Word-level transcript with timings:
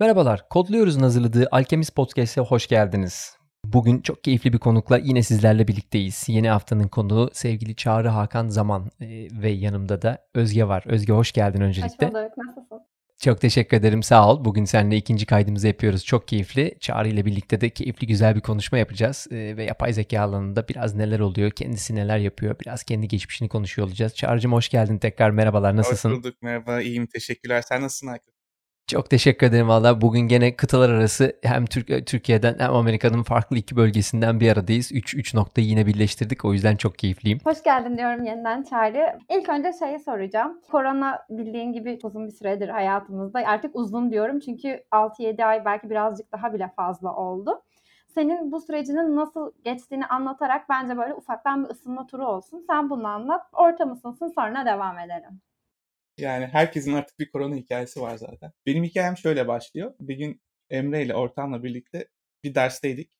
Merhabalar, 0.00 0.48
Kodluyoruz'un 0.48 1.00
hazırladığı 1.00 1.48
Alchemist 1.50 1.94
Podcast'e 1.94 2.40
hoş 2.40 2.66
geldiniz. 2.66 3.36
Bugün 3.64 4.00
çok 4.00 4.24
keyifli 4.24 4.52
bir 4.52 4.58
konukla 4.58 4.98
yine 4.98 5.22
sizlerle 5.22 5.68
birlikteyiz. 5.68 6.24
Yeni 6.28 6.48
haftanın 6.48 6.88
konuğu 6.88 7.30
sevgili 7.32 7.76
Çağrı 7.76 8.08
Hakan 8.08 8.48
Zaman 8.48 8.90
e, 9.00 9.06
ve 9.42 9.50
yanımda 9.50 10.02
da 10.02 10.26
Özge 10.34 10.64
var. 10.64 10.84
Özge 10.86 11.12
hoş 11.12 11.32
geldin 11.32 11.60
öncelikle. 11.60 12.06
Hoş 12.06 12.14
bulduk, 12.14 12.32
nasılsın? 12.36 12.80
Çok 13.20 13.40
teşekkür 13.40 13.76
ederim, 13.76 14.02
sağ 14.02 14.30
ol. 14.30 14.44
Bugün 14.44 14.64
seninle 14.64 14.96
ikinci 14.96 15.26
kaydımızı 15.26 15.66
yapıyoruz. 15.66 16.04
Çok 16.04 16.28
keyifli. 16.28 16.76
Çağrı 16.80 17.08
ile 17.08 17.24
birlikte 17.24 17.60
de 17.60 17.70
keyifli 17.70 18.06
güzel 18.06 18.36
bir 18.36 18.40
konuşma 18.40 18.78
yapacağız. 18.78 19.26
E, 19.30 19.56
ve 19.56 19.64
yapay 19.64 19.92
zeka 19.92 20.20
alanında 20.20 20.68
biraz 20.68 20.94
neler 20.94 21.20
oluyor, 21.20 21.50
kendisi 21.50 21.94
neler 21.94 22.18
yapıyor, 22.18 22.56
biraz 22.60 22.82
kendi 22.82 23.08
geçmişini 23.08 23.48
konuşuyor 23.48 23.88
olacağız. 23.88 24.14
Çağrı'cığım 24.14 24.52
hoş 24.52 24.68
geldin 24.68 24.98
tekrar. 24.98 25.30
Merhabalar, 25.30 25.76
nasılsın? 25.76 26.10
Hoş 26.10 26.18
bulduk, 26.18 26.42
merhaba, 26.42 26.80
iyiyim, 26.80 27.06
teşekkürler. 27.06 27.62
Sen 27.62 27.82
nasılsın 27.82 28.06
Hakan? 28.06 28.37
Çok 28.88 29.10
teşekkür 29.10 29.46
ederim 29.46 29.68
valla. 29.68 30.00
Bugün 30.00 30.20
gene 30.20 30.56
kıtalar 30.56 30.90
arası 30.90 31.32
hem 31.42 31.66
Türk 31.66 32.06
Türkiye'den 32.06 32.54
hem 32.58 32.74
Amerika'nın 32.74 33.22
farklı 33.22 33.56
iki 33.56 33.76
bölgesinden 33.76 34.40
bir 34.40 34.52
aradayız. 34.52 34.92
3 34.92 35.14
3 35.14 35.34
noktayı 35.34 35.66
yine 35.66 35.86
birleştirdik. 35.86 36.44
O 36.44 36.52
yüzden 36.52 36.76
çok 36.76 36.98
keyifliyim. 36.98 37.38
Hoş 37.44 37.62
geldin 37.62 37.98
diyorum 37.98 38.24
yeniden 38.24 38.62
Çağrı. 38.62 39.18
İlk 39.30 39.48
önce 39.48 39.72
şeyi 39.78 39.98
soracağım. 39.98 40.60
Korona 40.70 41.18
bildiğin 41.30 41.72
gibi 41.72 41.98
uzun 42.02 42.26
bir 42.26 42.32
süredir 42.32 42.68
hayatımızda. 42.68 43.38
Artık 43.46 43.76
uzun 43.76 44.10
diyorum 44.10 44.40
çünkü 44.40 44.84
6-7 44.92 45.44
ay 45.44 45.64
belki 45.64 45.90
birazcık 45.90 46.32
daha 46.32 46.52
bile 46.52 46.70
fazla 46.76 47.14
oldu. 47.14 47.62
Senin 48.14 48.52
bu 48.52 48.60
sürecinin 48.60 49.16
nasıl 49.16 49.52
geçtiğini 49.64 50.06
anlatarak 50.06 50.68
bence 50.68 50.96
böyle 50.96 51.14
ufaktan 51.14 51.64
bir 51.64 51.70
ısınma 51.70 52.06
turu 52.06 52.26
olsun. 52.26 52.64
Sen 52.66 52.90
bunu 52.90 53.08
anlat. 53.08 53.42
Ortam 53.52 53.92
ısınsın 53.92 54.28
sonra 54.28 54.66
devam 54.66 54.98
edelim. 54.98 55.40
Yani 56.18 56.46
herkesin 56.46 56.92
artık 56.92 57.18
bir 57.18 57.30
korona 57.30 57.56
hikayesi 57.56 58.00
var 58.00 58.16
zaten. 58.16 58.52
Benim 58.66 58.84
hikayem 58.84 59.16
şöyle 59.16 59.48
başlıyor. 59.48 59.94
Bir 60.00 60.16
gün 60.16 60.42
Emre 60.70 61.04
ile 61.04 61.14
ortamla 61.14 61.62
birlikte 61.62 62.08
bir 62.44 62.54
dersteydik. 62.54 63.10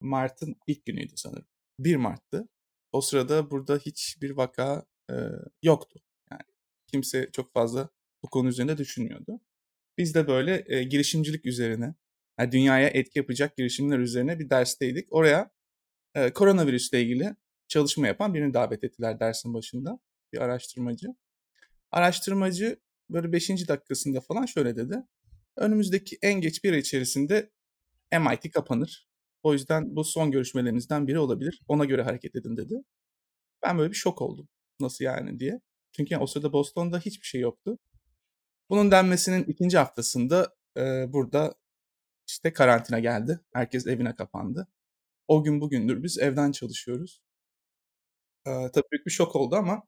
Mart'ın 0.00 0.56
ilk 0.66 0.86
günüydü 0.86 1.12
sanırım. 1.16 1.46
1 1.78 1.96
Mart'tı. 1.96 2.48
O 2.92 3.00
sırada 3.00 3.50
burada 3.50 3.76
hiçbir 3.76 4.30
vaka 4.30 4.84
e, 5.10 5.14
yoktu. 5.62 6.00
Yani 6.30 6.42
kimse 6.86 7.30
çok 7.32 7.52
fazla 7.52 7.88
bu 8.22 8.30
konu 8.30 8.48
üzerinde 8.48 8.78
düşünmüyordu. 8.78 9.40
Biz 9.98 10.14
de 10.14 10.28
böyle 10.28 10.64
e, 10.66 10.82
girişimcilik 10.84 11.46
üzerine, 11.46 11.94
yani 12.40 12.52
dünyaya 12.52 12.88
etki 12.88 13.18
yapacak 13.18 13.56
girişimler 13.56 13.98
üzerine 13.98 14.38
bir 14.38 14.50
dersteydik. 14.50 15.12
Oraya 15.12 15.50
e, 16.14 16.32
koronavirüsle 16.32 17.02
ilgili 17.02 17.36
çalışma 17.68 18.06
yapan 18.06 18.34
birini 18.34 18.54
davet 18.54 18.84
ettiler 18.84 19.20
dersin 19.20 19.54
başında. 19.54 19.98
Bir 20.32 20.38
araştırmacı. 20.38 21.06
Araştırmacı 21.92 22.80
böyle 23.10 23.32
5. 23.32 23.68
dakikasında 23.68 24.20
falan 24.20 24.46
şöyle 24.46 24.76
dedi. 24.76 25.02
Önümüzdeki 25.56 26.18
en 26.22 26.40
geç 26.40 26.64
bir 26.64 26.72
ay 26.72 26.78
içerisinde 26.78 27.50
MIT 28.12 28.52
kapanır. 28.52 29.08
O 29.42 29.52
yüzden 29.52 29.96
bu 29.96 30.04
son 30.04 30.30
görüşmelerinizden 30.30 31.06
biri 31.06 31.18
olabilir. 31.18 31.60
Ona 31.68 31.84
göre 31.84 32.02
hareket 32.02 32.36
edin 32.36 32.56
dedi. 32.56 32.74
Ben 33.62 33.78
böyle 33.78 33.90
bir 33.90 33.96
şok 33.96 34.22
oldum. 34.22 34.48
Nasıl 34.80 35.04
yani 35.04 35.40
diye. 35.40 35.60
Çünkü 35.92 36.14
yani 36.14 36.22
o 36.22 36.26
sırada 36.26 36.52
Boston'da 36.52 36.98
hiçbir 36.98 37.26
şey 37.26 37.40
yoktu. 37.40 37.78
Bunun 38.70 38.90
denmesinin 38.90 39.44
ikinci 39.44 39.78
haftasında 39.78 40.54
e, 40.76 41.12
burada 41.12 41.54
işte 42.28 42.52
karantina 42.52 42.98
geldi. 43.00 43.40
Herkes 43.52 43.86
evine 43.86 44.14
kapandı. 44.14 44.68
O 45.28 45.44
gün 45.44 45.60
bugündür 45.60 46.02
biz 46.02 46.18
evden 46.18 46.52
çalışıyoruz. 46.52 47.22
E, 48.46 48.50
tabii 48.50 48.86
büyük 48.92 49.06
bir 49.06 49.10
şok 49.10 49.36
oldu 49.36 49.56
ama 49.56 49.82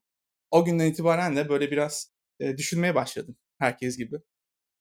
o 0.53 0.65
günden 0.65 0.87
itibaren 0.87 1.37
de 1.37 1.49
böyle 1.49 1.71
biraz 1.71 2.13
e, 2.41 2.57
düşünmeye 2.57 2.95
başladım 2.95 3.37
herkes 3.59 3.97
gibi. 3.97 4.17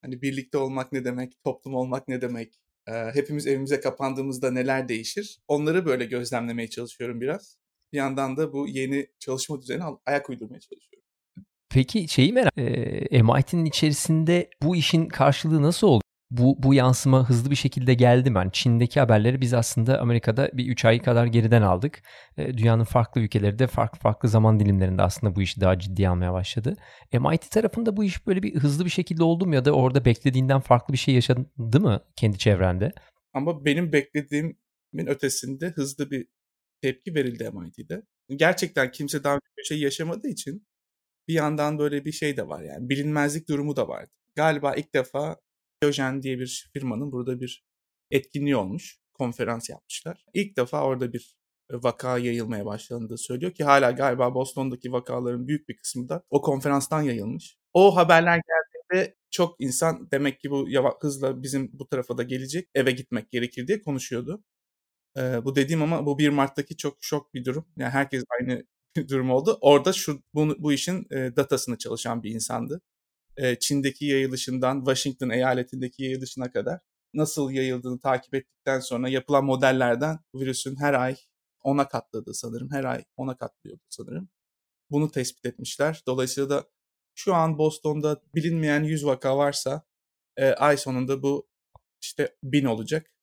Hani 0.02 0.22
birlikte 0.22 0.58
olmak 0.58 0.92
ne 0.92 1.06
demek, 1.06 1.44
toplum 1.44 1.76
olmak 1.76 2.08
ne 2.08 2.22
demek, 2.22 2.60
e, 2.88 2.92
hepimiz 2.92 3.48
evimize 3.48 3.80
kapandığımızda 3.80 4.52
neler 4.52 4.90
değişir? 4.90 5.40
Onları 5.48 5.86
böyle 5.86 6.06
gözlemlemeye 6.06 6.70
çalışıyorum 6.70 7.22
biraz. 7.22 7.58
Bir 7.94 7.98
yandan 7.98 8.38
da 8.38 8.54
bu 8.54 8.68
yeni 8.68 9.08
çalışma 9.20 9.62
düzenine 9.62 9.84
ayak 10.06 10.30
uydurmaya 10.30 10.60
çalışıyorum. 10.60 11.08
Peki 11.70 12.08
şeyi 12.08 12.34
merak 12.34 12.58
e, 12.58 13.22
MIT'nin 13.22 13.66
içerisinde 13.66 14.50
bu 14.64 14.76
işin 14.76 15.06
karşılığı 15.06 15.62
nasıl 15.62 15.88
oldu? 15.88 16.04
Bu, 16.32 16.64
bu 16.64 16.74
yansıma 16.74 17.30
hızlı 17.30 17.52
bir 17.52 17.56
şekilde 17.56 17.94
geldi 17.94 18.36
ben. 18.36 18.50
Çin'deki 18.50 19.00
haberleri 19.00 19.42
biz 19.42 19.54
aslında 19.54 20.00
Amerika'da 20.00 20.50
bir 20.54 20.66
3 20.66 20.86
ay 20.86 21.00
kadar 21.00 21.26
geriden 21.26 21.62
aldık. 21.62 22.02
E, 22.38 22.58
dünyanın 22.58 22.84
farklı 22.84 23.22
ülkeleri 23.22 23.60
de 23.60 23.68
farklı 23.68 24.00
farklı 24.00 24.30
zaman 24.30 24.60
dilimlerinde 24.60 25.02
aslında 25.02 25.36
bu 25.36 25.42
işi 25.42 25.62
daha 25.62 25.80
ciddi 25.80 26.10
almaya 26.10 26.34
başladı. 26.34 26.76
MIT 27.14 27.52
tarafında 27.52 27.98
bu 27.98 28.04
iş 28.04 28.28
böyle 28.28 28.44
bir 28.44 28.56
hızlı 28.56 28.86
bir 28.86 28.90
şekilde 28.90 29.24
oldu 29.24 29.46
mu 29.46 29.56
ya 29.56 29.66
da 29.66 29.72
orada 29.72 30.06
beklediğinden 30.06 30.60
farklı 30.60 30.94
bir 30.94 30.98
şey 30.98 31.16
yaşadı 31.16 31.80
mı 31.80 32.04
kendi 32.16 32.38
çevrende? 32.38 32.92
Ama 33.34 33.66
benim 33.66 33.92
beklediğimin 33.92 34.58
ötesinde 35.08 35.68
hızlı 35.70 36.12
bir 36.12 36.28
tepki 36.82 37.16
verildi 37.16 37.50
MIT'de. 37.54 38.02
Gerçekten 38.36 38.92
kimse 38.92 39.24
daha 39.24 39.34
önce 39.34 39.46
bir 39.58 39.64
şey 39.64 39.80
yaşamadığı 39.80 40.28
için 40.28 40.68
bir 41.28 41.34
yandan 41.34 41.80
böyle 41.80 42.06
bir 42.06 42.12
şey 42.12 42.38
de 42.38 42.48
var 42.48 42.62
yani 42.64 42.90
bilinmezlik 42.90 43.50
durumu 43.50 43.76
da 43.76 43.88
vardı. 43.88 44.12
Galiba 44.36 44.76
ilk 44.76 44.96
defa 44.96 45.38
Diyojen 45.82 46.24
diye 46.24 46.40
bir 46.40 46.70
firmanın 46.74 47.12
burada 47.12 47.40
bir 47.40 47.66
etkinliği 48.12 48.56
olmuş. 48.56 48.98
Konferans 49.14 49.70
yapmışlar. 49.70 50.26
İlk 50.34 50.58
defa 50.58 50.84
orada 50.84 51.14
bir 51.14 51.36
e, 51.72 51.76
vaka 51.76 52.18
yayılmaya 52.18 52.66
başlandığı 52.66 53.18
söylüyor 53.18 53.52
ki 53.52 53.64
hala 53.64 53.92
galiba 53.92 54.36
Boston'daki 54.36 54.92
vakaların 54.92 55.48
büyük 55.48 55.70
bir 55.70 55.78
kısmı 55.78 56.10
da 56.10 56.24
o 56.30 56.42
konferanstan 56.42 57.02
yayılmış. 57.02 57.58
O 57.74 57.96
haberler 57.96 58.36
geldiğinde 58.36 59.16
çok 59.32 59.56
insan 59.62 60.12
demek 60.12 60.40
ki 60.40 60.52
bu 60.52 60.68
hızla 61.02 61.44
bizim 61.44 61.70
bu 61.74 61.88
tarafa 61.88 62.18
da 62.18 62.24
gelecek 62.24 62.70
eve 62.76 62.92
gitmek 62.92 63.32
gerekir 63.32 63.68
diye 63.68 63.82
konuşuyordu. 63.82 64.44
Ee, 65.18 65.46
bu 65.46 65.56
dediğim 65.56 65.82
ama 65.84 66.06
bu 66.06 66.20
1 66.20 66.30
Mart'taki 66.30 66.78
çok 66.78 66.98
şok 67.02 67.34
bir 67.34 67.46
durum. 67.46 67.66
Yani 67.78 67.92
herkes 67.92 68.24
aynı 68.40 68.66
durum 69.10 69.32
oldu. 69.32 69.58
Orada 69.62 69.94
şu 69.94 70.24
bu, 70.34 70.56
bu 70.60 70.74
işin 70.74 71.08
e, 71.12 71.36
datasını 71.36 71.78
çalışan 71.78 72.24
bir 72.24 72.32
insandı. 72.32 72.82
Çin'deki 73.60 74.06
yayılışından 74.06 74.80
Washington 74.86 75.30
eyaletindeki 75.30 76.04
yayılışına 76.04 76.52
kadar 76.52 76.80
nasıl 77.14 77.52
yayıldığını 77.52 78.00
takip 78.00 78.36
ettikten 78.36 78.80
sonra 78.80 79.10
yapılan 79.10 79.46
modellerden 79.46 80.20
virüsün 80.36 80.76
her 80.76 80.94
ay 80.94 81.16
ona 81.64 81.88
katladığı 81.88 82.34
sanırım. 82.34 82.72
Her 82.72 82.84
ay 82.84 83.04
ona 83.18 83.38
katlıyordu 83.38 83.82
sanırım. 83.90 84.30
Bunu 84.92 85.12
tespit 85.12 85.46
etmişler. 85.46 86.04
Dolayısıyla 86.08 86.50
da 86.50 86.70
şu 87.16 87.36
an 87.36 87.58
Boston'da 87.58 88.22
bilinmeyen 88.36 88.84
100 88.84 89.06
vaka 89.06 89.38
varsa 89.38 89.84
e, 90.38 90.46
ay 90.46 90.78
sonunda 90.78 91.24
bu 91.24 91.50
işte 92.02 92.36
1000 92.44 92.66
olacak. 92.66 93.14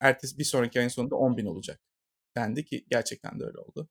Ertesi 0.00 0.38
bir 0.38 0.44
sonraki 0.44 0.78
ayın 0.78 0.88
sonunda 0.88 1.16
10 1.16 1.36
bin 1.36 1.46
olacak 1.46 1.80
dendi 2.36 2.64
ki 2.64 2.86
gerçekten 2.90 3.40
de 3.40 3.44
öyle 3.44 3.58
oldu. 3.58 3.88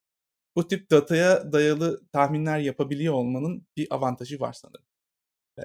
Bu 0.56 0.68
tip 0.68 0.90
dataya 0.90 1.52
dayalı 1.52 2.06
tahminler 2.12 2.58
yapabiliyor 2.58 3.14
olmanın 3.14 3.66
bir 3.76 3.86
avantajı 3.90 4.40
var 4.40 4.52
sanırım. 4.52 4.89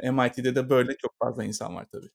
MIT'de 0.03 0.55
de 0.55 0.69
böyle 0.69 0.97
çok 0.97 1.11
fazla 1.23 1.43
insan 1.43 1.75
var 1.75 1.85
tabii. 1.91 2.09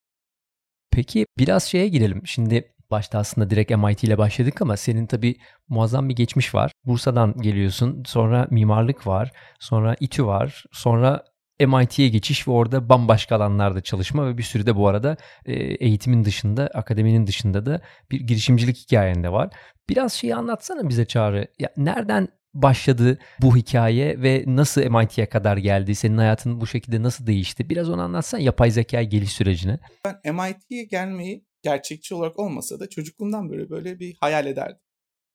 Peki 0.90 1.26
biraz 1.38 1.64
şeye 1.64 1.88
girelim. 1.88 2.22
Şimdi 2.26 2.74
başta 2.90 3.18
aslında 3.18 3.50
direkt 3.50 3.70
MIT 3.70 4.04
ile 4.04 4.18
başladık 4.18 4.62
ama 4.62 4.76
senin 4.76 5.06
tabii 5.06 5.36
muazzam 5.68 6.08
bir 6.08 6.16
geçmiş 6.16 6.54
var. 6.54 6.72
Bursa'dan 6.84 7.34
geliyorsun. 7.40 8.02
Sonra 8.06 8.48
mimarlık 8.50 9.06
var. 9.06 9.32
Sonra 9.60 9.96
İTÜ 10.00 10.26
var. 10.26 10.64
Sonra 10.72 11.24
MIT'ye 11.60 12.08
geçiş 12.08 12.48
ve 12.48 12.52
orada 12.52 12.88
bambaşka 12.88 13.36
alanlarda 13.36 13.80
çalışma 13.80 14.26
ve 14.26 14.38
bir 14.38 14.42
sürü 14.42 14.66
de 14.66 14.76
bu 14.76 14.88
arada 14.88 15.16
eğitimin 15.46 16.24
dışında, 16.24 16.66
akademinin 16.66 17.26
dışında 17.26 17.66
da 17.66 17.80
bir 18.10 18.20
girişimcilik 18.20 18.76
hikayen 18.76 19.24
de 19.24 19.32
var. 19.32 19.50
Biraz 19.88 20.12
şeyi 20.12 20.34
anlatsana 20.34 20.88
bize 20.88 21.04
Çağrı. 21.04 21.46
Ya 21.58 21.72
nereden 21.76 22.28
başladı 22.54 23.18
bu 23.42 23.56
hikaye 23.56 24.22
ve 24.22 24.44
nasıl 24.46 24.82
MIT'ye 24.82 25.28
kadar 25.28 25.56
geldi? 25.56 25.94
Senin 25.94 26.18
hayatın 26.18 26.60
bu 26.60 26.66
şekilde 26.66 27.02
nasıl 27.02 27.26
değişti? 27.26 27.68
Biraz 27.68 27.90
onu 27.90 28.02
anlatsan 28.02 28.38
yapay 28.38 28.70
zeka 28.70 29.02
geliş 29.02 29.32
sürecine. 29.32 29.78
Ben 30.04 30.34
MIT'ye 30.34 30.84
gelmeyi 30.84 31.44
gerçekçi 31.62 32.14
olarak 32.14 32.38
olmasa 32.38 32.80
da 32.80 32.88
çocukluğumdan 32.88 33.50
böyle 33.50 33.70
böyle 33.70 33.98
bir 34.00 34.16
hayal 34.20 34.46
ederdim. 34.46 34.82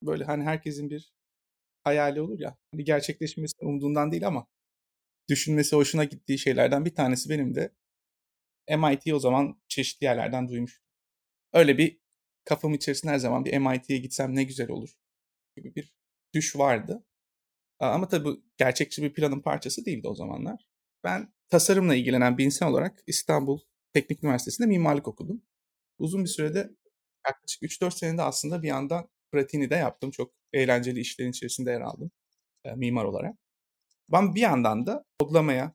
Böyle 0.01 0.23
hani 0.23 0.43
herkesin 0.43 0.89
bir 0.89 1.13
hayali 1.83 2.21
olur 2.21 2.39
ya. 2.39 2.57
Hani 2.71 2.83
gerçekleşmesi 2.83 3.53
umduğundan 3.61 4.11
değil 4.11 4.27
ama 4.27 4.47
düşünmesi 5.29 5.75
hoşuna 5.75 6.03
gittiği 6.03 6.39
şeylerden 6.39 6.85
bir 6.85 6.95
tanesi 6.95 7.29
benim 7.29 7.55
de 7.55 7.71
MIT 8.77 9.13
o 9.13 9.19
zaman 9.19 9.61
çeşitli 9.67 10.05
yerlerden 10.05 10.47
duymuştum. 10.47 10.85
Öyle 11.53 11.77
bir 11.77 11.99
kafam 12.43 12.73
içerisinde 12.73 13.11
her 13.11 13.17
zaman 13.17 13.45
bir 13.45 13.57
MIT'ye 13.57 13.97
gitsem 13.97 14.35
ne 14.35 14.43
güzel 14.43 14.69
olur 14.69 14.89
gibi 15.55 15.75
bir 15.75 15.95
düş 16.35 16.57
vardı. 16.57 17.05
Ama 17.79 18.07
tabii 18.07 18.25
bu 18.25 18.43
gerçekçi 18.57 19.03
bir 19.03 19.13
planın 19.13 19.41
parçası 19.41 19.85
değildi 19.85 20.07
o 20.07 20.15
zamanlar. 20.15 20.67
Ben 21.03 21.33
tasarımla 21.49 21.95
ilgilenen 21.95 22.37
bir 22.37 22.45
insan 22.45 22.71
olarak 22.71 23.03
İstanbul 23.07 23.59
Teknik 23.93 24.23
Üniversitesi'nde 24.23 24.67
mimarlık 24.67 25.07
okudum. 25.07 25.43
Uzun 25.99 26.23
bir 26.23 26.29
sürede 26.29 26.71
yaklaşık 27.27 27.63
3-4 27.63 27.91
senede 27.99 28.21
aslında 28.21 28.63
bir 28.63 28.67
yandan 28.67 29.09
pratiğini 29.31 29.69
de 29.69 29.75
yaptım. 29.75 30.11
Çok 30.11 30.33
eğlenceli 30.53 30.99
işlerin 30.99 31.31
içerisinde 31.31 31.71
yer 31.71 31.81
aldım 31.81 32.11
e, 32.65 32.75
mimar 32.75 33.05
olarak. 33.05 33.35
Ben 34.11 34.35
bir 34.35 34.41
yandan 34.41 34.85
da 34.87 35.05
kodlamaya 35.19 35.73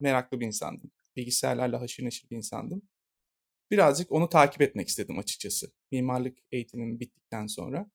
meraklı 0.00 0.40
bir 0.40 0.46
insandım. 0.46 0.90
Bilgisayarlarla 1.16 1.80
haşır 1.80 2.04
neşir 2.04 2.30
bir 2.30 2.36
insandım. 2.36 2.82
birazcık 3.70 4.12
onu 4.12 4.28
takip 4.28 4.62
etmek 4.62 4.88
istedim 4.88 5.18
açıkçası. 5.18 5.72
Mimarlık 5.92 6.38
eğitimim 6.52 7.00
bittikten 7.00 7.46
sonra. 7.46 7.90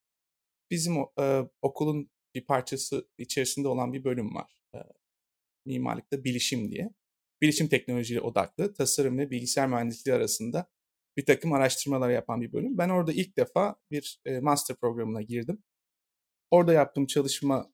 Bizim 0.71 0.97
e, 1.19 1.41
okulun 1.61 2.09
bir 2.35 2.45
parçası 2.45 3.09
içerisinde 3.17 3.67
olan 3.67 3.93
bir 3.93 4.03
bölüm 4.03 4.35
var. 4.35 4.61
E, 4.75 4.77
mimarlıkta 5.65 6.23
bilişim 6.23 6.71
diye. 6.71 6.89
Bilişim 7.41 7.67
teknolojiyle 7.67 8.21
odaklı 8.21 8.73
tasarım 8.73 9.17
ve 9.17 9.31
bilgisayar 9.31 9.67
mühendisliği 9.67 10.15
arasında 10.15 10.71
bir 11.17 11.25
takım 11.25 11.53
araştırmalar 11.53 12.09
yapan 12.09 12.41
bir 12.41 12.53
bölüm. 12.53 12.77
Ben 12.77 12.89
orada 12.89 13.13
ilk 13.13 13.37
defa 13.37 13.75
bir 13.91 14.21
e, 14.25 14.39
master 14.39 14.77
programına 14.77 15.21
girdim. 15.21 15.63
Orada 16.51 16.73
yaptığım 16.73 17.07
çalışma 17.07 17.73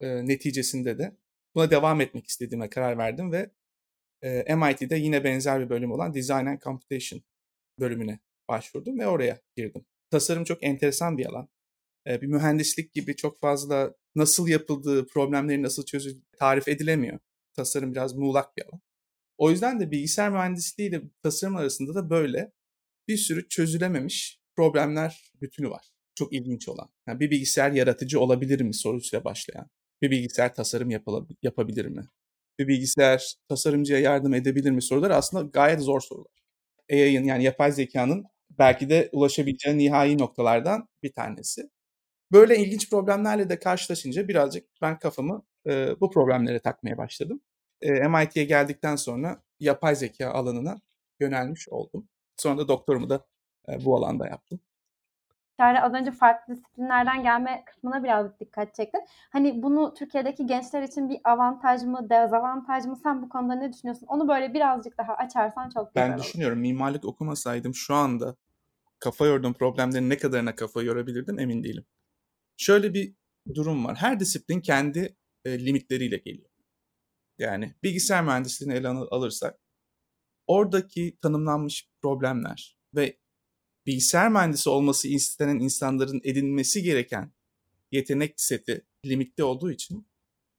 e, 0.00 0.26
neticesinde 0.26 0.98
de 0.98 1.16
buna 1.54 1.70
devam 1.70 2.00
etmek 2.00 2.26
istediğime 2.26 2.70
karar 2.70 2.98
verdim 2.98 3.32
ve 3.32 3.50
e, 4.22 4.54
MIT'de 4.54 4.96
yine 4.96 5.24
benzer 5.24 5.60
bir 5.60 5.70
bölüm 5.70 5.92
olan 5.92 6.14
Design 6.14 6.46
and 6.46 6.60
Computation 6.60 7.22
bölümüne 7.80 8.20
başvurdum 8.48 8.98
ve 8.98 9.06
oraya 9.06 9.40
girdim. 9.56 9.86
Tasarım 10.10 10.44
çok 10.44 10.64
enteresan 10.64 11.18
bir 11.18 11.26
alan. 11.26 11.48
E, 12.06 12.20
bir 12.22 12.26
mühendislik 12.26 12.92
gibi 12.92 13.16
çok 13.16 13.40
fazla 13.40 13.94
nasıl 14.14 14.48
yapıldığı, 14.48 15.06
problemlerin 15.06 15.62
nasıl 15.62 15.84
çözüldüğü 15.84 16.24
tarif 16.38 16.68
edilemiyor. 16.68 17.18
Tasarım 17.54 17.92
biraz 17.94 18.14
muğlak 18.14 18.56
bir 18.56 18.62
alan. 18.64 18.80
O 19.38 19.50
yüzden 19.50 19.80
de 19.80 19.90
bilgisayar 19.90 20.30
mühendisliği 20.30 20.88
ile 20.88 21.02
tasarım 21.22 21.56
arasında 21.56 21.94
da 21.94 22.10
böyle 22.10 22.52
bir 23.08 23.16
sürü 23.16 23.48
çözülememiş 23.48 24.40
problemler 24.56 25.32
bütünü 25.42 25.70
var. 25.70 25.92
Çok 26.14 26.32
ilginç 26.32 26.68
olan. 26.68 26.88
Yani 27.08 27.20
bir 27.20 27.30
bilgisayar 27.30 27.72
yaratıcı 27.72 28.20
olabilir 28.20 28.60
mi 28.60 28.74
sorusuyla 28.74 29.24
başlayan. 29.24 29.70
Bir 30.02 30.10
bilgisayar 30.10 30.54
tasarım 30.54 30.90
yapabilir 31.42 31.86
mi? 31.86 32.06
Bir 32.58 32.68
bilgisayar 32.68 33.34
tasarımcıya 33.48 33.98
yardım 34.00 34.34
edebilir 34.34 34.70
mi 34.70 34.82
soruları 34.82 35.16
aslında 35.16 35.42
gayet 35.52 35.80
zor 35.80 36.00
sorular. 36.00 36.32
AI'ın 36.92 37.24
yani 37.24 37.44
yapay 37.44 37.72
zekanın 37.72 38.24
belki 38.58 38.90
de 38.90 39.08
ulaşabileceği 39.12 39.78
nihai 39.78 40.18
noktalardan 40.18 40.88
bir 41.02 41.12
tanesi. 41.12 41.70
Böyle 42.32 42.58
ilginç 42.58 42.90
problemlerle 42.90 43.48
de 43.48 43.58
karşılaşınca 43.58 44.28
birazcık 44.28 44.68
ben 44.82 44.98
kafamı 44.98 45.42
e, 45.66 46.00
bu 46.00 46.10
problemlere 46.10 46.58
takmaya 46.58 46.98
başladım. 46.98 47.40
E, 47.80 47.90
MIT'ye 47.90 48.44
geldikten 48.44 48.96
sonra 48.96 49.42
yapay 49.60 49.94
zeka 49.94 50.30
alanına 50.30 50.80
yönelmiş 51.20 51.68
oldum. 51.68 52.08
Sonra 52.36 52.58
da 52.58 52.68
doktorumu 52.68 53.10
da 53.10 53.26
e, 53.68 53.84
bu 53.84 53.96
alanda 53.96 54.28
yaptım. 54.28 54.60
Yani 55.60 55.80
az 55.80 55.94
önce 55.94 56.10
farklı 56.10 56.54
disiplinlerden 56.54 57.22
gelme 57.22 57.64
kısmına 57.66 58.04
biraz 58.04 58.40
dikkat 58.40 58.74
çektin. 58.74 59.00
Hani 59.30 59.62
bunu 59.62 59.94
Türkiye'deki 59.94 60.46
gençler 60.46 60.82
için 60.82 61.10
bir 61.10 61.20
avantaj 61.24 61.82
mı, 61.82 62.10
dezavantaj 62.10 62.84
mı? 62.84 62.96
Sen 63.02 63.22
bu 63.22 63.28
konuda 63.28 63.54
ne 63.54 63.72
düşünüyorsun? 63.72 64.06
Onu 64.06 64.28
böyle 64.28 64.54
birazcık 64.54 64.98
daha 64.98 65.14
açarsan 65.14 65.70
çok 65.70 65.94
güzel 65.94 66.08
ben 66.08 66.08
olur. 66.08 66.18
Ben 66.18 66.24
düşünüyorum 66.24 66.58
mimarlık 66.58 67.04
okumasaydım 67.04 67.74
şu 67.74 67.94
anda 67.94 68.36
kafa 68.98 69.26
yorduğum 69.26 69.52
problemlerin 69.52 70.10
ne 70.10 70.16
kadarına 70.16 70.54
kafa 70.54 70.82
yorabilirdim 70.82 71.38
emin 71.38 71.64
değilim. 71.64 71.84
Şöyle 72.62 72.94
bir 72.94 73.14
durum 73.54 73.84
var. 73.84 73.96
Her 73.96 74.20
disiplin 74.20 74.60
kendi 74.60 75.16
e, 75.44 75.66
limitleriyle 75.66 76.16
geliyor. 76.16 76.50
Yani 77.38 77.74
bilgisayar 77.82 78.24
mühendisliğini 78.24 78.74
ele 78.74 78.88
alırsak 78.88 79.60
oradaki 80.46 81.18
tanımlanmış 81.22 81.88
problemler 82.02 82.76
ve 82.94 83.18
bilgisayar 83.86 84.30
mühendisi 84.30 84.70
olması 84.70 85.08
istenen 85.08 85.58
insanların 85.58 86.20
edinmesi 86.24 86.82
gereken 86.82 87.32
yetenek 87.92 88.40
seti 88.40 88.86
limitli 89.06 89.44
olduğu 89.44 89.70
için 89.70 90.08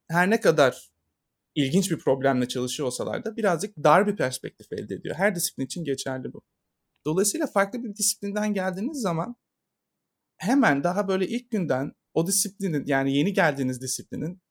her 0.08 0.30
ne 0.30 0.40
kadar 0.40 0.90
ilginç 1.54 1.90
bir 1.90 1.98
problemle 1.98 2.48
çalışıyor 2.48 2.86
olsalar 2.86 3.24
da 3.24 3.36
birazcık 3.36 3.76
dar 3.76 4.06
bir 4.06 4.16
perspektif 4.16 4.72
elde 4.72 4.94
ediyor. 4.94 5.14
Her 5.14 5.34
disiplin 5.34 5.64
için 5.64 5.84
geçerli 5.84 6.32
bu. 6.32 6.42
Dolayısıyla 7.06 7.46
farklı 7.46 7.84
bir 7.84 7.94
disiplinden 7.94 8.54
geldiğiniz 8.54 9.00
zaman 9.00 9.36
hemen 10.36 10.84
daha 10.84 11.08
böyle 11.08 11.28
ilk 11.28 11.50
günden 11.50 11.92
o 12.14 12.26
disiplinin 12.26 12.86
yani 12.86 13.16
yeni 13.16 13.32
geldiğiniz 13.32 13.80
disiplinin 13.82 14.42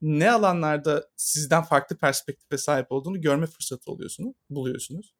ne 0.00 0.30
alanlarda 0.30 1.08
sizden 1.16 1.62
farklı 1.62 1.96
perspektife 1.96 2.58
sahip 2.58 2.92
olduğunu 2.92 3.20
görme 3.20 3.46
fırsatı 3.46 3.92
oluyorsunuz, 3.92 4.36
buluyorsunuz. 4.50 5.14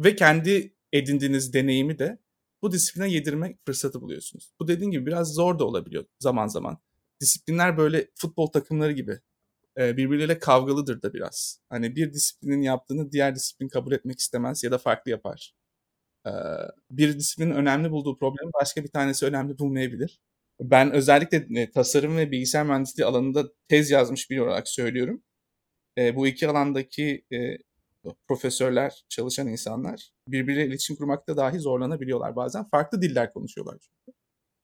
Ve 0.00 0.16
kendi 0.16 0.76
edindiğiniz 0.92 1.52
deneyimi 1.52 1.98
de 1.98 2.18
bu 2.62 2.72
disipline 2.72 3.08
yedirme 3.08 3.58
fırsatı 3.66 4.00
buluyorsunuz. 4.00 4.52
Bu 4.60 4.68
dediğim 4.68 4.90
gibi 4.90 5.06
biraz 5.06 5.34
zor 5.34 5.58
da 5.58 5.64
olabiliyor 5.64 6.04
zaman 6.18 6.46
zaman. 6.46 6.78
Disiplinler 7.20 7.78
böyle 7.78 8.10
futbol 8.14 8.46
takımları 8.46 8.92
gibi 8.92 9.20
birbirleriyle 9.78 10.38
kavgalıdır 10.38 11.02
da 11.02 11.14
biraz. 11.14 11.60
Hani 11.68 11.96
bir 11.96 12.12
disiplinin 12.12 12.62
yaptığını 12.62 13.12
diğer 13.12 13.34
disiplin 13.34 13.68
kabul 13.68 13.92
etmek 13.92 14.18
istemez 14.18 14.64
ya 14.64 14.70
da 14.70 14.78
farklı 14.78 15.10
yapar. 15.10 15.54
Bir 16.90 17.18
disiplinin 17.18 17.54
önemli 17.54 17.90
bulduğu 17.90 18.18
problemi 18.18 18.50
başka 18.60 18.84
bir 18.84 18.88
tanesi 18.88 19.26
önemli 19.26 19.58
bulmayabilir. 19.58 20.20
Ben 20.60 20.92
özellikle 20.92 21.70
tasarım 21.70 22.16
ve 22.16 22.30
bilgisayar 22.30 22.66
mühendisliği 22.66 23.06
alanında 23.06 23.44
tez 23.68 23.90
yazmış 23.90 24.30
biri 24.30 24.42
olarak 24.42 24.68
söylüyorum. 24.68 25.22
Bu 25.98 26.26
iki 26.26 26.48
alandaki 26.48 27.24
profesörler, 28.28 29.04
çalışan 29.08 29.48
insanlar 29.48 30.10
birbiriyle 30.28 30.66
iletişim 30.66 30.96
kurmakta 30.96 31.36
dahi 31.36 31.58
zorlanabiliyorlar 31.60 32.36
bazen. 32.36 32.68
Farklı 32.70 33.02
diller 33.02 33.32
konuşuyorlar 33.32 33.78
çünkü. 33.80 34.18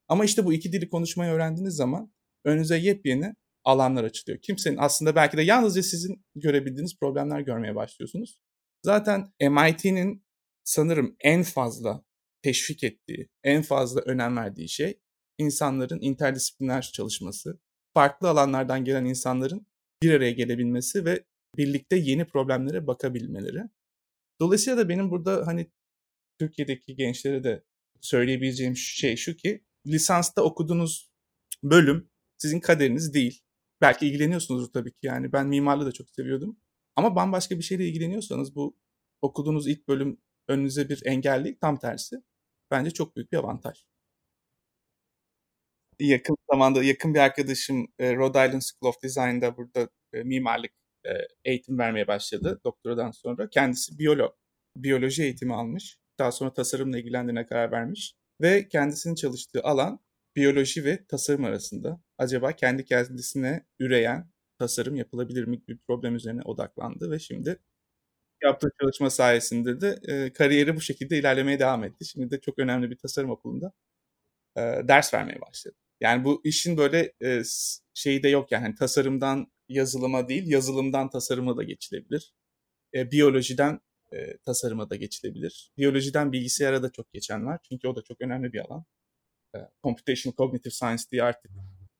Ama 0.08 0.24
işte 0.24 0.44
bu 0.44 0.52
iki 0.52 0.72
dili 0.72 0.88
konuşmayı 0.88 1.32
öğrendiğiniz 1.32 1.74
zaman 1.74 2.12
önünüze 2.44 2.76
yepyeni 2.76 3.34
alanlar 3.64 4.04
açılıyor. 4.04 4.40
Kimsenin 4.42 4.76
aslında 4.80 5.14
belki 5.14 5.36
de 5.36 5.42
yalnızca 5.42 5.82
sizin 5.82 6.24
görebildiğiniz 6.34 6.98
problemler 6.98 7.40
görmeye 7.40 7.74
başlıyorsunuz. 7.74 8.38
Zaten 8.82 9.32
MIT'nin 9.40 10.24
sanırım 10.68 11.16
en 11.20 11.42
fazla 11.42 12.04
teşvik 12.42 12.84
ettiği, 12.84 13.28
en 13.44 13.62
fazla 13.62 14.00
önem 14.00 14.36
verdiği 14.36 14.68
şey 14.68 15.00
insanların 15.38 16.00
interdisipliner 16.00 16.82
çalışması, 16.82 17.60
farklı 17.94 18.28
alanlardan 18.28 18.84
gelen 18.84 19.04
insanların 19.04 19.66
bir 20.02 20.12
araya 20.14 20.30
gelebilmesi 20.30 21.04
ve 21.04 21.24
birlikte 21.56 21.96
yeni 21.96 22.24
problemlere 22.24 22.86
bakabilmeleri. 22.86 23.62
Dolayısıyla 24.40 24.78
da 24.78 24.88
benim 24.88 25.10
burada 25.10 25.46
hani 25.46 25.70
Türkiye'deki 26.38 26.96
gençlere 26.96 27.44
de 27.44 27.64
söyleyebileceğim 28.00 28.76
şey 28.76 29.16
şu 29.16 29.36
ki 29.36 29.64
lisansta 29.86 30.42
okuduğunuz 30.42 31.10
bölüm 31.62 32.10
sizin 32.38 32.60
kaderiniz 32.60 33.14
değil. 33.14 33.42
Belki 33.80 34.06
ilgileniyorsunuzdur 34.06 34.72
tabii 34.72 34.90
ki 34.90 34.98
yani 35.02 35.32
ben 35.32 35.46
mimarlığı 35.46 35.86
da 35.86 35.92
çok 35.92 36.10
seviyordum. 36.10 36.60
Ama 36.96 37.16
bambaşka 37.16 37.58
bir 37.58 37.62
şeyle 37.62 37.88
ilgileniyorsanız 37.88 38.54
bu 38.54 38.76
okuduğunuz 39.22 39.68
ilk 39.68 39.88
bölüm 39.88 40.20
önünüze 40.48 40.88
bir 40.88 41.02
engel 41.06 41.44
değil 41.44 41.58
tam 41.60 41.78
tersi. 41.78 42.16
Bence 42.70 42.90
çok 42.90 43.16
büyük 43.16 43.32
bir 43.32 43.36
avantaj. 43.36 43.84
Yakın 46.00 46.36
zamanda 46.50 46.82
yakın 46.82 47.14
bir 47.14 47.18
arkadaşım 47.18 47.86
Rhode 48.00 48.46
Island 48.46 48.62
School 48.62 48.88
of 48.90 49.02
Design'da 49.02 49.56
burada 49.56 49.88
mimarlık 50.12 50.72
e, 51.06 51.10
eğitim 51.44 51.78
vermeye 51.78 52.06
başladı 52.06 52.60
doktoradan 52.64 53.10
sonra. 53.10 53.50
Kendisi 53.50 53.98
biyolog, 53.98 54.34
biyoloji 54.76 55.22
eğitimi 55.22 55.54
almış. 55.54 55.98
Daha 56.18 56.32
sonra 56.32 56.52
tasarımla 56.52 56.98
ilgilendiğine 56.98 57.46
karar 57.46 57.72
vermiş. 57.72 58.14
Ve 58.40 58.68
kendisinin 58.68 59.14
çalıştığı 59.14 59.62
alan 59.62 60.00
biyoloji 60.36 60.84
ve 60.84 61.06
tasarım 61.06 61.44
arasında. 61.44 62.00
Acaba 62.18 62.52
kendi 62.52 62.84
kendisine 62.84 63.66
üreyen 63.80 64.30
tasarım 64.58 64.96
yapılabilir 64.96 65.44
mi 65.44 65.62
bir 65.68 65.78
problem 65.88 66.14
üzerine 66.16 66.42
odaklandı 66.42 67.10
ve 67.10 67.18
şimdi 67.18 67.58
yaptığı 68.42 68.68
çalışma 68.80 69.10
sayesinde 69.10 69.80
de 69.80 69.98
e, 70.08 70.32
kariyeri 70.32 70.76
bu 70.76 70.80
şekilde 70.80 71.18
ilerlemeye 71.18 71.58
devam 71.58 71.84
etti. 71.84 72.04
Şimdi 72.04 72.30
de 72.30 72.40
çok 72.40 72.58
önemli 72.58 72.90
bir 72.90 72.96
tasarım 72.96 73.30
okulunda 73.30 73.72
e, 74.56 74.60
ders 74.60 75.14
vermeye 75.14 75.40
başladı. 75.40 75.76
Yani 76.00 76.24
bu 76.24 76.40
işin 76.44 76.76
böyle 76.76 77.12
e, 77.24 77.42
şeyi 77.94 78.22
de 78.22 78.28
yok 78.28 78.52
yani 78.52 78.62
hani 78.62 78.74
tasarımdan 78.74 79.52
yazılıma 79.68 80.28
değil, 80.28 80.46
yazılımdan 80.46 81.10
tasarıma 81.10 81.56
da 81.56 81.62
geçilebilir. 81.62 82.34
E, 82.94 83.10
biyolojiden 83.10 83.80
e, 84.12 84.36
tasarıma 84.38 84.90
da 84.90 84.96
geçilebilir. 84.96 85.72
Biyolojiden 85.78 86.32
bilgisayara 86.32 86.82
da 86.82 86.92
çok 86.92 87.12
geçen 87.12 87.46
var. 87.46 87.60
Çünkü 87.68 87.88
o 87.88 87.96
da 87.96 88.02
çok 88.02 88.20
önemli 88.20 88.52
bir 88.52 88.60
alan. 88.60 88.84
E, 89.54 89.58
Computational 89.82 90.36
Cognitive 90.36 90.70
Science 90.70 91.02
diye 91.12 91.22
artık 91.22 91.50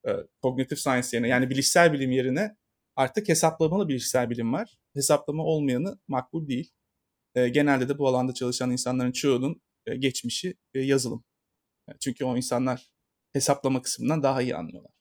e, 0.09 0.11
Cognitive 0.43 0.79
Science 0.79 1.09
yerine 1.13 1.29
yani 1.29 1.51
bilişsel 1.51 1.93
bilim 1.93 2.11
yerine 2.11 2.57
artık 2.99 3.29
hesaplamalı 3.29 3.89
bilişsel 3.89 4.31
bilim 4.31 4.53
var. 4.53 4.79
Hesaplama 4.95 5.43
olmayanı 5.43 5.99
makbul 6.09 6.49
değil. 6.49 6.73
E, 7.35 7.49
genelde 7.49 7.89
de 7.89 7.99
bu 7.99 8.09
alanda 8.09 8.35
çalışan 8.35 8.71
insanların 8.71 9.13
çoğunun 9.13 9.63
e, 9.87 9.97
geçmişi 9.97 10.55
e, 10.75 10.81
yazılım. 10.81 11.25
E, 11.89 11.93
çünkü 12.01 12.25
o 12.25 12.37
insanlar 12.37 12.91
hesaplama 13.33 13.83
kısmından 13.83 14.23
daha 14.23 14.43
iyi 14.43 14.57
anlıyorlar 14.57 14.93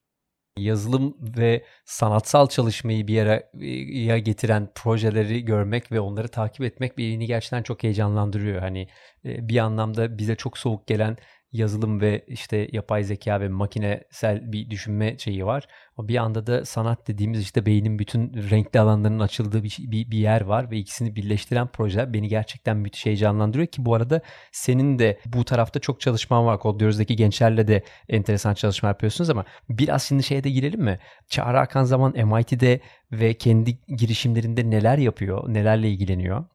yazılım 0.57 1.17
ve 1.37 1.65
sanatsal 1.85 2.47
çalışmayı 2.47 3.07
bir 3.07 3.21
araya 3.21 4.19
getiren 4.19 4.71
projeleri 4.75 5.45
görmek 5.45 5.91
ve 5.91 5.99
onları 5.99 6.27
takip 6.27 6.61
etmek 6.61 6.97
beni 6.97 7.27
gerçekten 7.27 7.63
çok 7.63 7.83
heyecanlandırıyor. 7.83 8.61
Hani 8.61 8.87
bir 9.23 9.57
anlamda 9.57 10.17
bize 10.17 10.35
çok 10.35 10.57
soğuk 10.57 10.87
gelen 10.87 11.17
yazılım 11.51 12.01
ve 12.01 12.25
işte 12.27 12.67
yapay 12.71 13.03
zeka 13.03 13.41
ve 13.41 13.47
makinesel 13.47 14.51
bir 14.51 14.69
düşünme 14.69 15.17
şeyi 15.17 15.45
var. 15.45 15.67
O 15.97 16.07
bir 16.07 16.15
anda 16.15 16.47
da 16.47 16.65
sanat 16.65 17.07
dediğimiz 17.07 17.41
işte 17.41 17.65
beynin 17.65 17.99
bütün 17.99 18.33
renkli 18.49 18.79
alanlarının 18.79 19.19
açıldığı 19.19 19.63
bir, 19.63 19.77
bir, 19.79 20.11
bir 20.11 20.17
yer 20.17 20.41
var 20.41 20.71
ve 20.71 20.77
ikisini 20.77 21.15
birleştiren 21.15 21.67
projeler 21.67 22.13
beni 22.13 22.27
gerçekten 22.27 22.77
müthiş 22.77 23.05
heyecanlandırıyor 23.05 23.67
ki 23.67 23.85
bu 23.85 23.95
arada 23.95 24.21
senin 24.51 24.99
de 24.99 25.19
bu 25.25 25.45
tarafta 25.45 25.79
çok 25.79 26.01
çalışman 26.01 26.45
var. 26.45 26.59
Kodluyoruz'daki 26.59 27.15
gençlerle 27.15 27.67
de 27.67 27.83
enteresan 28.09 28.53
çalışma 28.53 28.89
yapıyorsunuz 28.89 29.29
ama 29.29 29.45
biraz 29.69 30.03
şimdi 30.03 30.23
şeye 30.23 30.43
de 30.43 30.49
girelim 30.49 30.81
mi? 30.81 30.99
Çağrı 31.29 31.59
Akan 31.59 31.83
Zaman 31.83 32.13
MIT'de 32.27 32.81
ve 33.11 33.33
kendi 33.33 33.79
girişimlerinde 33.87 34.69
neler 34.69 34.97
yapıyor, 34.97 35.53
nelerle 35.53 35.89
ilgileniyor? 35.89 36.45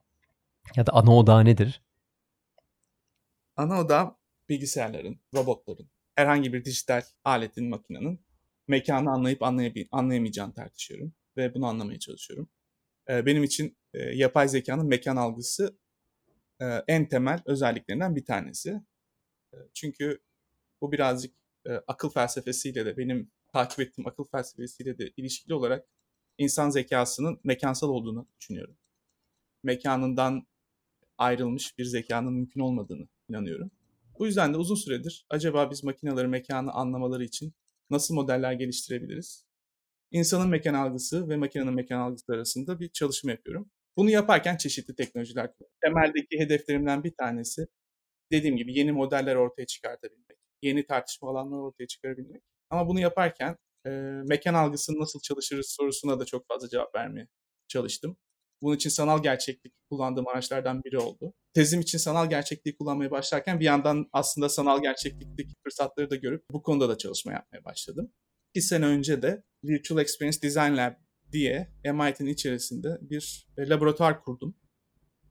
Ya 0.77 0.87
da 0.87 0.93
ana 0.93 1.17
odağı 1.17 1.45
nedir? 1.45 1.83
Ana 3.57 3.81
odağı 3.81 4.22
bilgisayarların, 4.53 5.21
robotların, 5.35 5.91
herhangi 6.15 6.53
bir 6.53 6.65
dijital 6.65 7.03
aletin, 7.25 7.69
makinenin 7.69 8.21
mekanı 8.69 9.11
anlayıp 9.11 9.43
anlayamayacağını 9.93 10.55
tartışıyorum 10.55 11.15
ve 11.37 11.55
bunu 11.55 11.67
anlamaya 11.67 11.99
çalışıyorum. 11.99 12.49
Benim 13.09 13.45
için 13.45 13.77
yapay 13.95 14.49
zekanın 14.49 14.87
mekan 14.87 15.17
algısı 15.17 15.79
en 16.89 17.09
temel 17.09 17.43
özelliklerinden 17.47 18.17
bir 18.17 18.25
tanesi. 18.25 18.83
Çünkü 19.75 20.23
bu 20.81 20.93
birazcık 20.93 21.35
akıl 21.87 22.11
felsefesiyle 22.11 22.87
de 22.87 22.97
benim 22.97 23.31
takip 23.53 23.81
ettiğim 23.81 24.07
akıl 24.07 24.25
felsefesiyle 24.25 24.99
de 24.99 25.13
ilişkili 25.17 25.55
olarak 25.55 25.87
insan 26.39 26.71
zekasının 26.71 27.41
mekansal 27.45 27.89
olduğunu 27.89 28.29
düşünüyorum. 28.41 28.77
Mekanından 29.63 30.47
ayrılmış 31.19 31.79
bir 31.79 31.85
zekanın 31.85 32.33
mümkün 32.33 32.61
olmadığını 32.61 33.09
inanıyorum. 33.29 33.71
Bu 34.23 34.27
yüzden 34.27 34.55
de 34.55 34.59
uzun 34.59 34.75
süredir 34.75 35.27
acaba 35.31 35.71
biz 35.71 35.85
makineleri 35.85 36.29
mekanı 36.29 36.73
anlamaları 36.73 37.25
için 37.25 37.55
nasıl 37.91 38.15
modeller 38.15 38.53
geliştirebiliriz? 38.53 39.47
İnsanın 40.11 40.49
mekan 40.49 40.75
algısı 40.75 41.29
ve 41.29 41.37
makinenin 41.37 41.75
mekan 41.75 41.99
algısı 41.99 42.33
arasında 42.33 42.81
bir 42.81 42.89
çalışma 42.89 43.31
yapıyorum. 43.31 43.71
Bunu 43.97 44.11
yaparken 44.11 44.57
çeşitli 44.57 44.95
teknolojiler 44.95 45.51
Temeldeki 45.85 46.39
hedeflerimden 46.39 47.05
bir 47.05 47.15
tanesi 47.19 47.67
dediğim 48.33 48.57
gibi 48.57 48.79
yeni 48.79 48.93
modeller 48.93 49.37
ortaya 49.37 49.67
çıkartabilmek, 49.67 50.39
yeni 50.63 50.87
tartışma 50.87 51.31
alanları 51.31 51.61
ortaya 51.61 51.87
çıkarabilmek. 51.87 52.43
Ama 52.71 52.89
bunu 52.89 53.01
yaparken 53.01 53.57
e, 53.87 53.91
mekan 54.29 54.55
algısını 54.55 55.01
nasıl 55.01 55.21
çalışırız 55.21 55.75
sorusuna 55.79 56.21
da 56.21 56.25
çok 56.25 56.49
fazla 56.49 56.69
cevap 56.69 56.95
vermeye 56.95 57.29
çalıştım. 57.69 58.17
Bunun 58.63 58.77
için 58.77 58.91
sanal 58.91 59.23
gerçeklik 59.23 59.73
kullandığım 59.91 60.29
araçlardan 60.29 60.85
biri 60.85 60.99
oldu. 60.99 61.35
Tezim 61.55 61.81
için 61.81 61.99
sanal 61.99 62.31
gerçekliği 62.31 62.77
kullanmaya 62.77 63.11
başlarken 63.11 63.61
bir 63.61 63.65
yandan 63.65 64.09
aslında 64.13 64.49
sanal 64.49 64.83
gerçeklikteki 64.83 65.55
fırsatları 65.65 66.11
da 66.11 66.17
görüp 66.17 66.45
bu 66.53 66.63
konuda 66.63 66.89
da 66.89 66.99
çalışma 66.99 67.33
yapmaya 67.33 67.65
başladım. 67.65 68.13
İki 68.55 68.63
sene 68.63 68.87
önce 68.87 69.23
de 69.23 69.43
Virtual 69.65 70.01
Experience 70.01 70.43
Design 70.43 70.77
Lab 70.77 70.95
diye 71.33 71.69
MIT'nin 71.85 72.31
içerisinde 72.31 72.99
bir 73.01 73.47
e, 73.59 73.69
laboratuvar 73.69 74.23
kurdum. 74.25 74.57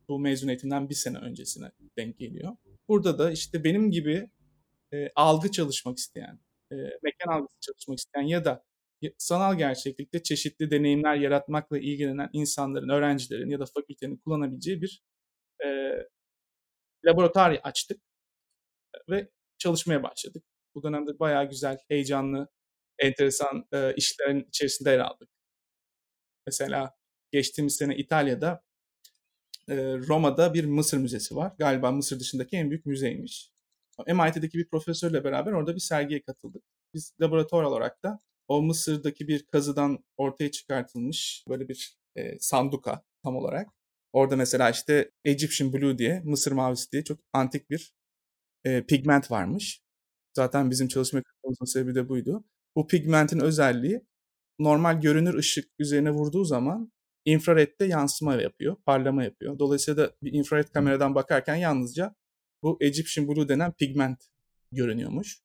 Bu 0.09 0.19
mezuniyetimden 0.19 0.89
bir 0.89 0.95
sene 0.95 1.17
öncesine 1.17 1.71
denk 1.97 2.19
geliyor. 2.19 2.57
Burada 2.87 3.19
da 3.19 3.31
işte 3.31 3.63
benim 3.63 3.91
gibi 3.91 4.29
e, 4.93 5.09
algı 5.15 5.51
çalışmak 5.51 5.97
isteyen, 5.97 6.39
e, 6.71 6.75
mekan 6.75 7.31
algısı 7.31 7.59
çalışmak 7.61 7.99
isteyen 7.99 8.23
ya 8.23 8.45
da 8.45 8.63
sanal 9.17 9.57
gerçeklikte 9.57 10.23
çeşitli 10.23 10.71
deneyimler 10.71 11.15
yaratmakla 11.15 11.79
ilgilenen 11.79 12.29
insanların, 12.33 12.89
öğrencilerin 12.89 13.49
ya 13.49 13.59
da 13.59 13.65
fakültenin 13.65 14.17
kullanabileceği 14.17 14.81
bir 14.81 15.03
e, 15.65 15.67
laboratuvar 17.05 17.59
açtık 17.63 18.01
ve 19.09 19.29
çalışmaya 19.57 20.03
başladık. 20.03 20.43
Bu 20.75 20.83
dönemde 20.83 21.19
bayağı 21.19 21.49
güzel, 21.49 21.77
heyecanlı, 21.87 22.47
enteresan 22.99 23.67
e, 23.73 23.93
işlerin 23.95 24.45
içerisinde 24.47 24.89
yer 24.89 24.99
aldık. 24.99 25.29
Mesela 26.47 26.95
geçtiğimiz 27.31 27.75
sene 27.75 27.97
İtalya'da 27.97 28.63
e, 29.69 29.75
Roma'da 29.97 30.53
bir 30.53 30.65
Mısır 30.65 30.97
müzesi 30.97 31.35
var. 31.35 31.53
Galiba 31.59 31.91
Mısır 31.91 32.19
dışındaki 32.19 32.55
en 32.55 32.69
büyük 32.69 32.85
müzeymiş. 32.85 33.51
MIT'deki 34.07 34.57
bir 34.57 34.67
profesörle 34.69 35.23
beraber 35.23 35.51
orada 35.51 35.75
bir 35.75 35.79
sergiye 35.79 36.21
katıldık. 36.21 36.63
Biz 36.93 37.13
laboratuvar 37.21 37.63
olarak 37.63 38.03
da 38.03 38.19
o 38.47 38.61
Mısır'daki 38.61 39.27
bir 39.27 39.43
kazıdan 39.43 40.03
ortaya 40.17 40.51
çıkartılmış 40.51 41.45
böyle 41.49 41.69
bir 41.69 41.97
e, 42.15 42.39
sanduka 42.39 43.03
tam 43.23 43.35
olarak. 43.35 43.69
Orada 44.13 44.35
mesela 44.35 44.69
işte 44.69 45.11
Egyptian 45.25 45.73
Blue 45.73 45.97
diye, 45.97 46.21
Mısır 46.25 46.51
mavisi 46.51 46.91
diye 46.91 47.03
çok 47.03 47.19
antik 47.33 47.69
bir 47.69 47.93
e, 48.65 48.85
pigment 48.85 49.31
varmış. 49.31 49.81
Zaten 50.33 50.71
bizim 50.71 50.87
çalışma 50.87 51.17
yapmamızın 51.17 51.65
sebebi 51.65 51.95
de 51.95 52.09
buydu. 52.09 52.43
Bu 52.75 52.87
pigmentin 52.87 53.39
özelliği 53.39 54.01
normal 54.59 55.01
görünür 55.01 55.33
ışık 55.33 55.71
üzerine 55.79 56.11
vurduğu 56.11 56.45
zaman 56.45 56.91
infrarette 57.25 57.85
yansıma 57.85 58.35
yapıyor, 58.35 58.75
parlama 58.85 59.23
yapıyor. 59.23 59.59
Dolayısıyla 59.59 60.03
da 60.03 60.15
bir 60.23 60.33
infrared 60.33 60.67
kameradan 60.67 61.15
bakarken 61.15 61.55
yalnızca 61.55 62.15
bu 62.63 62.77
Egyptian 62.81 63.27
Blue 63.27 63.49
denen 63.49 63.71
pigment 63.71 64.23
görünüyormuş. 64.71 65.39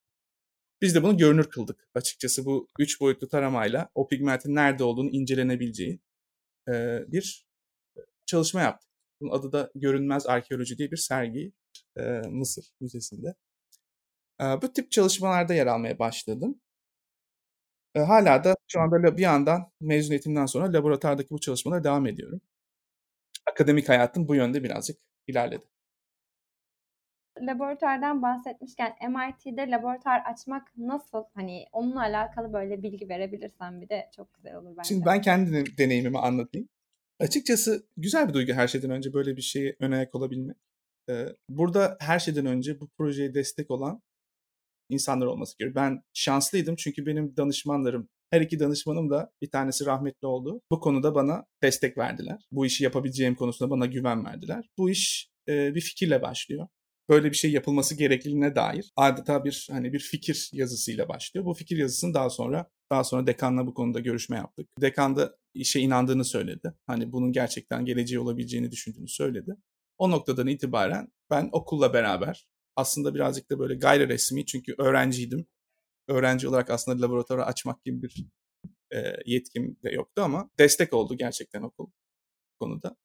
Biz 0.83 0.95
de 0.95 1.03
bunu 1.03 1.17
görünür 1.17 1.51
kıldık 1.51 1.89
açıkçası 1.95 2.45
bu 2.45 2.69
üç 2.79 3.01
boyutlu 3.01 3.29
taramayla 3.29 3.91
o 3.95 4.09
pigmentin 4.09 4.55
nerede 4.55 4.85
olduğunu 4.85 5.11
incelenebileceği 5.11 6.01
e, 6.69 6.73
bir 7.09 7.47
çalışma 8.27 8.61
yaptık. 8.61 8.91
Bunun 9.21 9.31
adı 9.33 9.53
da 9.53 9.71
Görünmez 9.75 10.27
Arkeoloji 10.27 10.79
diye 10.79 10.91
bir 10.91 10.97
sergi 10.97 11.53
e, 11.99 12.03
Mısır 12.31 12.73
Müzesi'nde. 12.81 13.35
E, 14.41 14.45
bu 14.63 14.73
tip 14.73 14.91
çalışmalarda 14.93 15.55
yer 15.55 15.67
almaya 15.67 15.99
başladım. 15.99 16.61
Hala 17.97 18.45
da 18.45 18.57
şu 18.69 18.81
anda 18.81 19.17
bir 19.17 19.23
yandan 19.23 19.73
mezuniyetimden 19.81 20.47
sonra 20.47 20.73
laboratuvardaki 20.73 21.31
bu 21.31 21.41
çalışmalara 21.41 21.85
devam 21.85 22.07
ediyorum. 22.07 22.41
Akademik 23.53 23.89
hayatım 23.89 24.29
bu 24.29 24.35
yönde 24.35 24.65
birazcık 24.65 24.99
ilerledi 25.27 25.67
laboratuvardan 27.41 28.23
bahsetmişken 28.23 28.95
MIT'de 29.09 29.71
laboratuvar 29.71 30.23
açmak 30.33 30.77
nasıl? 30.77 31.25
Hani 31.35 31.65
onunla 31.73 32.01
alakalı 32.01 32.53
böyle 32.53 32.83
bilgi 32.83 33.09
verebilirsen 33.09 33.81
bir 33.81 33.89
de 33.89 34.11
çok 34.17 34.35
güzel 34.35 34.57
olur 34.57 34.77
bence. 34.77 34.89
Şimdi 34.89 35.07
ben 35.07 35.21
kendi 35.21 35.79
deneyimimi 35.79 36.19
anlatayım. 36.19 36.69
Açıkçası 37.21 37.87
güzel 37.97 38.29
bir 38.29 38.35
duygu 38.35 38.53
her 38.53 38.69
şeyden 38.69 38.91
önce 38.91 39.13
böyle 39.13 39.37
bir 39.37 39.43
şeye 39.43 39.77
ön 39.81 39.93
ayak 39.93 40.15
olabilmek. 40.15 40.57
Burada 41.49 41.97
her 42.01 42.19
şeyden 42.19 42.47
önce 42.47 42.81
bu 42.81 42.89
projeye 42.99 43.35
destek 43.35 43.71
olan 43.71 44.03
insanlar 44.89 45.27
olması 45.27 45.59
gerekiyor. 45.59 45.85
Ben 45.85 46.03
şanslıydım 46.15 46.77
çünkü 46.77 47.07
benim 47.07 47.37
danışmanlarım, 47.37 48.09
her 48.31 48.41
iki 48.41 48.61
danışmanım 48.61 49.11
da 49.11 49.33
bir 49.43 49.51
tanesi 49.51 49.87
rahmetli 49.87 50.27
oldu. 50.27 50.61
Bu 50.71 50.81
konuda 50.81 51.15
bana 51.15 51.45
destek 51.63 51.99
verdiler. 51.99 52.47
Bu 52.51 52.67
işi 52.67 52.85
yapabileceğim 52.85 53.35
konusunda 53.35 53.71
bana 53.71 53.87
güven 53.87 54.25
verdiler. 54.25 54.69
Bu 54.79 54.91
iş 54.91 55.31
bir 55.49 55.81
fikirle 55.81 56.23
başlıyor 56.23 56.69
böyle 57.09 57.31
bir 57.31 57.37
şey 57.37 57.53
yapılması 57.53 57.95
gerekliliğine 57.95 58.55
dair 58.55 58.93
adeta 58.97 59.45
bir 59.45 59.69
hani 59.71 59.93
bir 59.93 60.01
fikir 60.01 60.51
yazısıyla 60.53 61.09
başlıyor. 61.09 61.47
Bu 61.47 61.55
fikir 61.55 61.77
yazısını 61.77 62.15
daha 62.15 62.31
sonra 62.31 62.71
daha 62.93 63.05
sonra 63.05 63.27
dekanla 63.27 63.67
bu 63.67 63.75
konuda 63.75 64.01
görüşme 64.01 64.37
yaptık. 64.37 64.69
Dekan 64.81 65.17
da 65.17 65.37
işe 65.55 65.81
inandığını 65.81 66.25
söyledi. 66.25 66.75
Hani 66.87 67.13
bunun 67.13 67.33
gerçekten 67.33 67.85
geleceği 67.85 68.19
olabileceğini 68.19 68.71
düşündüğünü 68.71 69.09
söyledi. 69.09 69.57
O 69.99 70.11
noktadan 70.11 70.47
itibaren 70.47 71.09
ben 71.31 71.49
okulla 71.53 71.93
beraber 71.93 72.49
aslında 72.77 73.15
birazcık 73.15 73.51
da 73.51 73.59
böyle 73.59 73.75
gayri 73.75 74.09
resmi 74.09 74.47
çünkü 74.47 74.75
öğrenciydim. 74.79 75.47
Öğrenci 76.09 76.49
olarak 76.49 76.71
aslında 76.71 77.07
laboratuvarı 77.07 77.45
açmak 77.45 77.85
gibi 77.85 78.03
bir 78.03 78.27
e, 78.95 79.17
yetkim 79.27 79.77
de 79.85 79.91
yoktu 79.91 80.23
ama 80.23 80.51
destek 80.59 80.93
oldu 80.95 81.17
gerçekten 81.17 81.63
okul 81.63 81.87
konuda. 82.61 82.97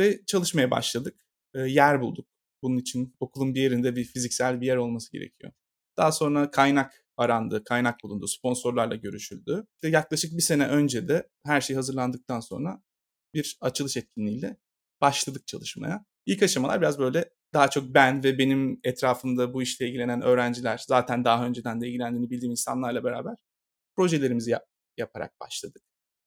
Ve 0.00 0.20
çalışmaya 0.26 0.70
başladık. 0.70 1.26
E, 1.54 1.60
yer 1.60 2.00
bulduk 2.00 2.35
bunun 2.66 2.78
için 2.78 3.14
okulun 3.20 3.54
bir 3.54 3.62
yerinde 3.62 3.96
bir 3.96 4.04
fiziksel 4.04 4.60
bir 4.60 4.66
yer 4.66 4.76
olması 4.76 5.12
gerekiyor. 5.12 5.52
Daha 5.96 6.12
sonra 6.12 6.50
kaynak 6.50 7.04
arandı, 7.16 7.64
kaynak 7.64 7.96
bulundu, 8.04 8.26
sponsorlarla 8.28 8.94
görüşüldü. 8.96 9.66
İşte 9.74 9.88
yaklaşık 9.88 10.36
bir 10.36 10.42
sene 10.42 10.66
önce 10.66 11.08
de 11.08 11.28
her 11.44 11.60
şey 11.60 11.76
hazırlandıktan 11.76 12.40
sonra 12.40 12.82
bir 13.34 13.58
açılış 13.60 13.96
etkinliğiyle 13.96 14.56
başladık 15.00 15.46
çalışmaya. 15.46 16.04
İlk 16.26 16.42
aşamalar 16.42 16.80
biraz 16.80 16.98
böyle 16.98 17.30
daha 17.54 17.68
çok 17.70 17.94
ben 17.94 18.24
ve 18.24 18.38
benim 18.38 18.80
etrafımda 18.84 19.54
bu 19.54 19.62
işle 19.62 19.88
ilgilenen 19.88 20.22
öğrenciler, 20.22 20.84
zaten 20.88 21.24
daha 21.24 21.46
önceden 21.46 21.80
de 21.80 21.88
ilgilendiğini 21.88 22.30
bildiğim 22.30 22.50
insanlarla 22.50 23.04
beraber 23.04 23.36
projelerimizi 23.96 24.50
yap- 24.50 24.68
yaparak 24.96 25.40
başladık. 25.40 25.82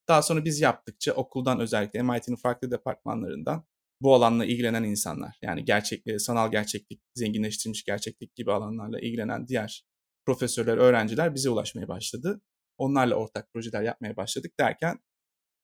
Daha 0.07 0.21
sonra 0.21 0.45
biz 0.45 0.61
yaptıkça 0.61 1.13
okuldan 1.13 1.59
özellikle 1.59 2.01
MIT'nin 2.03 2.35
farklı 2.35 2.71
departmanlarından 2.71 3.65
bu 4.01 4.13
alanla 4.15 4.45
ilgilenen 4.45 4.83
insanlar 4.83 5.37
yani 5.41 5.65
gerçek, 5.65 6.07
e, 6.07 6.19
sanal 6.19 6.51
gerçeklik, 6.51 7.01
zenginleştirilmiş 7.15 7.83
gerçeklik 7.83 8.35
gibi 8.35 8.51
alanlarla 8.51 8.99
ilgilenen 8.99 9.47
diğer 9.47 9.85
profesörler, 10.25 10.77
öğrenciler 10.77 11.35
bize 11.35 11.49
ulaşmaya 11.49 11.87
başladı. 11.87 12.41
Onlarla 12.77 13.15
ortak 13.15 13.53
projeler 13.53 13.83
yapmaya 13.83 14.17
başladık 14.17 14.51
derken 14.59 14.99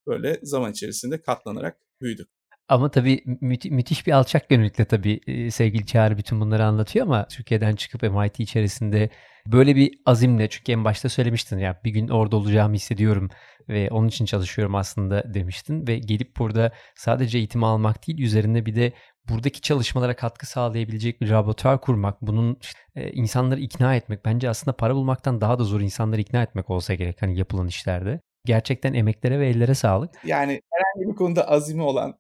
böyle 0.08 0.40
zaman 0.44 0.72
içerisinde 0.72 1.22
katlanarak 1.22 1.82
büyüdük. 2.02 2.30
Ama 2.70 2.92
tabii 2.92 3.16
müthi- 3.42 3.72
müthiş 3.72 4.08
bir 4.08 4.12
alçak 4.12 4.50
gönüllükle 4.50 4.86
tabii 4.86 5.20
sevgili 5.52 5.86
Çağrı 5.86 6.18
bütün 6.18 6.42
bunları 6.42 6.66
anlatıyor 6.66 7.06
ama 7.06 7.28
Türkiye'den 7.28 7.76
çıkıp 7.76 8.04
MIT 8.04 8.40
içerisinde 8.40 9.10
böyle 9.48 9.76
bir 9.76 10.00
azimle 10.06 10.50
çünkü 10.50 10.72
en 10.72 10.86
başta 10.86 11.10
söylemiştin 11.10 11.58
ya 11.58 11.82
bir 11.84 11.92
gün 11.92 12.08
orada 12.08 12.36
olacağımı 12.36 12.76
hissediyorum 12.76 13.30
ve 13.70 13.90
onun 13.92 14.08
için 14.08 14.26
çalışıyorum 14.26 14.76
aslında 14.76 15.34
demiştin 15.34 15.88
ve 15.88 15.98
gelip 15.98 16.38
burada 16.38 16.72
sadece 16.96 17.38
eğitim 17.38 17.64
almak 17.64 18.08
değil 18.08 18.20
üzerinde 18.20 18.66
bir 18.66 18.76
de 18.76 18.94
buradaki 19.30 19.62
çalışmalara 19.62 20.16
katkı 20.16 20.46
sağlayabilecek 20.48 21.22
bir 21.22 21.30
laboratuvar 21.30 21.82
kurmak, 21.82 22.22
bunun 22.22 22.58
e, 22.96 23.12
insanları 23.12 23.60
ikna 23.60 23.96
etmek 23.96 24.26
bence 24.26 24.50
aslında 24.50 24.78
para 24.78 24.96
bulmaktan 24.96 25.42
daha 25.42 25.60
da 25.60 25.64
zor 25.64 25.82
insanları 25.82 26.22
ikna 26.22 26.44
etmek 26.44 26.70
olsa 26.70 26.94
gerek 26.94 27.22
hani 27.22 27.38
yapılan 27.38 27.68
işlerde. 27.68 28.22
Gerçekten 28.46 28.94
emeklere 28.94 29.40
ve 29.40 29.48
ellere 29.48 29.74
sağlık. 29.74 30.12
Yani 30.26 30.62
herhangi 30.72 31.12
bir 31.12 31.16
konuda 31.16 31.48
azimi 31.48 31.82
olan, 31.82 32.14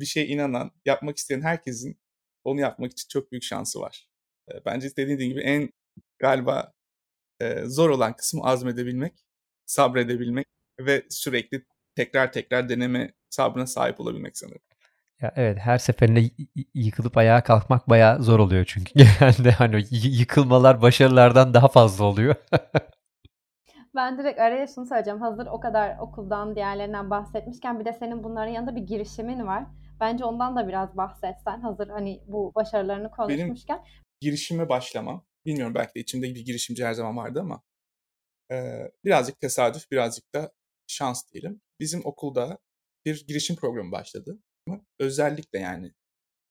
bir 0.00 0.06
şeye 0.06 0.26
inanan, 0.26 0.70
yapmak 0.84 1.16
isteyen 1.16 1.40
herkesin 1.40 2.00
onu 2.44 2.60
yapmak 2.60 2.92
için 2.92 3.08
çok 3.08 3.32
büyük 3.32 3.42
şansı 3.42 3.80
var. 3.80 4.08
Bence 4.66 4.96
dediğin 4.96 5.30
gibi 5.30 5.40
en 5.40 5.70
galiba 6.18 6.72
zor 7.64 7.90
olan 7.90 8.16
kısmı 8.16 8.44
azmedebilmek, 8.44 9.12
sabredebilmek 9.66 10.46
ve 10.80 11.06
sürekli 11.10 11.64
tekrar 11.96 12.32
tekrar 12.32 12.68
deneme 12.68 13.12
sabrına 13.30 13.66
sahip 13.66 14.00
olabilmek 14.00 14.38
sanırım. 14.38 14.60
Ya 15.20 15.32
evet 15.36 15.58
her 15.58 15.78
seferinde 15.78 16.30
yıkılıp 16.74 17.16
ayağa 17.16 17.42
kalkmak 17.42 17.90
bayağı 17.90 18.22
zor 18.22 18.38
oluyor 18.38 18.64
çünkü 18.64 18.92
genelde 19.20 19.50
hani 19.50 19.84
yıkılmalar 19.90 20.82
başarılardan 20.82 21.54
daha 21.54 21.68
fazla 21.68 22.04
oluyor. 22.04 22.34
ben 23.98 24.18
direkt 24.18 24.40
araya 24.40 24.66
şunu 24.66 24.86
söyleyeceğim. 24.86 25.20
Hazır 25.20 25.46
o 25.46 25.60
kadar 25.60 25.98
okuldan 25.98 26.56
diğerlerinden 26.56 27.10
bahsetmişken 27.10 27.80
bir 27.80 27.84
de 27.84 27.92
senin 27.92 28.24
bunların 28.24 28.52
yanında 28.52 28.76
bir 28.76 28.82
girişimin 28.82 29.46
var. 29.46 29.64
Bence 30.00 30.24
ondan 30.24 30.56
da 30.56 30.68
biraz 30.68 30.96
bahsetsen 30.96 31.60
hazır 31.60 31.88
hani 31.88 32.22
bu 32.26 32.52
başarılarını 32.54 33.10
konuşmuşken. 33.10 33.76
Benim 33.76 34.02
girişime 34.20 34.68
başlamam. 34.68 35.26
Bilmiyorum 35.46 35.74
belki 35.74 35.94
de 35.94 36.00
içimde 36.00 36.34
bir 36.34 36.44
girişimci 36.44 36.84
her 36.84 36.92
zaman 36.92 37.16
vardı 37.16 37.40
ama 37.40 37.62
e, 38.52 38.88
birazcık 39.04 39.40
tesadüf 39.40 39.90
birazcık 39.90 40.34
da 40.34 40.52
şans 40.86 41.32
diyelim. 41.32 41.60
Bizim 41.80 42.00
okulda 42.04 42.58
bir 43.04 43.26
girişim 43.26 43.56
programı 43.56 43.92
başladı 43.92 44.38
özellikle 44.98 45.58
yani 45.58 45.92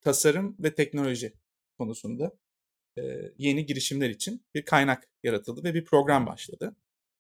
tasarım 0.02 0.56
ve 0.60 0.76
teknoloji 0.76 1.34
konusunda 1.78 2.32
e, 2.98 3.02
yeni 3.38 3.66
girişimler 3.66 4.10
için 4.10 4.46
bir 4.56 4.66
kaynak 4.66 5.10
yaratıldı 5.24 5.64
ve 5.64 5.74
bir 5.74 5.86
program 5.86 6.28
başladı. 6.28 6.76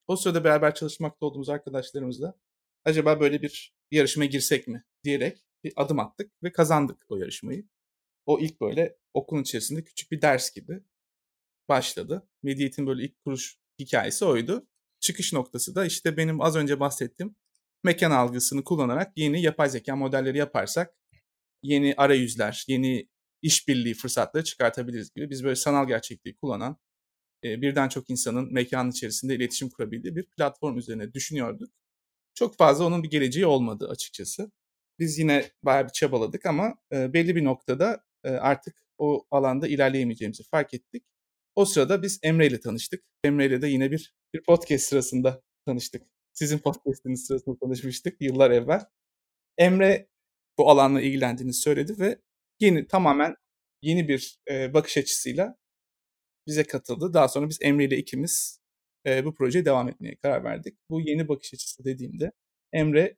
O 0.08 0.16
sırada 0.16 0.44
beraber 0.44 0.76
çalışmakta 0.76 1.26
olduğumuz 1.26 1.50
arkadaşlarımızla 1.50 2.40
acaba 2.86 3.20
böyle 3.20 3.42
bir 3.42 3.76
yarışmaya 3.92 4.26
girsek 4.26 4.68
mi 4.68 4.84
diyerek 5.04 5.38
bir 5.64 5.74
adım 5.76 6.00
attık 6.00 6.32
ve 6.44 6.52
kazandık 6.52 7.06
o 7.10 7.18
yarışmayı. 7.18 7.68
O 8.26 8.40
ilk 8.40 8.62
böyle 8.62 8.98
okulun 9.14 9.42
içerisinde 9.42 9.84
küçük 9.84 10.12
bir 10.12 10.22
ders 10.22 10.52
gibi 10.52 10.84
başladı. 11.70 12.30
Mediate'in 12.44 12.88
böyle 12.88 13.04
ilk 13.04 13.20
kuruş 13.26 13.58
hikayesi 13.80 14.26
oydu. 14.26 14.68
Çıkış 15.00 15.34
noktası 15.34 15.76
da 15.76 15.86
işte 15.86 16.18
benim 16.18 16.42
az 16.42 16.56
önce 16.56 16.80
bahsettiğim 16.80 17.36
mekan 17.84 18.12
algısını 18.12 18.64
kullanarak 18.64 19.14
yeni 19.16 19.42
yapay 19.42 19.70
zeka 19.70 19.96
modelleri 19.96 20.38
yaparsak 20.38 20.96
yeni 21.64 21.94
arayüzler, 21.98 22.66
yeni 22.68 23.10
işbirliği 23.42 23.94
fırsatları 23.94 24.44
çıkartabiliriz 24.44 25.14
gibi. 25.14 25.30
Biz 25.30 25.44
böyle 25.44 25.56
sanal 25.56 25.88
gerçekliği 25.88 26.36
kullanan 26.36 26.78
e, 27.44 27.62
birden 27.62 27.90
çok 27.90 28.10
insanın 28.10 28.54
mekanın 28.54 28.92
içerisinde 28.92 29.36
iletişim 29.36 29.70
kurabildiği 29.70 30.16
bir 30.16 30.24
platform 30.24 30.78
üzerine 30.78 31.14
düşünüyorduk. 31.14 31.70
Çok 32.34 32.58
fazla 32.58 32.86
onun 32.86 33.04
bir 33.04 33.10
geleceği 33.10 33.46
olmadı 33.46 33.90
açıkçası. 33.90 34.52
Biz 35.00 35.20
yine 35.20 35.52
bayağı 35.64 35.86
bir 35.86 35.92
çabaladık 35.92 36.46
ama 36.46 36.76
e, 36.94 37.14
belli 37.14 37.36
bir 37.36 37.44
noktada 37.44 38.04
e, 38.24 38.30
artık 38.30 38.84
o 38.98 39.28
alanda 39.32 39.68
ilerleyemeyeceğimizi 39.68 40.44
fark 40.44 40.74
ettik. 40.74 41.04
O 41.56 41.66
sırada 41.66 42.02
biz 42.02 42.20
Emre 42.24 42.48
ile 42.48 42.60
tanıştık. 42.60 43.04
Emre 43.24 43.46
ile 43.46 43.62
de 43.62 43.68
yine 43.68 43.92
bir, 43.92 44.16
bir 44.34 44.44
podcast 44.44 44.86
sırasında 44.86 45.42
tanıştık. 45.66 46.04
Sizin 46.34 46.58
podcastiniz 46.60 47.26
sırasında 47.26 47.58
tanışmıştık 47.60 48.22
yıllar 48.22 48.52
evvel. 48.52 48.82
Emre 49.58 50.08
bu 50.58 50.70
alanla 50.70 51.02
ilgilendiğini 51.02 51.54
söyledi 51.54 52.00
ve 52.00 52.22
yeni 52.60 52.88
tamamen 52.88 53.36
yeni 53.82 54.08
bir 54.08 54.40
e, 54.52 54.74
bakış 54.74 54.98
açısıyla 54.98 55.58
bize 56.48 56.64
katıldı. 56.64 57.14
Daha 57.14 57.28
sonra 57.28 57.50
biz 57.50 57.58
Emre 57.62 57.86
ile 57.86 57.98
ikimiz 57.98 58.60
e, 59.06 59.26
bu 59.26 59.36
projeye 59.36 59.66
devam 59.66 59.90
etmeye 59.90 60.16
karar 60.16 60.44
verdik. 60.44 60.78
Bu 60.90 61.02
yeni 61.02 61.28
bakış 61.28 61.54
açısı 61.54 61.86
dediğimde 61.86 62.32
Emre 62.74 63.18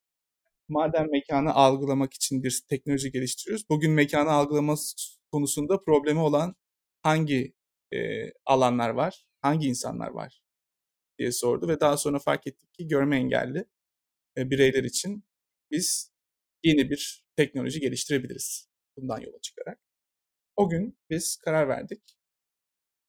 madem 0.69 1.11
mekanı 1.11 1.53
algılamak 1.53 2.13
için 2.13 2.43
bir 2.43 2.61
teknoloji 2.69 3.11
geliştiriyoruz. 3.11 3.69
Bugün 3.69 3.91
mekanı 3.91 4.31
algılama 4.31 4.75
konusunda 5.31 5.83
problemi 5.83 6.19
olan 6.19 6.55
hangi 7.03 7.53
e, 7.93 7.97
alanlar 8.45 8.89
var, 8.89 9.25
hangi 9.41 9.67
insanlar 9.67 10.07
var 10.09 10.41
diye 11.19 11.31
sordu 11.31 11.67
ve 11.67 11.79
daha 11.79 11.97
sonra 11.97 12.19
fark 12.19 12.47
ettik 12.47 12.73
ki 12.73 12.87
görme 12.87 13.17
engelli 13.17 13.65
e, 14.37 14.49
bireyler 14.49 14.83
için 14.83 15.23
biz 15.71 16.11
yeni 16.63 16.89
bir 16.89 17.25
teknoloji 17.35 17.79
geliştirebiliriz 17.79 18.69
bundan 18.97 19.19
yola 19.21 19.41
çıkarak. 19.41 19.79
O 20.55 20.69
gün 20.69 20.99
biz 21.09 21.37
karar 21.37 21.67
verdik. 21.67 22.18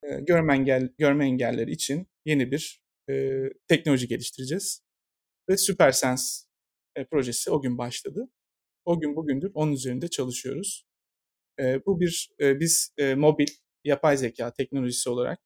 Görme, 0.02 0.54
engel, 0.54 0.88
görme 0.98 1.24
engelleri 1.24 1.70
için 1.70 2.08
yeni 2.24 2.50
bir 2.50 2.82
e, 3.10 3.42
teknoloji 3.68 4.08
geliştireceğiz. 4.08 4.82
Ve 5.48 5.56
SuperSense 5.56 6.46
e, 6.96 7.04
projesi 7.04 7.50
o 7.50 7.62
gün 7.62 7.78
başladı. 7.78 8.28
O 8.84 9.00
gün 9.00 9.16
bugündür 9.16 9.50
onun 9.54 9.72
üzerinde 9.72 10.08
çalışıyoruz. 10.08 10.86
E, 11.60 11.86
bu 11.86 12.00
bir 12.00 12.30
e, 12.40 12.60
biz 12.60 12.94
e, 12.98 13.14
mobil 13.14 13.46
yapay 13.84 14.16
zeka 14.16 14.52
teknolojisi 14.52 15.10
olarak 15.10 15.40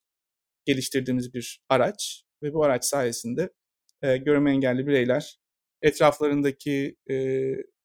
geliştirdiğimiz 0.65 1.33
bir 1.33 1.61
araç 1.69 2.23
ve 2.43 2.53
bu 2.53 2.63
araç 2.63 2.85
sayesinde 2.85 3.49
e, 4.01 4.17
görme 4.17 4.51
engelli 4.51 4.87
bireyler 4.87 5.39
etraflarındaki 5.81 6.97
e, 7.09 7.15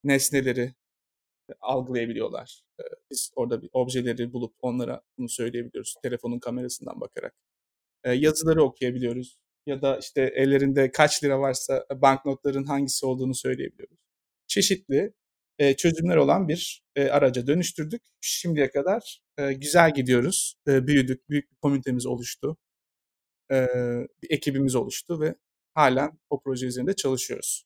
nesneleri 0.04 0.74
algılayabiliyorlar. 1.60 2.62
Biz 3.10 3.32
orada 3.36 3.62
bir 3.62 3.70
objeleri 3.72 4.32
bulup 4.32 4.54
onlara 4.60 5.02
bunu 5.18 5.28
söyleyebiliyoruz 5.28 5.94
telefonun 6.02 6.38
kamerasından 6.38 7.00
bakarak. 7.00 7.34
Yazıları 8.04 8.62
okuyabiliyoruz 8.62 9.38
ya 9.66 9.82
da 9.82 9.98
işte 9.98 10.32
ellerinde 10.36 10.90
kaç 10.90 11.24
lira 11.24 11.40
varsa 11.40 11.86
banknotların 11.94 12.64
hangisi 12.64 13.06
olduğunu 13.06 13.34
söyleyebiliyoruz. 13.34 13.98
Çeşitli 14.46 15.12
çözümler 15.76 16.16
olan 16.16 16.48
bir 16.48 16.84
araca 16.96 17.46
dönüştürdük. 17.46 18.02
Şimdiye 18.20 18.70
kadar 18.70 19.22
güzel 19.56 19.94
gidiyoruz. 19.94 20.54
Büyüdük, 20.66 21.30
büyük 21.30 21.50
bir 21.50 21.56
komünitemiz 21.56 22.06
oluştu. 22.06 22.56
Bir 24.22 24.30
ekibimiz 24.30 24.74
oluştu 24.74 25.20
ve 25.20 25.34
halen 25.74 26.18
o 26.30 26.42
proje 26.42 26.66
üzerinde 26.66 26.96
çalışıyoruz. 26.96 27.64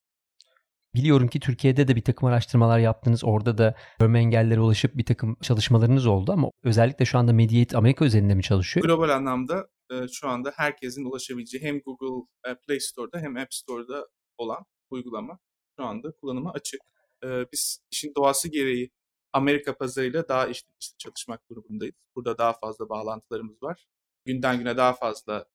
Biliyorum 0.95 1.29
ki 1.29 1.41
Türkiye'de 1.41 1.89
de 1.89 1.97
bir 1.97 2.05
takım 2.05 2.29
araştırmalar 2.29 2.79
yaptınız. 2.79 3.25
Orada 3.25 3.59
da 3.59 3.75
görme 4.01 4.19
engellere 4.19 4.61
ulaşıp 4.61 4.97
bir 4.97 5.05
takım 5.05 5.37
çalışmalarınız 5.43 6.07
oldu 6.07 6.33
ama 6.33 6.51
özellikle 6.65 7.05
şu 7.05 7.19
anda 7.19 7.33
Mediate 7.33 7.77
Amerika 7.77 8.05
üzerinde 8.05 8.35
mi 8.35 8.43
çalışıyor? 8.43 8.87
Global 8.87 9.09
anlamda 9.09 9.69
e, 9.91 10.09
şu 10.13 10.29
anda 10.29 10.53
herkesin 10.57 11.05
ulaşabileceği 11.05 11.65
hem 11.65 11.81
Google 11.81 12.27
e, 12.47 12.55
Play 12.55 12.81
Store'da 12.81 13.19
hem 13.19 13.37
App 13.37 13.55
Store'da 13.55 14.07
olan 14.39 14.65
uygulama 14.91 15.39
şu 15.81 15.85
anda 15.87 16.13
kullanıma 16.21 16.53
açık. 16.53 16.81
E, 17.25 17.29
biz 17.53 17.79
işin 17.93 18.13
doğası 18.17 18.51
gereği 18.51 18.91
Amerika 19.33 19.77
pazarıyla 19.77 20.29
daha 20.29 20.47
işte 20.47 20.69
çalışmak 20.99 21.41
durumundayız. 21.51 21.95
Burada 22.17 22.39
daha 22.39 22.53
fazla 22.53 22.89
bağlantılarımız 22.89 23.63
var. 23.63 23.87
Günden 24.25 24.59
güne 24.59 24.77
daha 24.77 24.93
fazla 24.93 25.47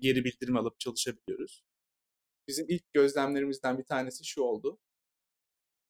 geri 0.00 0.24
bildirim 0.24 0.56
alıp 0.56 0.80
çalışabiliyoruz 0.80 1.62
bizim 2.48 2.66
ilk 2.68 2.92
gözlemlerimizden 2.92 3.78
bir 3.78 3.84
tanesi 3.84 4.24
şu 4.24 4.42
oldu. 4.42 4.78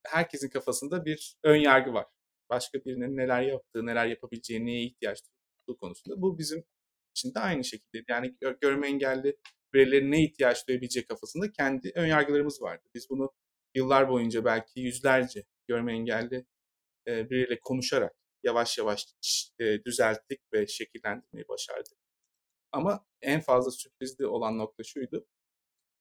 Herkesin 0.07 0.49
kafasında 0.49 1.05
bir 1.05 1.37
ön 1.45 1.57
yargı 1.57 1.93
var. 1.93 2.07
Başka 2.51 2.85
birinin 2.85 3.17
neler 3.17 3.43
yaptığı, 3.43 3.87
neler 3.87 4.07
yapabileceği, 4.07 4.67
neye 4.67 4.85
ihtiyaç 4.85 5.19
duyduğu 5.69 5.79
konusunda. 5.79 6.23
Bu 6.23 6.38
bizim 6.38 6.65
için 7.17 7.35
de 7.35 7.41
aynı 7.41 7.65
şekilde. 7.65 8.05
Yani 8.09 8.37
görme 8.61 8.87
engelli 8.87 9.37
bireylerin 9.75 10.11
ne 10.12 10.25
ihtiyaç 10.25 10.69
duyabileceği 10.69 11.07
kafasında 11.07 11.53
kendi 11.53 11.93
ön 11.95 12.07
yargılarımız 12.07 12.62
vardı. 12.62 12.88
Biz 12.95 13.11
bunu 13.11 13.33
yıllar 13.75 14.09
boyunca 14.09 14.45
belki 14.45 14.81
yüzlerce 14.81 15.45
görme 15.69 15.93
engelli 15.93 16.47
biriyle 17.07 17.61
konuşarak 17.61 18.17
yavaş 18.43 18.79
yavaş 18.79 19.07
düzelttik 19.87 20.41
ve 20.53 20.67
şekillendirmeyi 20.67 21.49
başardık. 21.49 21.99
Ama 22.73 23.07
en 23.23 23.41
fazla 23.41 23.71
sürprizli 23.71 24.27
olan 24.27 24.59
nokta 24.59 24.83
şuydu 24.83 25.27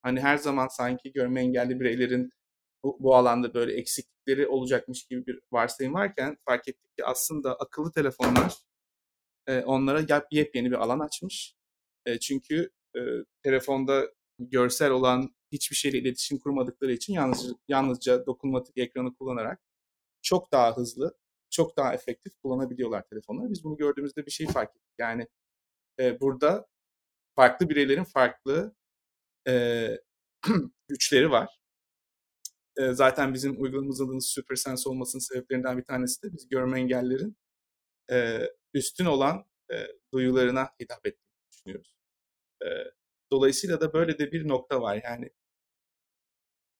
hani 0.03 0.19
her 0.19 0.37
zaman 0.37 0.67
sanki 0.67 1.11
görme 1.11 1.41
engelli 1.41 1.79
bireylerin 1.79 2.31
bu, 2.83 2.97
bu 2.99 3.15
alanda 3.15 3.53
böyle 3.53 3.73
eksiklikleri 3.73 4.47
olacakmış 4.47 5.05
gibi 5.07 5.27
bir 5.27 5.39
varsayım 5.51 5.93
varken 5.93 6.37
fark 6.45 6.67
ettik 6.67 6.97
ki 6.97 7.05
aslında 7.05 7.55
akıllı 7.55 7.91
telefonlar 7.91 8.53
e, 9.47 9.59
onlara 9.59 10.25
yepyeni 10.31 10.71
bir 10.71 10.75
alan 10.75 10.99
açmış. 10.99 11.55
E, 12.05 12.19
çünkü 12.19 12.71
e, 12.95 12.99
telefonda 13.43 14.11
görsel 14.39 14.91
olan 14.91 15.35
hiçbir 15.51 15.75
şeyle 15.75 15.97
iletişim 15.97 16.39
kurmadıkları 16.39 16.91
için 16.91 17.13
yalnızca, 17.13 17.53
yalnızca 17.67 18.25
dokunmatik 18.25 18.77
ekranı 18.77 19.15
kullanarak 19.15 19.61
çok 20.21 20.51
daha 20.51 20.77
hızlı, 20.77 21.17
çok 21.49 21.77
daha 21.77 21.93
efektif 21.93 22.33
kullanabiliyorlar 22.43 23.03
telefonları. 23.09 23.51
Biz 23.51 23.63
bunu 23.63 23.77
gördüğümüzde 23.77 24.25
bir 24.25 24.31
şey 24.31 24.47
fark 24.47 24.69
ettik. 24.69 24.93
Yani 24.99 25.27
e, 25.99 26.19
burada 26.21 26.67
farklı 27.35 27.69
bireylerin 27.69 28.03
farklı 28.03 28.75
e, 29.47 29.87
güçleri 30.87 31.31
var. 31.31 31.49
E, 32.77 32.93
zaten 32.93 33.33
bizim 33.33 33.61
uygulamamızın 33.61 34.05
adının 34.05 34.19
Super 34.19 34.55
Sense 34.55 34.89
olmasının 34.89 35.21
sebeplerinden 35.21 35.77
bir 35.77 35.83
tanesi 35.83 36.23
de 36.23 36.33
biz 36.33 36.49
görme 36.49 36.79
engellerin 36.79 37.37
e, 38.11 38.47
üstün 38.73 39.05
olan 39.05 39.45
e, 39.73 39.87
duyularına 40.13 40.69
hitap 40.81 41.07
ettiğini 41.07 41.51
düşünüyoruz. 41.51 41.95
E, 42.63 42.67
dolayısıyla 43.31 43.81
da 43.81 43.93
böyle 43.93 44.19
de 44.19 44.31
bir 44.31 44.47
nokta 44.47 44.81
var. 44.81 45.01
Yani 45.03 45.29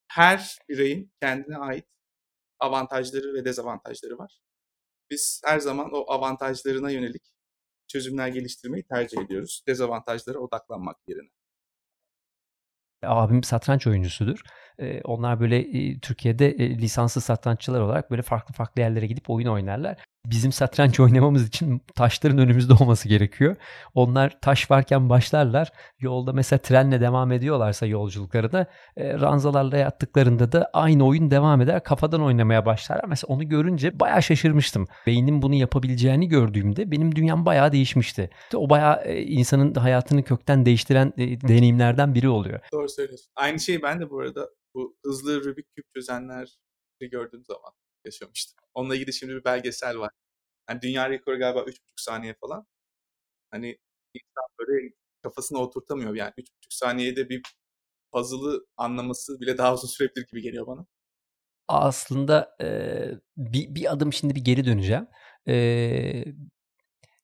her 0.08 0.58
bireyin 0.68 1.12
kendine 1.20 1.56
ait 1.56 1.86
avantajları 2.60 3.34
ve 3.34 3.44
dezavantajları 3.44 4.18
var. 4.18 4.40
Biz 5.10 5.42
her 5.44 5.58
zaman 5.60 5.90
o 5.92 6.12
avantajlarına 6.12 6.90
yönelik 6.90 7.34
çözümler 7.88 8.28
geliştirmeyi 8.28 8.84
tercih 8.84 9.18
ediyoruz. 9.18 9.62
Dezavantajlara 9.68 10.38
odaklanmak 10.38 10.96
yerine. 11.08 11.30
Abim 13.02 13.42
satranç 13.42 13.86
oyuncusudur. 13.86 14.40
Onlar 15.04 15.40
böyle 15.40 15.64
Türkiye'de 16.00 16.58
lisanslı 16.58 17.20
satranççılar 17.20 17.80
olarak 17.80 18.10
böyle 18.10 18.22
farklı 18.22 18.54
farklı 18.54 18.80
yerlere 18.80 19.06
gidip 19.06 19.30
oyun 19.30 19.48
oynarlar 19.48 19.96
bizim 20.26 20.52
satranç 20.52 21.00
oynamamız 21.00 21.48
için 21.48 21.82
taşların 21.94 22.38
önümüzde 22.38 22.72
olması 22.72 23.08
gerekiyor. 23.08 23.56
Onlar 23.94 24.40
taş 24.40 24.70
varken 24.70 25.08
başlarlar. 25.08 25.72
Yolda 26.00 26.32
mesela 26.32 26.58
trenle 26.58 27.00
devam 27.00 27.32
ediyorlarsa 27.32 27.86
yolculuklarına 27.86 28.66
e, 28.96 29.14
ranzalarla 29.14 29.76
yattıklarında 29.76 30.52
da 30.52 30.70
aynı 30.72 31.06
oyun 31.06 31.30
devam 31.30 31.60
eder. 31.60 31.84
Kafadan 31.84 32.22
oynamaya 32.22 32.66
başlarlar. 32.66 33.04
Mesela 33.08 33.34
onu 33.34 33.48
görünce 33.48 34.00
bayağı 34.00 34.22
şaşırmıştım. 34.22 34.86
Beynin 35.06 35.42
bunu 35.42 35.54
yapabileceğini 35.54 36.28
gördüğümde 36.28 36.90
benim 36.90 37.16
dünyam 37.16 37.46
bayağı 37.46 37.72
değişmişti. 37.72 38.30
O 38.54 38.70
bayağı 38.70 39.02
e, 39.04 39.22
insanın 39.22 39.74
hayatını 39.74 40.22
kökten 40.22 40.66
değiştiren 40.66 41.12
e, 41.16 41.40
deneyimlerden 41.40 42.14
biri 42.14 42.28
oluyor. 42.28 42.60
Doğru 42.72 42.88
söylüyorsun. 42.88 43.32
Aynı 43.36 43.60
şeyi 43.60 43.82
ben 43.82 44.00
de 44.00 44.10
bu 44.10 44.20
arada 44.20 44.48
bu 44.74 44.96
hızlı 45.04 45.44
Rubik 45.44 45.66
küp 45.76 45.94
çözenleri 45.94 46.46
gördüğüm 47.00 47.44
zaman 47.44 47.72
yaşamıştım. 48.04 48.64
Onunla 48.74 48.96
ilgili 48.96 49.12
şimdi 49.12 49.34
bir 49.34 49.44
belgesel 49.44 49.98
var. 49.98 50.10
Yani 50.70 50.82
dünya 50.82 51.10
rekoru 51.10 51.38
galiba 51.38 51.60
3,5 51.60 51.80
saniye 51.96 52.34
falan. 52.40 52.66
Hani 53.50 53.78
insan 54.14 54.44
böyle 54.58 54.94
kafasına 55.22 55.58
oturtamıyor. 55.58 56.14
Yani 56.14 56.32
3,5 56.38 56.46
saniyede 56.70 57.28
bir 57.28 57.42
puzzle'ı 58.12 58.66
anlaması 58.76 59.40
bile 59.40 59.58
daha 59.58 59.74
uzun 59.74 59.88
sürebilir 59.88 60.26
gibi 60.32 60.42
geliyor 60.42 60.66
bana. 60.66 60.86
Aslında 61.68 62.56
e, 62.60 62.66
bir, 63.36 63.74
bir 63.74 63.92
adım 63.92 64.12
şimdi 64.12 64.34
bir 64.34 64.44
geri 64.44 64.64
döneceğim. 64.64 65.06
E, 65.48 66.24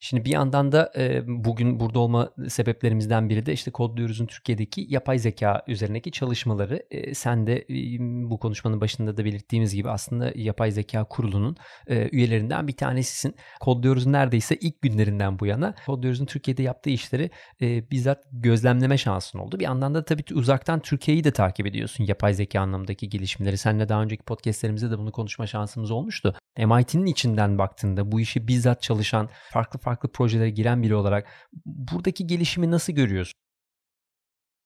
Şimdi 0.00 0.24
bir 0.24 0.30
yandan 0.30 0.72
da 0.72 0.92
e, 0.96 1.22
bugün 1.26 1.80
burada 1.80 1.98
olma 1.98 2.30
sebeplerimizden 2.48 3.28
biri 3.28 3.46
de 3.46 3.52
işte 3.52 3.70
Kodluyoruz'un 3.70 4.26
Türkiye'deki 4.26 4.86
yapay 4.88 5.18
zeka 5.18 5.62
üzerindeki 5.66 6.12
çalışmaları. 6.12 6.82
E, 6.90 7.14
sen 7.14 7.46
de 7.46 7.56
e, 7.58 7.98
bu 8.30 8.38
konuşmanın 8.38 8.80
başında 8.80 9.16
da 9.16 9.24
belirttiğimiz 9.24 9.74
gibi 9.74 9.90
aslında 9.90 10.32
yapay 10.34 10.70
zeka 10.70 11.04
kurulunun 11.04 11.56
e, 11.86 12.08
üyelerinden 12.12 12.68
bir 12.68 12.72
tanesisin. 12.72 13.34
Kodluyoruz'un 13.60 14.12
neredeyse 14.12 14.56
ilk 14.56 14.82
günlerinden 14.82 15.38
bu 15.38 15.46
yana 15.46 15.74
Kodluyoruz'un 15.86 16.26
Türkiye'de 16.26 16.62
yaptığı 16.62 16.90
işleri 16.90 17.30
e, 17.62 17.90
bizzat 17.90 18.24
gözlemleme 18.32 18.98
şansın 18.98 19.38
oldu. 19.38 19.58
Bir 19.58 19.64
yandan 19.64 19.94
da 19.94 20.04
tabii 20.04 20.22
uzaktan 20.34 20.80
Türkiye'yi 20.80 21.24
de 21.24 21.30
takip 21.30 21.66
ediyorsun 21.66 22.04
yapay 22.04 22.34
zeka 22.34 22.60
anlamındaki 22.60 23.08
gelişmeleri. 23.08 23.58
Seninle 23.58 23.88
daha 23.88 24.02
önceki 24.02 24.22
podcastlerimizde 24.22 24.90
de 24.90 24.98
bunu 24.98 25.12
konuşma 25.12 25.46
şansımız 25.46 25.90
olmuştu. 25.90 26.34
MIT'nin 26.58 27.06
içinden 27.06 27.58
baktığında 27.58 28.12
bu 28.12 28.20
işi 28.20 28.48
bizzat 28.48 28.82
çalışan 28.82 29.28
farklı 29.52 29.78
farklı 29.78 29.87
projelere 29.96 30.50
giren 30.50 30.82
biri 30.82 30.94
olarak 30.94 31.28
buradaki 31.66 32.26
gelişimi 32.26 32.70
nasıl 32.70 32.92
görüyorsun? 32.92 33.34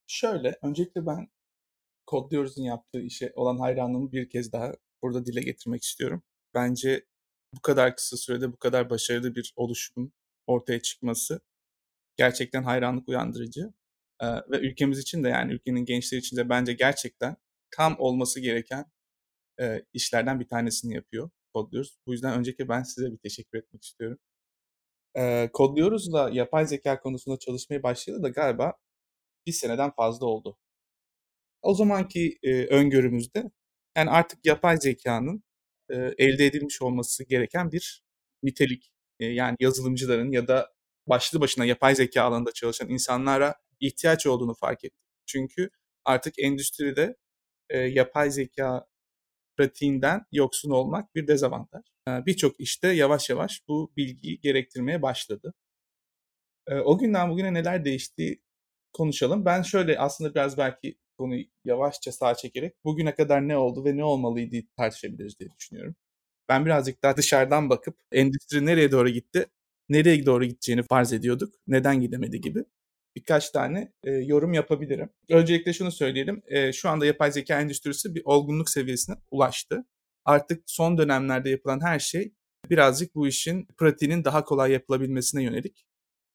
Şöyle, 0.06 0.58
öncelikle 0.62 1.06
ben 1.06 1.28
Kodluyoruz'un 2.06 2.62
yaptığı 2.62 3.00
işe 3.00 3.32
olan 3.34 3.58
hayranlığımı 3.58 4.12
bir 4.12 4.30
kez 4.30 4.52
daha 4.52 4.72
burada 5.02 5.26
dile 5.26 5.40
getirmek 5.40 5.82
istiyorum. 5.82 6.22
Bence 6.54 7.06
bu 7.56 7.60
kadar 7.60 7.96
kısa 7.96 8.16
sürede 8.16 8.52
bu 8.52 8.56
kadar 8.56 8.90
başarılı 8.90 9.34
bir 9.34 9.52
oluşumun 9.56 10.12
ortaya 10.46 10.82
çıkması 10.82 11.40
gerçekten 12.16 12.62
hayranlık 12.62 13.08
uyandırıcı. 13.08 13.72
Ee, 14.22 14.26
ve 14.26 14.58
ülkemiz 14.58 14.98
için 14.98 15.24
de 15.24 15.28
yani 15.28 15.52
ülkenin 15.52 15.84
gençleri 15.84 16.20
için 16.20 16.36
de 16.36 16.48
bence 16.48 16.72
gerçekten 16.72 17.36
tam 17.70 17.96
olması 17.98 18.40
gereken 18.40 18.84
e, 19.60 19.82
işlerden 19.92 20.40
bir 20.40 20.48
tanesini 20.48 20.94
yapıyor 20.94 21.30
Kodluyoruz. 21.54 21.98
Bu 22.06 22.12
yüzden 22.12 22.38
öncelikle 22.38 22.68
ben 22.68 22.82
size 22.82 23.12
bir 23.12 23.18
teşekkür 23.18 23.58
etmek 23.58 23.84
istiyorum. 23.84 24.18
Eee, 25.16 25.50
da 26.12 26.30
yapay 26.32 26.66
zeka 26.66 27.00
konusunda 27.00 27.38
çalışmaya 27.38 27.82
başlayalı 27.82 28.22
da 28.22 28.28
galiba 28.28 28.72
bir 29.46 29.52
seneden 29.52 29.90
fazla 29.92 30.26
oldu. 30.26 30.58
O 31.62 31.74
zamanki, 31.74 32.38
eee, 32.42 32.66
öngörümüzde, 32.66 33.50
yani, 33.96 34.10
artık 34.10 34.46
yapay 34.46 34.76
zekanın 34.76 35.42
eee, 35.90 36.14
elde 36.18 36.46
edilmiş 36.46 36.82
olması 36.82 37.24
gereken 37.24 37.72
bir 37.72 38.02
nitelik. 38.42 38.92
Eee, 39.20 39.28
yani, 39.32 39.56
yazılımcıların 39.60 40.32
ya 40.32 40.48
da 40.48 40.72
başlı 41.06 41.40
başına 41.40 41.64
yapay 41.64 41.94
zeka 41.94 42.22
alanında 42.22 42.52
çalışan 42.52 42.88
insanlara 42.88 43.54
ihtiyaç 43.80 44.26
olduğunu 44.26 44.54
fark 44.54 44.84
ettik. 44.84 45.00
Çünkü 45.26 45.70
artık 46.04 46.34
endüstride, 46.38 47.16
eee, 47.72 47.78
yapay 47.80 48.30
zeka 48.32 48.86
pratiğinden 49.56 50.26
yoksun 50.32 50.70
olmak 50.70 51.14
bir 51.14 51.26
dezavantaj. 51.26 51.82
Birçok 52.08 52.60
işte 52.60 52.88
yavaş 52.88 53.30
yavaş 53.30 53.62
bu 53.68 53.92
bilgiyi 53.96 54.40
gerektirmeye 54.40 55.02
başladı. 55.02 55.54
O 56.84 56.98
günden 56.98 57.30
bugüne 57.30 57.54
neler 57.54 57.84
değişti 57.84 58.42
konuşalım. 58.92 59.44
Ben 59.44 59.62
şöyle 59.62 59.98
aslında 59.98 60.34
biraz 60.34 60.58
belki 60.58 60.98
konuyu 61.18 61.44
yavaşça 61.64 62.12
sağa 62.12 62.34
çekerek 62.34 62.84
bugüne 62.84 63.14
kadar 63.14 63.48
ne 63.48 63.56
oldu 63.56 63.84
ve 63.84 63.96
ne 63.96 64.04
olmalıydı 64.04 64.66
tartışabiliriz 64.76 65.38
diye 65.38 65.50
düşünüyorum. 65.58 65.96
Ben 66.48 66.66
birazcık 66.66 67.02
daha 67.02 67.16
dışarıdan 67.16 67.70
bakıp 67.70 67.96
endüstri 68.12 68.66
nereye 68.66 68.92
doğru 68.92 69.08
gitti, 69.08 69.46
nereye 69.88 70.26
doğru 70.26 70.44
gideceğini 70.44 70.82
farz 70.82 71.12
ediyorduk, 71.12 71.54
neden 71.66 72.00
gidemedi 72.00 72.40
gibi 72.40 72.64
birkaç 73.16 73.50
tane 73.50 73.92
e, 74.04 74.10
yorum 74.10 74.52
yapabilirim. 74.52 75.10
Öncelikle 75.30 75.72
şunu 75.72 75.92
söyleyelim. 75.92 76.42
E, 76.46 76.72
şu 76.72 76.88
anda 76.88 77.06
yapay 77.06 77.32
zeka 77.32 77.60
endüstrisi 77.60 78.14
bir 78.14 78.22
olgunluk 78.24 78.70
seviyesine 78.70 79.16
ulaştı. 79.30 79.84
Artık 80.24 80.62
son 80.66 80.98
dönemlerde 80.98 81.50
yapılan 81.50 81.80
her 81.80 81.98
şey 81.98 82.34
birazcık 82.70 83.14
bu 83.14 83.28
işin 83.28 83.66
pratiğinin 83.78 84.24
daha 84.24 84.44
kolay 84.44 84.72
yapılabilmesine 84.72 85.42
yönelik 85.42 85.86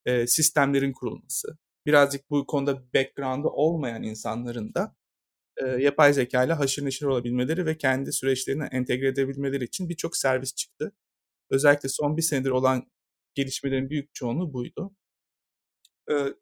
e, 0.05 0.27
sistemlerin 0.27 0.93
kurulması. 0.93 1.57
Birazcık 1.85 2.29
bu 2.29 2.45
konuda 2.45 2.93
background'ı 2.93 3.49
olmayan 3.49 4.03
insanların 4.03 4.73
da 4.73 4.95
e, 5.57 5.67
yapay 5.67 6.13
zeka 6.13 6.43
ile 6.43 6.53
haşır 6.53 6.85
neşir 6.85 7.05
olabilmeleri 7.05 7.65
ve 7.65 7.77
kendi 7.77 8.13
süreçlerine 8.13 8.69
entegre 8.71 9.07
edebilmeleri 9.07 9.63
için 9.63 9.89
birçok 9.89 10.17
servis 10.17 10.55
çıktı. 10.55 10.93
Özellikle 11.49 11.89
son 11.89 12.17
bir 12.17 12.21
senedir 12.21 12.49
olan 12.49 12.91
gelişmelerin 13.35 13.89
büyük 13.89 14.13
çoğunluğu 14.13 14.53
buydu 14.53 14.95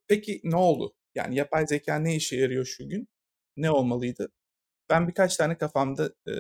peki 0.08 0.42
ne 0.44 0.56
oldu? 0.56 0.96
Yani 1.16 1.36
yapay 1.36 1.68
zeka 1.68 1.96
ne 2.00 2.16
işe 2.16 2.36
yarıyor 2.38 2.66
şu 2.66 2.90
gün? 2.90 3.08
Ne 3.58 3.72
olmalıydı? 3.72 4.32
Ben 4.90 5.08
birkaç 5.08 5.38
tane 5.38 5.58
kafamda 5.58 6.06
e, 6.28 6.34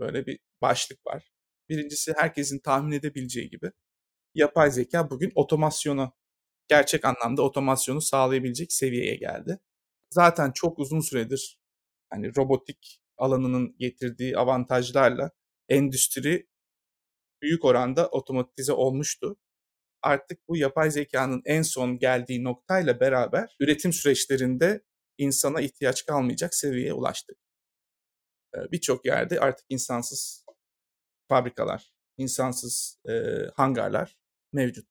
böyle 0.00 0.26
bir 0.26 0.38
başlık 0.62 1.06
var. 1.06 1.32
Birincisi 1.68 2.12
herkesin 2.16 2.58
tahmin 2.58 2.92
edebileceği 2.92 3.50
gibi 3.50 3.72
yapay 4.34 4.70
zeka 4.70 5.10
bugün 5.10 5.32
otomasyonu, 5.34 6.12
gerçek 6.68 7.04
anlamda 7.04 7.42
otomasyonu 7.42 8.00
sağlayabilecek 8.00 8.72
seviyeye 8.72 9.16
geldi. 9.16 9.60
Zaten 10.10 10.52
çok 10.52 10.78
uzun 10.78 11.00
süredir 11.00 11.58
hani 12.10 12.36
robotik 12.36 13.02
alanının 13.18 13.76
getirdiği 13.78 14.38
avantajlarla 14.38 15.30
endüstri 15.68 16.48
büyük 17.42 17.64
oranda 17.64 18.08
otomatize 18.08 18.72
olmuştu 18.72 19.36
artık 20.02 20.48
bu 20.48 20.56
yapay 20.56 20.90
zekanın 20.90 21.42
en 21.44 21.62
son 21.62 21.98
geldiği 21.98 22.44
noktayla 22.44 23.00
beraber 23.00 23.56
üretim 23.60 23.92
süreçlerinde 23.92 24.82
insana 25.18 25.60
ihtiyaç 25.60 26.06
kalmayacak 26.06 26.54
seviyeye 26.54 26.92
ulaştık. 26.92 27.36
Birçok 28.72 29.06
yerde 29.06 29.40
artık 29.40 29.66
insansız 29.68 30.44
fabrikalar, 31.28 31.92
insansız 32.16 32.98
e, 33.08 33.12
hangarlar 33.56 34.16
mevcut. 34.52 34.86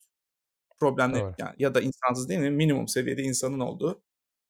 Problem 0.79 1.13
ne? 1.13 1.17
Yani, 1.17 1.55
ya 1.59 1.75
da 1.75 1.81
insansız 1.81 2.29
değil 2.29 2.39
mi? 2.39 2.51
Minimum 2.51 2.87
seviyede 2.87 3.21
insanın 3.21 3.59
olduğu 3.59 4.03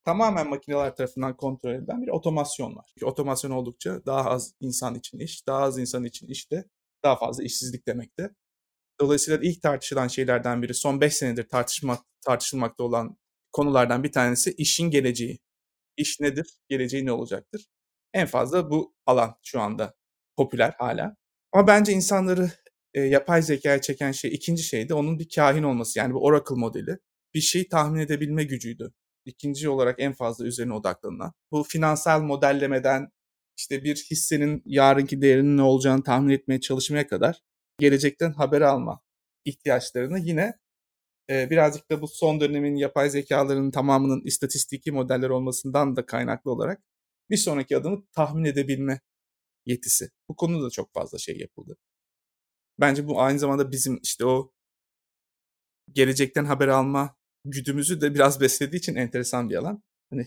tamamen 0.05 0.49
makineler 0.49 0.95
tarafından 0.95 1.37
kontrol 1.37 1.73
edilen 1.73 2.01
bir 2.01 2.07
otomasyon 2.07 2.75
var. 2.75 2.91
Çünkü 2.93 3.05
otomasyon 3.05 3.51
oldukça 3.51 4.05
daha 4.05 4.29
az 4.29 4.53
insan 4.59 4.95
için 4.95 5.19
iş, 5.19 5.47
daha 5.47 5.61
az 5.61 5.77
insan 5.77 6.03
için 6.03 6.27
iş 6.27 6.51
de 6.51 6.69
daha 7.03 7.15
fazla 7.15 7.43
işsizlik 7.43 7.87
demekte. 7.87 8.35
Dolayısıyla 9.01 9.39
ilk 9.43 9.61
tartışılan 9.61 10.07
şeylerden 10.07 10.61
biri 10.61 10.73
son 10.73 11.01
5 11.01 11.13
senedir 11.13 11.49
tartışmak, 11.49 11.99
tartışılmakta 12.25 12.83
olan 12.83 13.17
konulardan 13.51 14.03
bir 14.03 14.11
tanesi 14.11 14.51
işin 14.51 14.91
geleceği. 14.91 15.39
İş 15.97 16.19
nedir? 16.19 16.47
Geleceği 16.69 17.05
ne 17.05 17.11
olacaktır? 17.11 17.65
En 18.13 18.27
fazla 18.27 18.69
bu 18.69 18.95
alan 19.05 19.35
şu 19.43 19.61
anda 19.61 19.95
popüler 20.37 20.73
hala. 20.77 21.15
Ama 21.51 21.67
bence 21.67 21.93
insanları 21.93 22.51
e, 22.93 23.01
yapay 23.01 23.41
zekaya 23.41 23.81
çeken 23.81 24.11
şey 24.11 24.33
ikinci 24.33 24.63
şey 24.63 24.89
de 24.89 24.93
onun 24.93 25.19
bir 25.19 25.29
kahin 25.35 25.63
olması. 25.63 25.99
Yani 25.99 26.13
bu 26.13 26.23
Oracle 26.25 26.55
modeli. 26.55 26.97
Bir 27.33 27.41
şeyi 27.41 27.69
tahmin 27.69 27.99
edebilme 27.99 28.43
gücüydü. 28.43 28.93
İkinci 29.25 29.69
olarak 29.69 29.95
en 29.99 30.13
fazla 30.13 30.45
üzerine 30.45 30.73
odaklanılan. 30.73 31.33
Bu 31.51 31.63
finansal 31.63 32.21
modellemeden 32.21 33.09
işte 33.57 33.83
bir 33.83 33.95
hissenin 34.11 34.63
yarınki 34.65 35.21
değerinin 35.21 35.57
ne 35.57 35.61
olacağını 35.61 36.03
tahmin 36.03 36.33
etmeye 36.33 36.61
çalışmaya 36.61 37.07
kadar 37.07 37.41
gelecekten 37.79 38.33
haber 38.33 38.61
alma 38.61 39.01
ihtiyaçlarını 39.45 40.19
yine 40.19 40.53
e, 41.29 41.49
birazcık 41.49 41.91
da 41.91 42.01
bu 42.01 42.07
son 42.07 42.41
dönemin 42.41 42.75
yapay 42.75 43.09
zekaların 43.09 43.71
tamamının 43.71 44.21
istatistiki 44.25 44.91
modeller 44.91 45.29
olmasından 45.29 45.95
da 45.95 46.05
kaynaklı 46.05 46.51
olarak 46.51 46.81
bir 47.29 47.37
sonraki 47.37 47.77
adımı 47.77 48.05
tahmin 48.11 48.45
edebilme 48.45 49.01
yetisi. 49.65 50.09
Bu 50.29 50.35
konuda 50.35 50.65
da 50.65 50.69
çok 50.69 50.93
fazla 50.93 51.17
şey 51.17 51.37
yapıldı. 51.39 51.77
Bence 52.79 53.07
bu 53.07 53.21
aynı 53.21 53.39
zamanda 53.39 53.71
bizim 53.71 53.99
işte 54.03 54.25
o 54.25 54.51
gelecekten 55.93 56.45
haber 56.45 56.67
alma 56.67 57.15
güdümüzü 57.45 58.01
de 58.01 58.15
biraz 58.15 58.41
beslediği 58.41 58.79
için 58.79 58.95
enteresan 58.95 59.49
bir 59.49 59.55
alan. 59.55 59.83
Hani 60.09 60.25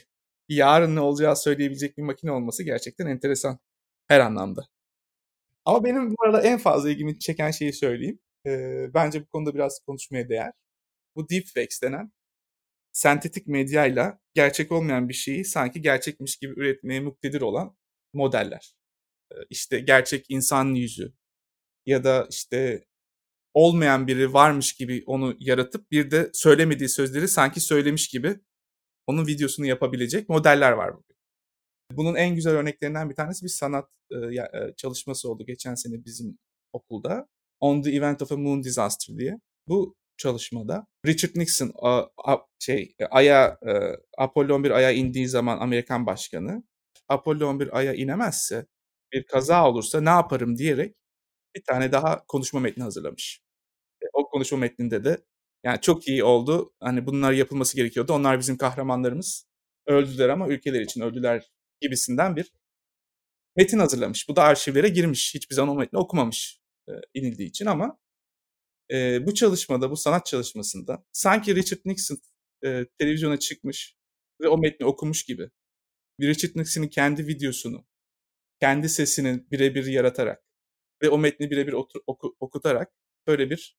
yarın 0.49 0.97
ne 0.97 1.01
olacağı 1.01 1.37
söyleyebilecek 1.37 1.99
bir 1.99 2.03
makine 2.03 2.33
olması 2.33 2.63
gerçekten 2.63 3.07
enteresan 3.07 3.59
her 4.09 4.21
anlamda. 4.21 4.67
Ama 5.65 5.85
benim 5.85 6.11
bu 6.11 6.15
arada 6.25 6.43
en 6.43 6.59
fazla 6.59 6.91
ilgimi 6.91 7.19
çeken 7.19 7.51
şeyi 7.51 7.73
söyleyeyim. 7.73 8.19
Ee, 8.47 8.95
bence 8.95 9.21
bu 9.23 9.27
konuda 9.27 9.55
biraz 9.55 9.81
konuşmaya 9.87 10.29
değer. 10.29 10.53
Bu 11.17 11.29
deepfakes 11.29 11.83
denen 11.83 12.13
sentetik 12.93 13.47
medyayla 13.47 14.21
gerçek 14.35 14.73
olmayan 14.73 15.09
bir 15.09 15.15
şeyi 15.15 15.45
sanki 15.45 15.83
gerçekmiş 15.83 16.37
gibi 16.37 16.53
üretmeye 16.61 17.01
muktedir 17.01 17.41
olan 17.41 17.77
modeller. 18.15 18.75
Ee, 19.33 19.37
işte 19.51 19.81
gerçek 19.81 20.27
insan 20.29 20.75
yüzü 20.75 21.15
ya 21.87 22.05
da 22.05 22.27
işte 22.31 22.85
olmayan 23.55 24.07
biri 24.07 24.33
varmış 24.33 24.73
gibi 24.73 25.05
onu 25.07 25.37
yaratıp 25.41 25.91
bir 25.91 26.11
de 26.11 26.31
söylemediği 26.35 26.89
sözleri 26.89 27.29
sanki 27.29 27.61
söylemiş 27.61 28.09
gibi 28.09 28.41
onun 29.07 29.27
videosunu 29.27 29.67
yapabilecek 29.67 30.29
modeller 30.29 30.73
var 30.73 30.95
bugün. 30.95 31.12
Bunun 31.97 32.15
en 32.15 32.35
güzel 32.35 32.53
örneklerinden 32.53 33.11
bir 33.11 33.15
tanesi 33.15 33.45
bir 33.45 33.51
sanat 33.51 33.89
e, 34.11 34.75
çalışması 34.77 35.31
oldu 35.31 35.45
geçen 35.47 35.75
sene 35.75 36.05
bizim 36.05 36.39
okulda. 36.73 37.29
On 37.61 37.83
the 37.83 37.91
Event 37.91 38.23
of 38.23 38.33
a 38.33 38.37
Moon 38.37 38.63
Disaster 38.63 39.19
diye. 39.19 39.41
Bu 39.69 39.97
çalışmada 40.17 40.87
Richard 41.07 41.37
Nixon 41.37 41.73
şey 42.59 42.95
Ay'a 43.11 43.59
e, 43.67 43.73
Apollo 44.19 44.55
11 44.55 44.71
Ay'a 44.71 44.91
indiği 44.91 45.29
zaman 45.29 45.59
Amerikan 45.59 46.07
başkanı 46.07 46.63
Apollo 47.09 47.47
11 47.49 47.79
Ay'a 47.79 47.95
inemezse 47.95 48.67
bir 49.13 49.25
kaza 49.25 49.69
olursa 49.69 50.01
ne 50.01 50.11
yaparım 50.11 50.59
diyerek 50.59 50.97
bir 51.57 51.63
tane 51.69 51.93
daha 51.93 52.27
konuşma 52.27 52.61
metni 52.61 52.83
hazırlamış. 52.83 53.43
E, 54.03 54.07
o 54.13 54.29
konuşma 54.29 54.59
metninde 54.59 55.05
de 55.05 55.19
yani 55.65 55.81
çok 55.81 56.09
iyi 56.09 56.25
oldu. 56.25 56.75
Hani 56.81 57.07
bunlar 57.07 57.33
yapılması 57.33 57.77
gerekiyordu. 57.77 58.13
Onlar 58.13 58.39
bizim 58.39 58.57
kahramanlarımız. 58.57 59.47
Öldüler 59.87 60.29
ama 60.29 60.49
ülkeler 60.49 60.81
için 60.81 61.01
öldüler 61.01 61.51
gibisinden 61.83 62.37
bir 62.37 62.53
metin 63.57 63.79
hazırlamış. 63.79 64.29
Bu 64.29 64.37
da 64.37 64.43
arşivlere 64.43 64.89
girmiş. 64.89 65.35
Hiçbir 65.35 65.55
zaman 65.55 65.77
o 65.77 65.79
metni 65.79 65.99
okumamış 65.99 66.61
e, 66.89 66.93
inildiği 67.15 67.49
için 67.49 67.67
ama 67.67 67.99
e, 68.93 69.27
bu 69.27 69.35
çalışmada, 69.35 69.91
bu 69.91 69.97
sanat 69.97 70.27
çalışmasında 70.27 71.05
sanki 71.13 71.57
Richard 71.57 71.81
Nixon 71.85 72.19
e, 72.65 72.87
televizyona 72.99 73.39
çıkmış 73.39 73.97
ve 74.41 74.49
o 74.49 74.59
metni 74.59 74.87
okumuş 74.87 75.25
gibi 75.25 75.51
Richard 76.21 76.57
Nixon'ın 76.57 76.89
kendi 76.89 77.27
videosunu, 77.27 77.87
kendi 78.61 78.89
sesini 78.89 79.51
birebir 79.51 79.87
yaratarak 79.87 80.45
ve 81.03 81.11
o 81.11 81.19
metni 81.19 81.51
birebir 81.51 81.73
oku, 81.73 82.37
okutarak 82.41 82.93
böyle 83.27 83.51
bir 83.51 83.79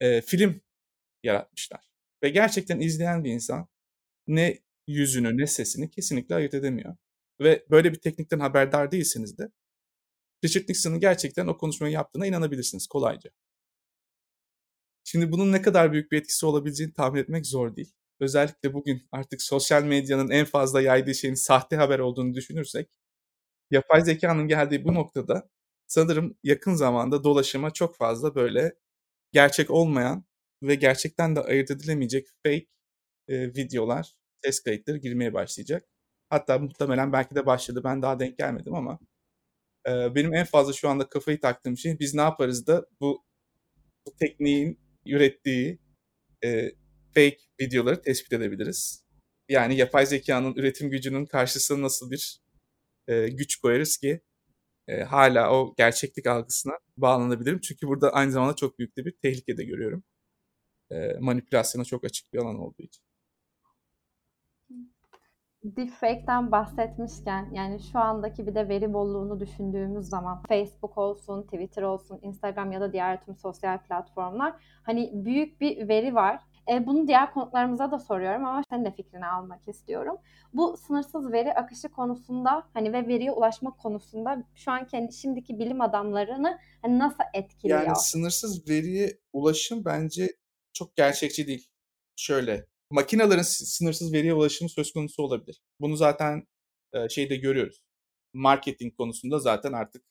e, 0.00 0.22
film 0.22 0.60
yaratmışlar. 1.22 1.90
Ve 2.22 2.28
gerçekten 2.28 2.80
izleyen 2.80 3.24
bir 3.24 3.32
insan 3.32 3.68
ne 4.26 4.58
yüzünü 4.86 5.38
ne 5.38 5.46
sesini 5.46 5.90
kesinlikle 5.90 6.34
ayırt 6.34 6.54
edemiyor. 6.54 6.96
Ve 7.40 7.66
böyle 7.70 7.92
bir 7.92 8.00
teknikten 8.00 8.40
haberdar 8.40 8.92
değilseniz 8.92 9.38
de 9.38 9.48
Richard 10.44 10.68
Nixon'ın 10.68 11.00
gerçekten 11.00 11.46
o 11.46 11.58
konuşmayı 11.58 11.92
yaptığına 11.94 12.26
inanabilirsiniz 12.26 12.86
kolayca. 12.86 13.30
Şimdi 15.04 15.32
bunun 15.32 15.52
ne 15.52 15.62
kadar 15.62 15.92
büyük 15.92 16.12
bir 16.12 16.18
etkisi 16.18 16.46
olabileceğini 16.46 16.92
tahmin 16.94 17.20
etmek 17.20 17.46
zor 17.46 17.76
değil. 17.76 17.92
Özellikle 18.20 18.74
bugün 18.74 19.08
artık 19.12 19.42
sosyal 19.42 19.82
medyanın 19.84 20.30
en 20.30 20.44
fazla 20.44 20.80
yaydığı 20.80 21.14
şeyin 21.14 21.34
sahte 21.34 21.76
haber 21.76 21.98
olduğunu 21.98 22.34
düşünürsek, 22.34 22.88
yapay 23.70 24.02
zekanın 24.04 24.48
geldiği 24.48 24.84
bu 24.84 24.94
noktada 24.94 25.50
sanırım 25.86 26.38
yakın 26.44 26.74
zamanda 26.74 27.24
dolaşıma 27.24 27.72
çok 27.72 27.96
fazla 27.96 28.34
böyle 28.34 28.74
gerçek 29.32 29.70
olmayan 29.70 30.24
ve 30.62 30.74
gerçekten 30.74 31.36
de 31.36 31.40
ayırt 31.40 31.70
edilemeyecek 31.70 32.28
fake 32.46 32.66
e, 33.28 33.48
videolar, 33.54 34.14
ses 34.44 34.60
kayıtları 34.62 34.98
girmeye 34.98 35.34
başlayacak. 35.34 35.88
Hatta 36.30 36.58
muhtemelen 36.58 37.12
belki 37.12 37.34
de 37.34 37.46
başladı. 37.46 37.80
Ben 37.84 38.02
daha 38.02 38.20
denk 38.20 38.38
gelmedim 38.38 38.74
ama 38.74 38.98
e, 39.88 40.14
benim 40.14 40.34
en 40.34 40.44
fazla 40.44 40.72
şu 40.72 40.88
anda 40.88 41.08
kafayı 41.08 41.40
taktığım 41.40 41.78
şey 41.78 41.98
biz 41.98 42.14
ne 42.14 42.20
yaparız 42.20 42.66
da 42.66 42.86
bu, 43.00 43.24
bu 44.06 44.16
tekniğin 44.16 44.80
ürettiği 45.06 45.78
e, 46.44 46.70
fake 47.14 47.38
videoları 47.60 48.02
tespit 48.02 48.32
edebiliriz. 48.32 49.04
Yani 49.48 49.76
yapay 49.76 50.06
zekanın 50.06 50.54
üretim 50.54 50.90
gücünün 50.90 51.26
karşısına 51.26 51.82
nasıl 51.82 52.10
bir 52.10 52.40
e, 53.08 53.28
güç 53.28 53.56
koyarız 53.56 53.96
ki 53.96 54.20
e, 54.88 55.02
hala 55.02 55.52
o 55.52 55.74
gerçeklik 55.78 56.26
algısına 56.26 56.74
bağlanabilirim. 56.96 57.60
Çünkü 57.60 57.88
burada 57.88 58.10
aynı 58.12 58.32
zamanda 58.32 58.56
çok 58.56 58.78
büyük 58.78 58.96
bir 58.96 59.12
tehlike 59.22 59.56
de 59.56 59.64
görüyorum. 59.64 60.04
E, 60.92 60.96
manipülasyona 61.20 61.84
çok 61.84 62.04
açık 62.04 62.32
bir 62.32 62.38
alan 62.38 62.58
olduğu 62.58 62.82
için. 62.82 63.05
Deepfake'den 65.76 66.52
bahsetmişken 66.52 67.50
yani 67.52 67.80
şu 67.92 67.98
andaki 67.98 68.46
bir 68.46 68.54
de 68.54 68.68
veri 68.68 68.92
bolluğunu 68.92 69.40
düşündüğümüz 69.40 70.06
zaman 70.06 70.42
Facebook 70.48 70.98
olsun, 70.98 71.42
Twitter 71.42 71.82
olsun, 71.82 72.18
Instagram 72.22 72.72
ya 72.72 72.80
da 72.80 72.92
diğer 72.92 73.24
tüm 73.24 73.36
sosyal 73.36 73.78
platformlar 73.78 74.54
hani 74.82 75.10
büyük 75.14 75.60
bir 75.60 75.88
veri 75.88 76.14
var. 76.14 76.40
E, 76.72 76.86
bunu 76.86 77.08
diğer 77.08 77.32
konuklarımıza 77.32 77.90
da 77.90 77.98
soruyorum 77.98 78.44
ama 78.44 78.62
senin 78.70 78.84
de 78.84 78.90
fikrini 78.90 79.26
almak 79.26 79.68
istiyorum. 79.68 80.16
Bu 80.52 80.76
sınırsız 80.76 81.32
veri 81.32 81.54
akışı 81.54 81.88
konusunda 81.88 82.68
hani 82.74 82.92
ve 82.92 83.08
veriye 83.08 83.32
ulaşma 83.32 83.70
konusunda 83.70 84.44
şu 84.54 84.72
an 84.72 84.86
kendi 84.86 85.12
şimdiki 85.12 85.58
bilim 85.58 85.80
adamlarını 85.80 86.58
hani 86.82 86.98
nasıl 86.98 87.24
etkiliyor? 87.34 87.82
Yani 87.82 87.96
sınırsız 87.96 88.68
veriye 88.68 89.18
ulaşım 89.32 89.84
bence 89.84 90.28
çok 90.72 90.96
gerçekçi 90.96 91.46
değil. 91.46 91.68
Şöyle 92.16 92.66
makinelerin 92.90 93.42
sınırsız 93.42 94.12
veriye 94.12 94.34
ulaşımı 94.34 94.70
söz 94.70 94.92
konusu 94.92 95.22
olabilir. 95.22 95.60
Bunu 95.80 95.96
zaten 95.96 96.46
e, 96.94 97.08
şeyde 97.08 97.36
görüyoruz. 97.36 97.82
Marketing 98.34 98.96
konusunda 98.96 99.38
zaten 99.38 99.72
artık 99.72 100.04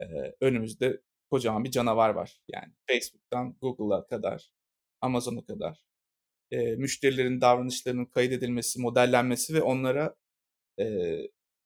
e, 0.00 0.04
önümüzde 0.40 1.00
kocaman 1.30 1.64
bir 1.64 1.70
canavar 1.70 2.10
var. 2.10 2.40
Yani 2.48 2.72
Facebook'tan 2.86 3.56
Google'a 3.60 4.06
kadar, 4.06 4.52
Amazon'a 5.00 5.44
kadar 5.44 5.84
e, 6.50 6.76
müşterilerin 6.76 7.40
davranışlarının 7.40 8.04
kaydedilmesi, 8.04 8.80
modellenmesi 8.80 9.54
ve 9.54 9.62
onlara 9.62 10.16
e, 10.80 11.16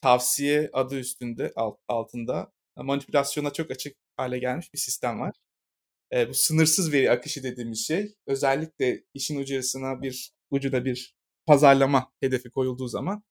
tavsiye 0.01 0.71
adı 0.73 0.99
üstünde 0.99 1.53
alt, 1.57 1.79
altında 1.89 2.53
manipülasyona 2.77 3.53
çok 3.53 3.71
açık 3.71 3.97
hale 4.17 4.39
gelmiş 4.39 4.73
bir 4.73 4.79
sistem 4.79 5.21
var 5.21 5.33
e, 6.13 6.29
bu 6.29 6.35
sınırsız 6.35 6.93
veri 6.93 7.11
akışı 7.11 7.43
dediğimiz 7.43 7.87
şey 7.87 8.15
özellikle 8.27 9.05
işin 9.15 9.41
ucuna 9.41 10.03
bir 10.03 10.33
ucuna 10.51 10.85
bir 10.85 11.17
pazarlama 11.47 12.13
hedefi 12.21 12.51
koyulduğu 12.51 12.89
zaman 12.89 13.23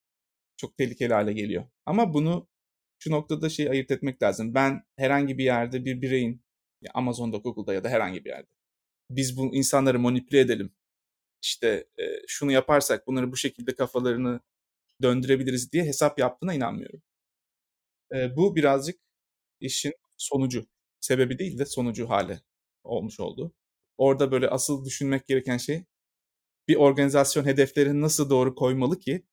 çok 0.56 0.76
tehlikeli 0.76 1.14
hale 1.14 1.32
geliyor. 1.32 1.64
Ama 1.86 2.14
bunu 2.14 2.48
şu 2.98 3.10
noktada 3.10 3.48
şey 3.48 3.70
ayırt 3.70 3.90
etmek 3.90 4.22
lazım. 4.22 4.54
Ben 4.54 4.82
herhangi 4.96 5.38
bir 5.38 5.44
yerde 5.44 5.84
bir 5.84 6.02
bireyin 6.02 6.42
Amazon'da, 6.94 7.36
Google'da 7.36 7.74
ya 7.74 7.84
da 7.84 7.88
herhangi 7.88 8.24
bir 8.24 8.30
yerde 8.30 8.48
biz 9.10 9.36
bu 9.38 9.54
insanları 9.54 9.98
manipüle 9.98 10.40
edelim. 10.40 10.72
İşte 11.42 11.88
e, 11.98 12.04
şunu 12.28 12.52
yaparsak 12.52 13.06
bunları 13.06 13.32
bu 13.32 13.36
şekilde 13.36 13.74
kafalarını 13.76 14.40
döndürebiliriz 15.02 15.72
diye 15.72 15.84
hesap 15.84 16.18
yaptığına 16.18 16.54
inanmıyorum. 16.54 17.02
E, 18.14 18.36
bu 18.36 18.56
birazcık 18.56 19.00
işin 19.60 19.94
sonucu. 20.16 20.66
Sebebi 21.00 21.38
değil 21.38 21.58
de 21.58 21.66
sonucu 21.66 22.08
hale 22.08 22.40
olmuş 22.86 23.20
oldu. 23.20 23.52
Orada 23.98 24.32
böyle 24.32 24.48
asıl 24.50 24.84
düşünmek 24.84 25.26
gereken 25.28 25.56
şey 25.56 25.84
bir 26.68 26.76
organizasyon 26.76 27.44
hedeflerini 27.44 28.00
nasıl 28.00 28.30
doğru 28.30 28.54
koymalı 28.54 28.98
ki 28.98 29.26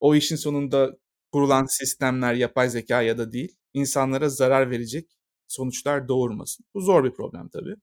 o 0.00 0.14
işin 0.14 0.36
sonunda 0.36 0.96
kurulan 1.32 1.66
sistemler 1.66 2.34
yapay 2.34 2.68
zeka 2.70 3.02
ya 3.02 3.18
da 3.18 3.32
değil 3.32 3.56
insanlara 3.74 4.28
zarar 4.28 4.70
verecek 4.70 5.18
sonuçlar 5.48 6.08
doğurmasın. 6.08 6.66
Bu 6.74 6.80
zor 6.80 7.04
bir 7.04 7.12
problem 7.12 7.48
tabii. 7.48 7.76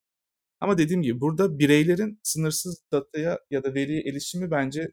Ama 0.62 0.78
dediğim 0.78 1.02
gibi 1.02 1.22
burada 1.22 1.60
bireylerin 1.60 2.20
sınırsız 2.24 2.84
dataya 2.92 3.40
ya 3.52 3.64
da 3.64 3.74
veriye 3.74 4.02
erişimi 4.02 4.52
bence 4.52 4.92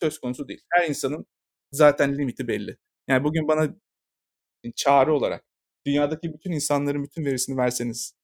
söz 0.00 0.18
konusu 0.20 0.48
değil. 0.48 0.60
Her 0.72 0.88
insanın 0.88 1.26
zaten 1.72 2.18
limiti 2.18 2.48
belli. 2.48 2.76
Yani 3.08 3.24
bugün 3.24 3.48
bana 3.48 3.74
çağrı 4.76 5.14
olarak 5.14 5.44
dünyadaki 5.86 6.32
bütün 6.34 6.52
insanların 6.52 7.04
bütün 7.04 7.24
verisini 7.24 7.56
verseniz 7.56 8.14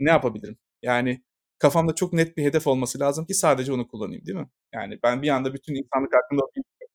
ne 0.00 0.10
yapabilirim? 0.10 0.58
Yani 0.82 1.22
kafamda 1.58 1.94
çok 1.94 2.12
net 2.12 2.36
bir 2.36 2.44
hedef 2.44 2.66
olması 2.66 3.00
lazım 3.00 3.26
ki 3.26 3.34
sadece 3.34 3.72
onu 3.72 3.88
kullanayım 3.88 4.26
değil 4.26 4.38
mi? 4.38 4.50
Yani 4.74 4.98
ben 5.02 5.22
bir 5.22 5.28
anda 5.28 5.54
bütün 5.54 5.74
insanlık 5.74 6.14
hakkında 6.14 6.42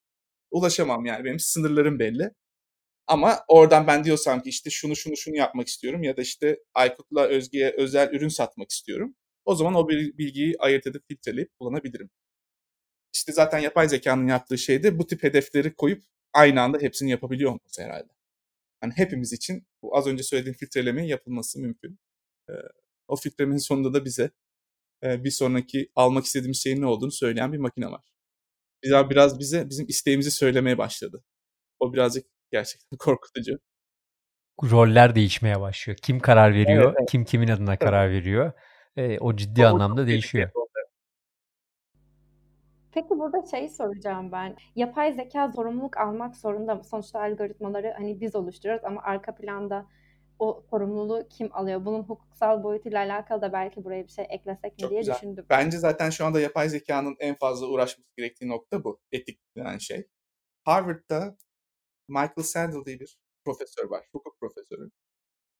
ulaşamam 0.51 1.05
yani 1.05 1.25
benim 1.25 1.39
sınırlarım 1.39 1.99
belli. 1.99 2.31
Ama 3.07 3.39
oradan 3.47 3.87
ben 3.87 4.03
diyorsam 4.03 4.41
ki 4.41 4.49
işte 4.49 4.69
şunu 4.69 4.95
şunu 4.95 5.17
şunu 5.17 5.35
yapmak 5.35 5.67
istiyorum 5.67 6.03
ya 6.03 6.17
da 6.17 6.21
işte 6.21 6.59
Aykut'la 6.73 7.27
Özge'ye 7.27 7.75
özel 7.77 8.13
ürün 8.13 8.27
satmak 8.27 8.71
istiyorum. 8.71 9.15
O 9.45 9.55
zaman 9.55 9.75
o 9.75 9.89
bilgiyi 9.89 10.55
ayırt 10.59 10.87
edip 10.87 11.03
filtreleyip 11.07 11.49
kullanabilirim. 11.59 12.09
İşte 13.13 13.31
zaten 13.33 13.59
yapay 13.59 13.89
zekanın 13.89 14.27
yaptığı 14.27 14.57
şey 14.57 14.83
de 14.83 14.99
bu 14.99 15.07
tip 15.07 15.23
hedefleri 15.23 15.75
koyup 15.75 16.03
aynı 16.33 16.61
anda 16.61 16.79
hepsini 16.79 17.11
yapabiliyor 17.11 17.51
olması 17.51 17.83
herhalde. 17.83 18.13
Yani 18.83 18.93
hepimiz 18.95 19.33
için 19.33 19.67
bu 19.81 19.97
az 19.97 20.07
önce 20.07 20.23
söylediğim 20.23 20.57
filtrelemenin 20.57 21.07
yapılması 21.07 21.59
mümkün. 21.59 21.99
O 23.11 23.15
filtremenin 23.15 23.57
sonunda 23.57 23.93
da 23.93 24.05
bize 24.05 24.31
e, 25.03 25.23
bir 25.23 25.31
sonraki 25.31 25.91
almak 25.95 26.25
istediğimiz 26.25 26.63
şeyin 26.63 26.81
ne 26.81 26.85
olduğunu 26.85 27.11
söyleyen 27.11 27.53
bir 27.53 27.57
makine 27.57 27.91
var. 27.91 28.05
Biraz, 28.83 29.09
biraz 29.09 29.39
bize 29.39 29.69
bizim 29.69 29.87
isteğimizi 29.87 30.31
söylemeye 30.31 30.77
başladı. 30.77 31.23
O 31.79 31.93
birazcık 31.93 32.25
gerçekten 32.51 32.97
korkutucu. 32.99 33.59
Roller 34.63 35.15
değişmeye 35.15 35.61
başlıyor. 35.61 35.97
Kim 36.01 36.19
karar 36.19 36.53
veriyor, 36.53 36.83
evet, 36.83 36.95
evet. 36.99 37.11
kim 37.11 37.25
kimin 37.25 37.47
adına 37.47 37.71
evet. 37.71 37.79
karar 37.79 38.11
veriyor. 38.11 38.51
E, 38.95 39.19
o 39.19 39.35
ciddi 39.35 39.65
o, 39.65 39.67
anlamda 39.67 40.07
değişiyor. 40.07 40.49
Peki 42.91 43.09
burada 43.09 43.45
şey 43.51 43.69
soracağım 43.69 44.31
ben. 44.31 44.55
Yapay 44.75 45.13
zeka 45.13 45.51
sorumluluk 45.51 45.97
almak 45.97 46.35
zorunda 46.35 46.75
mı? 46.75 46.83
Sonuçta 46.83 47.19
algoritmaları 47.19 47.93
hani 47.97 48.21
biz 48.21 48.35
oluşturuyoruz 48.35 48.85
ama 48.85 49.01
arka 49.03 49.35
planda 49.35 49.85
o 50.41 50.63
sorumluluğu 50.69 51.27
kim 51.29 51.55
alıyor? 51.55 51.85
Bunun 51.85 52.03
hukuksal 52.03 52.63
boyutuyla 52.63 52.99
alakalı 52.99 53.41
da 53.41 53.53
belki 53.53 53.83
buraya 53.83 54.03
bir 54.03 54.11
şey 54.11 54.25
eklesek 54.29 54.71
mi 54.71 54.77
Çok 54.77 54.89
diye 54.89 54.99
güzel. 54.99 55.15
düşündüm. 55.15 55.45
Bence 55.49 55.77
zaten 55.77 56.09
şu 56.09 56.25
anda 56.25 56.39
yapay 56.39 56.69
zekanın 56.69 57.15
en 57.19 57.35
fazla 57.35 57.67
uğraşması 57.67 58.09
gerektiği 58.17 58.49
nokta 58.49 58.83
bu. 58.83 58.99
Etik 59.11 59.39
denen 59.57 59.77
şey. 59.77 60.07
Harvard'da 60.63 61.37
Michael 62.07 62.43
Sandel 62.43 62.85
diye 62.85 62.99
bir 62.99 63.19
profesör 63.45 63.89
var. 63.89 64.05
Hukuk 64.11 64.39
profesörü. 64.39 64.89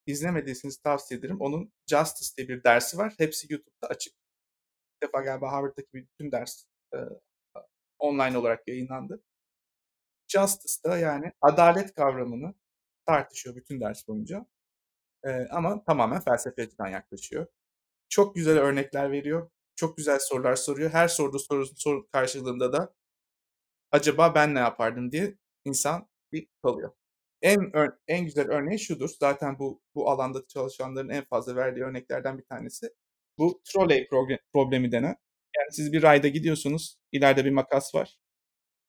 İzlemediyseniz 0.06 0.78
tavsiye 0.78 1.20
ederim. 1.20 1.38
Onun 1.42 1.74
Justice 1.88 2.30
diye 2.38 2.48
bir 2.48 2.64
dersi 2.64 2.98
var. 2.98 3.14
Hepsi 3.18 3.54
YouTube'da 3.54 3.88
açık. 3.88 4.14
Bir 5.02 5.08
defa 5.08 5.22
galiba 5.22 5.52
Harvard'daki 5.52 5.88
bütün 5.94 6.32
ders 6.32 6.64
e, 6.94 6.98
online 8.00 8.38
olarak 8.38 8.68
yayınlandı. 8.68 9.24
Justice'da 10.28 10.98
yani 10.98 11.32
adalet 11.42 11.94
kavramını 11.96 12.54
tartışıyor 13.06 13.56
bütün 13.56 13.82
ders 13.82 14.08
boyunca. 14.08 14.46
E, 15.26 15.30
ama 15.52 15.84
tamamen 15.84 16.22
felsefe 16.22 16.62
açıdan 16.64 16.88
yaklaşıyor. 16.88 17.48
Çok 18.10 18.36
güzel 18.36 18.60
örnekler 18.60 19.12
veriyor. 19.12 19.50
Çok 19.76 19.98
güzel 19.98 20.20
sorular 20.20 20.56
soruyor. 20.56 20.92
Her 20.92 21.08
sorduğu 21.08 21.40
soru, 21.40 21.66
soru 21.78 22.08
karşılığında 22.08 22.74
da 22.74 22.94
acaba 23.92 24.36
ben 24.36 24.56
ne 24.56 24.60
yapardım 24.60 25.12
diye 25.12 25.38
insan 25.66 26.10
bir 26.32 26.48
kalıyor. 26.64 26.92
En 27.42 27.72
en 28.08 28.26
güzel 28.26 28.48
örneği 28.52 28.80
şudur. 28.80 29.10
Zaten 29.20 29.60
bu 29.60 29.82
bu 29.96 30.10
alanda 30.12 30.48
çalışanların 30.48 31.10
en 31.10 31.26
fazla 31.26 31.56
verdiği 31.56 31.84
örneklerden 31.84 32.38
bir 32.38 32.44
tanesi. 32.46 32.90
Bu 33.38 33.62
trolley 33.66 34.08
problemi 34.54 34.92
denen. 34.92 35.16
Yani 35.58 35.68
siz 35.72 35.94
bir 35.94 36.04
rayda 36.04 36.28
gidiyorsunuz. 36.28 36.98
ileride 37.12 37.46
bir 37.46 37.52
makas 37.52 37.96
var. 37.96 38.18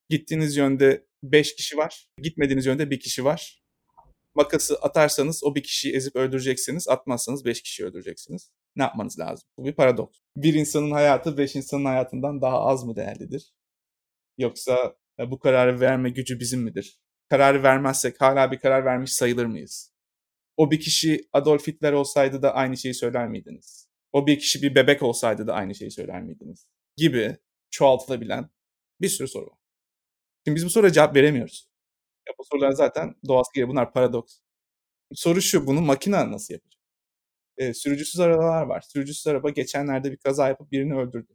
Gittiğiniz 0.08 0.56
yönde 0.56 1.06
5 1.22 1.56
kişi 1.56 1.76
var. 1.76 2.08
Gitmediğiniz 2.18 2.66
yönde 2.66 2.90
bir 2.90 3.00
kişi 3.00 3.24
var. 3.24 3.61
Makası 4.34 4.76
atarsanız 4.76 5.44
o 5.44 5.54
bir 5.54 5.62
kişiyi 5.62 5.96
ezip 5.96 6.16
öldüreceksiniz. 6.16 6.88
Atmazsanız 6.88 7.44
5 7.44 7.62
kişiyi 7.62 7.84
öldüreceksiniz. 7.84 8.50
Ne 8.76 8.82
yapmanız 8.82 9.18
lazım? 9.18 9.48
Bu 9.58 9.64
bir 9.64 9.74
paradoks. 9.74 10.18
Bir 10.36 10.54
insanın 10.54 10.90
hayatı 10.90 11.38
5 11.38 11.56
insanın 11.56 11.84
hayatından 11.84 12.42
daha 12.42 12.60
az 12.60 12.84
mı 12.84 12.96
değerlidir? 12.96 13.52
Yoksa 14.38 14.96
bu 15.26 15.38
kararı 15.38 15.80
verme 15.80 16.10
gücü 16.10 16.40
bizim 16.40 16.62
midir? 16.62 17.00
Kararı 17.28 17.62
vermezsek 17.62 18.20
hala 18.20 18.52
bir 18.52 18.58
karar 18.58 18.84
vermiş 18.84 19.12
sayılır 19.12 19.46
mıyız? 19.46 19.92
O 20.56 20.70
bir 20.70 20.80
kişi 20.80 21.28
Adolf 21.32 21.66
Hitler 21.66 21.92
olsaydı 21.92 22.42
da 22.42 22.54
aynı 22.54 22.76
şeyi 22.76 22.94
söyler 22.94 23.28
miydiniz? 23.28 23.88
O 24.12 24.26
bir 24.26 24.38
kişi 24.38 24.62
bir 24.62 24.74
bebek 24.74 25.02
olsaydı 25.02 25.46
da 25.46 25.54
aynı 25.54 25.74
şeyi 25.74 25.90
söyler 25.90 26.22
miydiniz? 26.22 26.66
Gibi 26.96 27.36
çoğaltılabilen 27.70 28.50
bir 29.00 29.08
sürü 29.08 29.28
soru 29.28 29.46
var. 29.46 29.58
Şimdi 30.46 30.56
biz 30.56 30.64
bu 30.64 30.70
soruya 30.70 30.92
cevap 30.92 31.16
veremiyoruz. 31.16 31.71
Bu 32.38 32.44
sorular 32.44 32.70
zaten 32.72 33.14
doğası 33.28 33.50
gereği 33.54 33.68
bunlar 33.68 33.92
paradoks. 33.92 34.38
Soru 35.14 35.42
şu, 35.42 35.66
bunu 35.66 35.80
makine 35.82 36.32
nasıl 36.32 36.54
yapacak? 36.54 36.80
E, 37.58 37.74
sürücüsüz 37.74 38.20
arabalar 38.20 38.62
var. 38.66 38.80
Sürücüsüz 38.80 39.26
araba 39.26 39.50
geçenlerde 39.50 40.12
bir 40.12 40.16
kaza 40.16 40.48
yapıp 40.48 40.72
birini 40.72 40.94
öldürdü. 40.96 41.34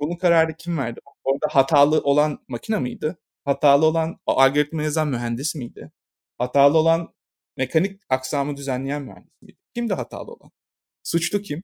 Bunun 0.00 0.16
kararı 0.16 0.56
kim 0.56 0.78
verdi? 0.78 1.00
Orada 1.24 1.46
hatalı 1.50 2.00
olan 2.00 2.44
makine 2.48 2.78
miydi? 2.78 3.16
Hatalı 3.44 3.86
olan 3.86 4.18
algoritma 4.26 4.82
yazan 4.82 5.08
mühendis 5.08 5.54
miydi? 5.54 5.92
Hatalı 6.38 6.78
olan 6.78 7.14
mekanik 7.56 8.00
aksamı 8.08 8.56
düzenleyen 8.56 9.02
mühendis 9.02 9.42
miydi? 9.42 9.58
Kimdi 9.74 9.94
hatalı 9.94 10.32
olan? 10.32 10.50
Suçlu 11.02 11.42
kim? 11.42 11.62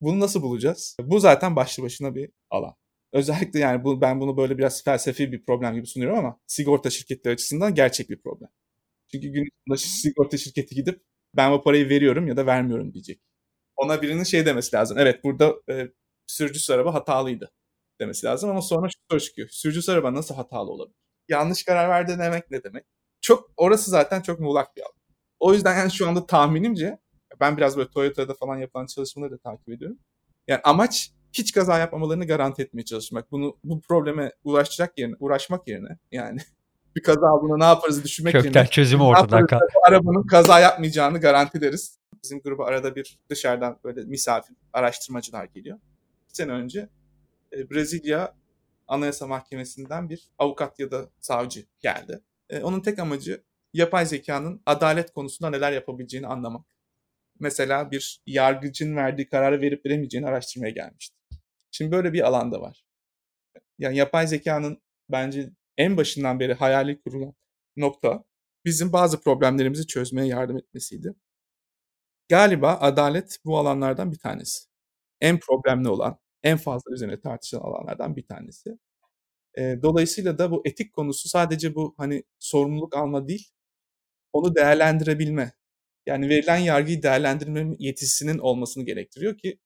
Bunu 0.00 0.20
nasıl 0.20 0.42
bulacağız? 0.42 0.96
Bu 1.00 1.20
zaten 1.20 1.56
başlı 1.56 1.82
başına 1.82 2.14
bir 2.14 2.30
alan. 2.50 2.74
Özellikle 3.12 3.58
yani 3.58 3.84
bu, 3.84 4.00
ben 4.00 4.20
bunu 4.20 4.36
böyle 4.36 4.58
biraz 4.58 4.84
felsefi 4.84 5.32
bir 5.32 5.44
problem 5.44 5.74
gibi 5.74 5.86
sunuyorum 5.86 6.18
ama 6.18 6.40
sigorta 6.46 6.90
şirketleri 6.90 7.34
açısından 7.34 7.74
gerçek 7.74 8.10
bir 8.10 8.22
problem. 8.22 8.48
Çünkü 9.12 9.28
gün 9.28 9.48
sonunda 9.66 9.78
sigorta 9.78 10.36
şirketi 10.36 10.74
gidip 10.74 11.02
ben 11.36 11.52
bu 11.52 11.62
parayı 11.62 11.88
veriyorum 11.88 12.26
ya 12.26 12.36
da 12.36 12.46
vermiyorum 12.46 12.94
diyecek. 12.94 13.20
Ona 13.76 14.02
birinin 14.02 14.24
şey 14.24 14.46
demesi 14.46 14.76
lazım. 14.76 14.98
Evet 14.98 15.24
burada 15.24 15.54
e, 15.70 15.88
sürücüsü 16.26 16.72
araba 16.72 16.94
hatalıydı 16.94 17.52
demesi 18.00 18.26
lazım 18.26 18.50
ama 18.50 18.62
sonra 18.62 18.88
şu 18.88 18.98
soru 19.10 19.20
çıkıyor. 19.20 19.48
Sürücüsü 19.48 19.92
araba 19.92 20.14
nasıl 20.14 20.34
hatalı 20.34 20.70
olabilir? 20.70 20.96
Yanlış 21.28 21.64
karar 21.64 21.88
verdi 21.88 22.16
demek 22.18 22.50
ne 22.50 22.64
demek? 22.64 22.84
Çok 23.20 23.50
orası 23.56 23.90
zaten 23.90 24.22
çok 24.22 24.40
muğlak 24.40 24.76
bir 24.76 24.82
alan. 24.82 25.02
O 25.40 25.52
yüzden 25.52 25.76
yani 25.76 25.90
şu 25.90 26.08
anda 26.08 26.26
tahminimce 26.26 26.98
ben 27.40 27.56
biraz 27.56 27.76
böyle 27.76 27.90
Toyota'da 27.90 28.34
falan 28.34 28.58
yapılan 28.58 28.86
çalışmaları 28.86 29.30
da 29.32 29.38
takip 29.38 29.68
ediyorum. 29.68 29.98
Yani 30.48 30.60
amaç 30.64 31.12
hiç 31.32 31.52
kaza 31.52 31.78
yapmamalarını 31.78 32.26
garanti 32.26 32.62
etmeye 32.62 32.84
çalışmak. 32.84 33.32
Bunu 33.32 33.56
bu 33.64 33.80
probleme 33.80 34.32
uğraşacak 34.44 34.98
yerine, 34.98 35.14
uğraşmak 35.20 35.68
yerine 35.68 35.98
yani 36.12 36.38
bir 36.96 37.02
kaza 37.02 37.28
aldığında 37.28 37.56
ne 37.56 37.64
yaparız 37.64 38.04
düşünmek 38.04 38.32
Kökten 38.32 38.60
yerine. 38.60 38.70
çözümü 38.70 39.02
ortadan 39.02 39.46
kal. 39.46 39.60
Arabanın 39.88 40.26
kaza 40.26 40.60
yapmayacağını 40.60 41.20
garanti 41.20 41.58
ederiz. 41.58 41.98
Bizim 42.24 42.40
gruba 42.40 42.66
arada 42.66 42.96
bir 42.96 43.18
dışarıdan 43.30 43.78
böyle 43.84 44.04
misafir 44.04 44.56
araştırmacılar 44.72 45.44
geliyor. 45.44 45.78
Bir 46.28 46.34
sene 46.34 46.52
önce 46.52 46.88
e, 47.52 47.70
Brezilya 47.70 48.34
Anayasa 48.88 49.26
Mahkemesi'nden 49.26 50.10
bir 50.10 50.30
avukat 50.38 50.78
ya 50.78 50.90
da 50.90 51.08
savcı 51.20 51.64
geldi. 51.80 52.20
E, 52.50 52.62
onun 52.62 52.80
tek 52.80 52.98
amacı 52.98 53.42
yapay 53.74 54.06
zekanın 54.06 54.60
adalet 54.66 55.12
konusunda 55.12 55.50
neler 55.50 55.72
yapabileceğini 55.72 56.26
anlamak. 56.26 56.66
Mesela 57.40 57.90
bir 57.90 58.20
yargıcın 58.26 58.96
verdiği 58.96 59.28
kararı 59.28 59.60
verip 59.60 59.86
veremeyeceğini 59.86 60.28
araştırmaya 60.28 60.70
gelmişti. 60.70 61.16
Şimdi 61.72 61.92
böyle 61.92 62.14
bir 62.14 62.28
alanda 62.28 62.62
var. 62.62 62.84
Yani 63.78 63.96
yapay 63.96 64.26
zekanın 64.26 64.82
bence 65.10 65.50
en 65.78 65.96
başından 65.96 66.40
beri 66.40 66.54
hayali 66.54 67.02
kurulan 67.02 67.34
nokta 67.76 68.24
bizim 68.64 68.92
bazı 68.92 69.20
problemlerimizi 69.20 69.86
çözmeye 69.86 70.28
yardım 70.28 70.56
etmesiydi. 70.58 71.14
Galiba 72.28 72.78
adalet 72.80 73.38
bu 73.44 73.58
alanlardan 73.58 74.12
bir 74.12 74.18
tanesi. 74.18 74.68
En 75.20 75.40
problemli 75.40 75.88
olan, 75.88 76.18
en 76.42 76.56
fazla 76.58 76.94
üzerine 76.94 77.20
tartışılan 77.20 77.62
alanlardan 77.62 78.16
bir 78.16 78.26
tanesi. 78.26 78.78
Dolayısıyla 79.58 80.38
da 80.38 80.50
bu 80.50 80.62
etik 80.64 80.92
konusu 80.92 81.28
sadece 81.28 81.74
bu 81.74 81.94
hani 81.98 82.24
sorumluluk 82.38 82.96
alma 82.96 83.28
değil, 83.28 83.48
onu 84.32 84.54
değerlendirebilme. 84.54 85.52
Yani 86.06 86.28
verilen 86.28 86.58
yargıyı 86.58 87.02
değerlendirme 87.02 87.76
yetisinin 87.78 88.38
olmasını 88.38 88.84
gerektiriyor 88.84 89.38
ki 89.38 89.58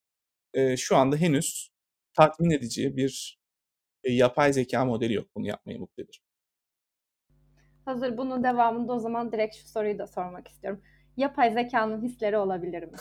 şu 0.76 0.96
anda 0.96 1.16
henüz 1.16 1.70
tatmin 2.16 2.50
edici 2.50 2.96
bir 2.96 3.40
e, 4.04 4.12
yapay 4.12 4.52
zeka 4.52 4.84
modeli 4.84 5.14
yok 5.14 5.26
bunu 5.36 5.46
yapmaya 5.46 5.78
muktedir. 5.78 6.22
Hazır 7.84 8.16
bunun 8.16 8.44
devamında 8.44 8.92
o 8.92 8.98
zaman 8.98 9.32
direkt 9.32 9.56
şu 9.56 9.68
soruyu 9.68 9.98
da 9.98 10.06
sormak 10.06 10.48
istiyorum 10.48 10.82
yapay 11.16 11.52
zekanın 11.52 12.02
hisleri 12.02 12.36
olabilir 12.36 12.82
mi? 12.82 12.96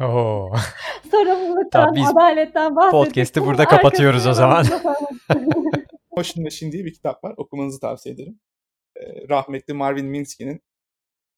Oo. 0.06 0.52
Sorumluluktan, 1.10 1.94
biz 1.94 2.08
adaletten 2.08 2.76
bahsettik. 2.76 3.06
Podcast'i 3.06 3.42
burada 3.42 3.64
kapatıyoruz 3.64 4.26
o 4.26 4.32
zaman. 4.32 4.66
Ocean 6.10 6.42
Machine 6.42 6.72
diye 6.72 6.84
bir 6.84 6.94
kitap 6.94 7.24
var. 7.24 7.34
Okumanızı 7.36 7.80
tavsiye 7.80 8.14
ederim. 8.14 8.40
Ee, 8.96 9.28
rahmetli 9.28 9.74
Marvin 9.74 10.06
Minsky'nin 10.06 10.62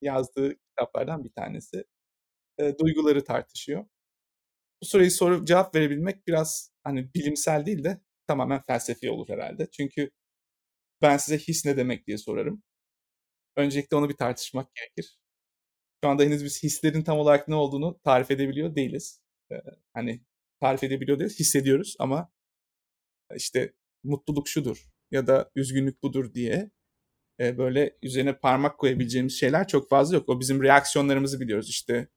yazdığı 0.01 0.55
kitaplardan 0.59 1.25
bir 1.25 1.33
tanesi. 1.33 1.85
Ee, 2.59 2.79
duyguları 2.79 3.25
tartışıyor. 3.25 3.85
Bu 4.85 4.89
soruyu 4.89 5.11
sorup 5.11 5.47
cevap 5.47 5.75
verebilmek 5.75 6.27
biraz 6.27 6.73
hani 6.83 7.15
bilimsel 7.15 7.67
değil 7.67 7.85
de 7.85 8.01
tamamen 8.27 8.63
felsefi 8.67 9.11
olur 9.11 9.29
herhalde. 9.29 9.69
Çünkü 9.73 10.11
ben 11.03 11.17
size 11.17 11.39
his 11.39 11.65
ne 11.67 11.77
demek 11.77 12.07
diye 12.07 12.19
sorarım. 12.19 12.63
Öncelikle 13.57 13.97
onu 13.97 14.09
bir 14.09 14.17
tartışmak 14.17 14.75
gerekir 14.75 15.19
Şu 16.05 16.11
anda 16.11 16.23
henüz 16.23 16.45
biz 16.45 16.63
hislerin 16.63 17.03
tam 17.03 17.19
olarak 17.19 17.49
ne 17.49 17.55
olduğunu 17.55 18.01
tarif 18.05 18.31
edebiliyor 18.31 18.75
değiliz. 18.77 19.23
Ee, 19.53 19.57
hani 19.95 20.23
tarif 20.61 20.85
edebiliyor 20.85 21.19
değiliz, 21.19 21.41
hissediyoruz 21.41 21.97
ama 21.99 22.33
işte 23.37 23.75
mutluluk 24.05 24.49
şudur 24.49 24.89
ya 25.11 25.27
da 25.27 25.51
üzgünlük 25.57 26.03
budur 26.03 26.35
diye 26.35 26.71
e, 27.41 27.59
böyle 27.59 27.99
üzerine 28.03 28.39
parmak 28.39 28.79
koyabileceğimiz 28.79 29.41
şeyler 29.41 29.69
çok 29.69 29.91
fazla 29.91 30.17
yok. 30.17 30.29
O 30.29 30.41
bizim 30.41 30.63
reaksiyonlarımızı 30.63 31.41
biliyoruz. 31.41 31.71
İşte 31.71 32.09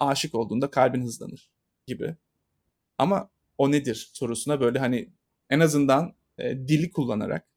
aşık 0.00 0.34
olduğunda 0.34 0.70
kalbin 0.70 1.02
hızlanır 1.02 1.57
gibi. 1.88 2.16
Ama 2.98 3.30
o 3.58 3.72
nedir 3.72 4.10
sorusuna 4.12 4.60
böyle 4.60 4.78
hani 4.78 5.08
en 5.50 5.60
azından 5.60 6.14
e, 6.38 6.58
dili 6.68 6.90
kullanarak 6.90 7.48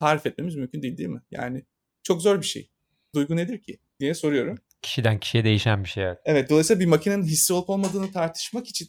tarif 0.00 0.26
etmemiz 0.26 0.56
mümkün 0.56 0.82
değil 0.82 0.98
değil 0.98 1.08
mi? 1.08 1.22
Yani 1.30 1.64
çok 2.02 2.22
zor 2.22 2.40
bir 2.40 2.46
şey. 2.46 2.70
Duygu 3.14 3.36
nedir 3.36 3.62
ki 3.62 3.78
diye 4.00 4.14
soruyorum. 4.14 4.58
Kişiden 4.82 5.20
kişiye 5.20 5.44
değişen 5.44 5.84
bir 5.84 5.88
şey. 5.88 6.04
Evet, 6.04 6.18
evet 6.24 6.50
dolayısıyla 6.50 6.80
bir 6.80 6.86
makinenin 6.86 7.22
hissi 7.22 7.52
olup 7.52 7.70
olmadığını 7.70 8.12
tartışmak 8.12 8.68
için 8.68 8.88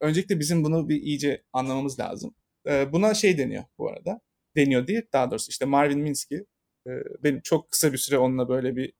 öncelikle 0.00 0.40
bizim 0.40 0.64
bunu 0.64 0.88
bir 0.88 1.02
iyice 1.02 1.42
anlamamız 1.52 2.00
lazım. 2.00 2.34
Ee, 2.66 2.92
buna 2.92 3.14
şey 3.14 3.38
deniyor 3.38 3.64
bu 3.78 3.90
arada. 3.90 4.20
Deniyor 4.56 4.86
değil 4.86 5.02
daha 5.12 5.30
doğrusu 5.30 5.50
işte 5.50 5.64
Marvin 5.64 6.00
Minsky 6.00 6.40
e, 6.86 6.90
benim 7.24 7.40
çok 7.40 7.70
kısa 7.70 7.92
bir 7.92 7.98
süre 7.98 8.18
onunla 8.18 8.48
böyle 8.48 8.76
bir 8.76 8.92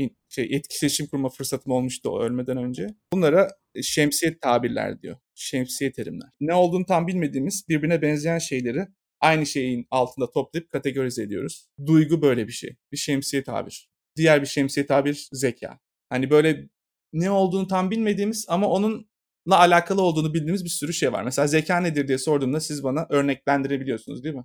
e, 0.00 0.02
şey 0.28 0.44
etkileşim 0.50 1.06
kurma 1.06 1.28
fırsatım 1.28 1.72
olmuştu 1.72 2.10
o 2.10 2.20
ölmeden 2.20 2.56
önce. 2.56 2.86
Bunlara 3.12 3.48
şemsiye 3.82 4.38
tabirler 4.38 5.02
diyor. 5.02 5.16
Şemsiye 5.34 5.92
terimler. 5.92 6.28
Ne 6.40 6.54
olduğunu 6.54 6.86
tam 6.86 7.06
bilmediğimiz 7.06 7.64
birbirine 7.68 8.02
benzeyen 8.02 8.38
şeyleri 8.38 8.86
aynı 9.20 9.46
şeyin 9.46 9.86
altında 9.90 10.30
toplayıp 10.30 10.70
kategorize 10.70 11.22
ediyoruz. 11.22 11.68
Duygu 11.86 12.22
böyle 12.22 12.46
bir 12.46 12.52
şey. 12.52 12.76
Bir 12.92 12.96
şemsiye 12.96 13.44
tabir. 13.44 13.90
Diğer 14.16 14.40
bir 14.42 14.46
şemsiye 14.46 14.86
tabir 14.86 15.28
zeka. 15.32 15.78
Hani 16.08 16.30
böyle 16.30 16.68
ne 17.12 17.30
olduğunu 17.30 17.66
tam 17.66 17.90
bilmediğimiz 17.90 18.46
ama 18.48 18.68
onunla 18.68 19.04
alakalı 19.46 20.02
olduğunu 20.02 20.34
bildiğimiz 20.34 20.64
bir 20.64 20.70
sürü 20.70 20.92
şey 20.92 21.12
var. 21.12 21.22
Mesela 21.22 21.46
zeka 21.46 21.80
nedir 21.80 22.08
diye 22.08 22.18
sorduğumda 22.18 22.60
siz 22.60 22.84
bana 22.84 23.06
örneklendirebiliyorsunuz 23.10 24.24
değil 24.24 24.34
mi? 24.34 24.44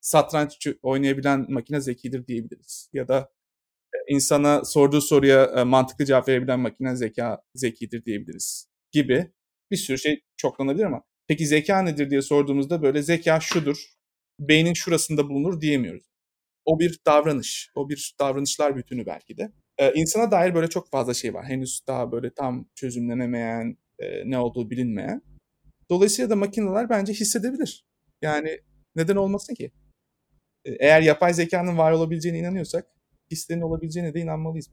Satranç 0.00 0.66
oynayabilen 0.82 1.46
makine 1.48 1.80
zekidir 1.80 2.26
diyebiliriz. 2.26 2.90
Ya 2.92 3.08
da 3.08 3.18
e, 3.18 3.37
insana 4.08 4.64
sorduğu 4.64 5.00
soruya 5.00 5.44
e, 5.44 5.64
mantıklı 5.64 6.04
cevap 6.04 6.28
verebilen 6.28 6.60
makine 6.60 6.96
zeka 6.96 7.42
zekidir 7.54 8.04
diyebiliriz 8.04 8.68
gibi 8.92 9.32
bir 9.70 9.76
sürü 9.76 9.98
şey 9.98 10.20
çoklanabilir 10.36 10.84
ama 10.84 11.02
peki 11.28 11.46
zeka 11.46 11.82
nedir 11.82 12.10
diye 12.10 12.22
sorduğumuzda 12.22 12.82
böyle 12.82 13.02
zeka 13.02 13.40
şudur, 13.40 13.86
beynin 14.40 14.74
şurasında 14.74 15.28
bulunur 15.28 15.60
diyemiyoruz. 15.60 16.06
O 16.64 16.78
bir 16.80 17.00
davranış, 17.06 17.70
o 17.74 17.88
bir 17.88 18.16
davranışlar 18.20 18.76
bütünü 18.76 19.06
belki 19.06 19.36
de. 19.36 19.52
Ee, 19.78 19.92
insana 19.94 20.30
dair 20.30 20.54
böyle 20.54 20.68
çok 20.68 20.90
fazla 20.90 21.14
şey 21.14 21.34
var. 21.34 21.44
Henüz 21.44 21.80
daha 21.88 22.12
böyle 22.12 22.34
tam 22.34 22.68
çözümlenemeyen, 22.74 23.76
e, 23.98 24.30
ne 24.30 24.38
olduğu 24.38 24.70
bilinmeyen. 24.70 25.22
Dolayısıyla 25.90 26.30
da 26.30 26.36
makineler 26.36 26.90
bence 26.90 27.12
hissedebilir. 27.12 27.84
Yani 28.22 28.60
neden 28.96 29.16
olmasın 29.16 29.54
ki? 29.54 29.72
Eğer 30.64 31.00
yapay 31.00 31.34
zekanın 31.34 31.78
var 31.78 31.92
olabileceğine 31.92 32.38
inanıyorsak 32.38 32.86
hislerin 33.30 33.60
olabileceğine 33.60 34.14
de 34.14 34.20
inanmalıyız. 34.20 34.70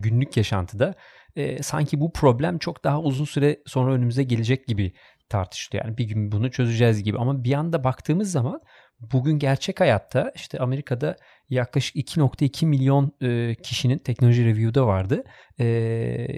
Günlük 0.00 0.36
yaşantıda 0.36 0.94
e, 1.36 1.62
sanki 1.62 2.00
bu 2.00 2.12
problem 2.12 2.58
çok 2.58 2.84
daha 2.84 3.00
uzun 3.00 3.24
süre 3.24 3.62
sonra 3.66 3.92
önümüze 3.94 4.22
gelecek 4.22 4.66
gibi 4.66 4.92
tartışılıyor. 5.28 5.84
Yani 5.84 5.98
bir 5.98 6.04
gün 6.04 6.32
bunu 6.32 6.50
çözeceğiz 6.50 7.02
gibi 7.02 7.18
ama 7.18 7.44
bir 7.44 7.52
anda 7.52 7.84
baktığımız 7.84 8.32
zaman 8.32 8.60
bugün 9.00 9.38
gerçek 9.38 9.80
hayatta 9.80 10.32
işte 10.34 10.58
Amerika'da 10.58 11.16
yaklaşık 11.50 11.96
2.2 11.96 12.66
milyon 12.66 13.12
e, 13.20 13.54
kişinin 13.54 13.98
teknoloji 13.98 14.44
review'da 14.44 14.86
vardı. 14.86 15.24
E, 15.60 15.66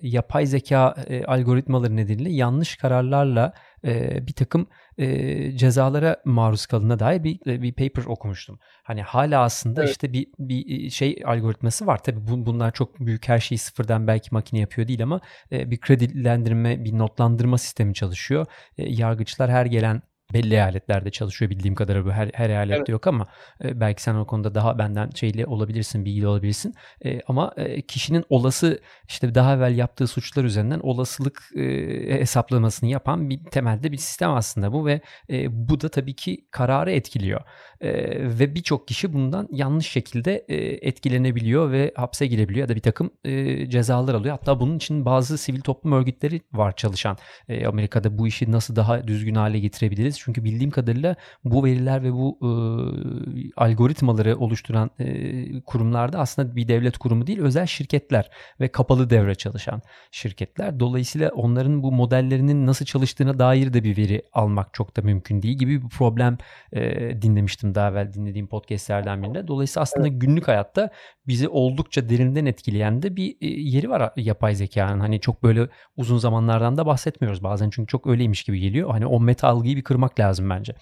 yapay 0.02 0.46
zeka 0.46 0.94
e, 1.08 1.24
algoritmaları 1.24 1.96
nedeniyle 1.96 2.30
yanlış 2.30 2.76
kararlarla 2.76 3.52
e, 3.84 4.26
bir 4.26 4.32
takım 4.32 4.66
e, 4.98 5.56
cezalara 5.56 6.16
maruz 6.24 6.66
kalına 6.66 6.98
dair 6.98 7.24
bir 7.24 7.40
bir 7.46 7.72
paper 7.72 8.04
okumuştum. 8.06 8.58
Hani 8.82 9.02
hala 9.02 9.42
aslında 9.42 9.80
evet. 9.80 9.90
işte 9.90 10.12
bir 10.12 10.26
bir 10.38 10.90
şey 10.90 11.22
algoritması 11.24 11.86
var. 11.86 12.02
Tabii 12.02 12.26
bu, 12.26 12.46
bunlar 12.46 12.72
çok 12.72 13.00
büyük 13.00 13.28
her 13.28 13.38
şeyi 13.38 13.58
sıfırdan 13.58 14.06
belki 14.06 14.28
makine 14.32 14.60
yapıyor 14.60 14.88
değil 14.88 15.02
ama 15.02 15.20
e, 15.52 15.70
bir 15.70 15.80
kredilendirme, 15.80 16.84
bir 16.84 16.98
notlandırma 16.98 17.58
sistemi 17.58 17.94
çalışıyor. 17.94 18.46
E, 18.78 18.92
yargıçlar 18.92 19.50
her 19.50 19.66
gelen 19.66 20.02
belli 20.32 20.54
eyaletlerde 20.54 21.10
çalışıyor 21.10 21.50
bildiğim 21.50 21.74
kadarıyla 21.74 22.06
bu 22.06 22.12
her, 22.12 22.30
her 22.34 22.50
eyalette 22.50 22.76
evet. 22.76 22.88
yok 22.88 23.06
ama 23.06 23.26
e, 23.64 23.80
belki 23.80 24.02
sen 24.02 24.14
o 24.14 24.26
konuda 24.26 24.54
daha 24.54 24.78
benden 24.78 25.10
şeyli 25.10 25.46
olabilirsin, 25.46 26.04
bilgili 26.04 26.26
olabilirsin. 26.26 26.74
E, 27.04 27.20
ama 27.26 27.52
e, 27.56 27.82
kişinin 27.82 28.24
olası 28.28 28.80
işte 29.08 29.34
daha 29.34 29.54
evvel 29.54 29.76
yaptığı 29.76 30.06
suçlar 30.06 30.44
üzerinden 30.44 30.80
olasılık 30.80 31.42
e, 31.56 32.20
hesaplamasını 32.20 32.90
yapan 32.90 33.30
bir 33.30 33.44
temelde 33.44 33.92
bir 33.92 33.96
sistem 33.96 34.30
aslında 34.30 34.72
bu 34.72 34.86
ve 34.86 35.00
e, 35.30 35.68
bu 35.68 35.80
da 35.80 35.88
tabii 35.88 36.14
ki 36.14 36.44
kararı 36.50 36.92
etkiliyor. 36.92 37.40
E, 37.80 37.90
ve 38.38 38.54
birçok 38.54 38.88
kişi 38.88 39.12
bundan 39.12 39.48
yanlış 39.52 39.88
şekilde 39.88 40.44
e, 40.48 40.56
etkilenebiliyor 40.88 41.72
ve 41.72 41.92
hapse 41.96 42.26
girebiliyor 42.26 42.64
ya 42.64 42.68
da 42.68 42.76
bir 42.76 42.80
takım 42.80 43.10
e, 43.24 43.66
cezalar 43.70 44.14
alıyor. 44.14 44.36
Hatta 44.38 44.60
bunun 44.60 44.76
için 44.76 45.04
bazı 45.04 45.38
sivil 45.38 45.60
toplum 45.60 45.92
örgütleri 45.92 46.40
var 46.52 46.76
çalışan. 46.76 47.16
E, 47.48 47.66
Amerika'da 47.66 48.18
bu 48.18 48.26
işi 48.26 48.52
nasıl 48.52 48.76
daha 48.76 49.08
düzgün 49.08 49.34
hale 49.34 49.58
getirebiliriz? 49.58 50.19
Çünkü 50.24 50.44
bildiğim 50.44 50.70
kadarıyla 50.70 51.16
bu 51.44 51.64
veriler 51.64 52.02
ve 52.02 52.12
bu 52.12 52.38
e, 52.42 52.50
algoritmaları 53.56 54.36
oluşturan 54.36 54.90
e, 54.98 55.60
kurumlarda 55.60 56.18
aslında 56.18 56.56
bir 56.56 56.68
devlet 56.68 56.98
kurumu 56.98 57.26
değil 57.26 57.40
özel 57.40 57.66
şirketler 57.66 58.30
ve 58.60 58.68
kapalı 58.68 59.10
devre 59.10 59.34
çalışan 59.34 59.82
şirketler. 60.10 60.80
Dolayısıyla 60.80 61.30
onların 61.30 61.82
bu 61.82 61.92
modellerinin 61.92 62.66
nasıl 62.66 62.84
çalıştığına 62.84 63.38
dair 63.38 63.72
de 63.72 63.84
bir 63.84 63.96
veri 63.96 64.22
almak 64.32 64.74
çok 64.74 64.96
da 64.96 65.02
mümkün 65.02 65.42
değil 65.42 65.58
gibi 65.58 65.82
bir 65.82 65.88
problem 65.88 66.38
e, 66.72 66.82
dinlemiştim 67.22 67.74
daha 67.74 67.90
evvel 67.90 68.12
dinlediğim 68.12 68.46
podcastlerden 68.46 69.22
birinde. 69.22 69.48
Dolayısıyla 69.48 69.82
aslında 69.82 70.08
günlük 70.08 70.48
hayatta 70.48 70.90
bizi 71.26 71.48
oldukça 71.48 72.08
derinden 72.08 72.46
etkileyen 72.46 73.02
de 73.02 73.16
bir 73.16 73.36
yeri 73.40 73.90
var 73.90 74.12
yapay 74.16 74.54
zekanın. 74.54 75.00
Hani 75.00 75.20
çok 75.20 75.42
böyle 75.42 75.68
uzun 75.96 76.18
zamanlardan 76.18 76.76
da 76.76 76.86
bahsetmiyoruz 76.86 77.42
bazen 77.42 77.70
çünkü 77.70 77.86
çok 77.86 78.06
öyleymiş 78.06 78.42
gibi 78.42 78.60
geliyor. 78.60 78.90
Hani 78.90 79.06
o 79.06 79.20
meta 79.20 79.48
algıyı 79.48 79.76
bir 79.76 79.82
kırmak 79.82 80.09
lazım 80.18 80.50
bence. 80.50 80.74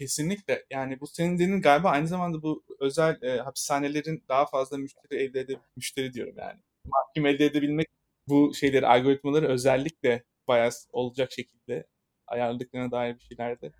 Kesinlikle. 0.00 0.64
Yani 0.70 1.00
bu 1.00 1.06
senin 1.06 1.34
dediğin 1.34 1.62
galiba 1.62 1.90
aynı 1.90 2.06
zamanda 2.06 2.42
bu 2.42 2.64
özel 2.80 3.22
e, 3.22 3.38
hapishanelerin 3.38 4.24
daha 4.28 4.46
fazla 4.46 4.78
müşteri 4.78 5.22
elde 5.22 5.40
edip 5.40 5.60
müşteri 5.76 6.12
diyorum 6.12 6.34
yani. 6.38 6.60
Mahkum 6.84 7.26
elde 7.26 7.46
edebilmek 7.46 7.86
bu 8.28 8.54
şeyleri, 8.54 8.86
algoritmaları 8.86 9.48
özellikle 9.48 10.24
bayağı 10.48 10.70
olacak 10.92 11.32
şekilde 11.32 11.86
ayarladıklarına 12.26 12.90
dair 12.90 13.14
bir 13.14 13.20
şeyler 13.20 13.60
de 13.60 13.72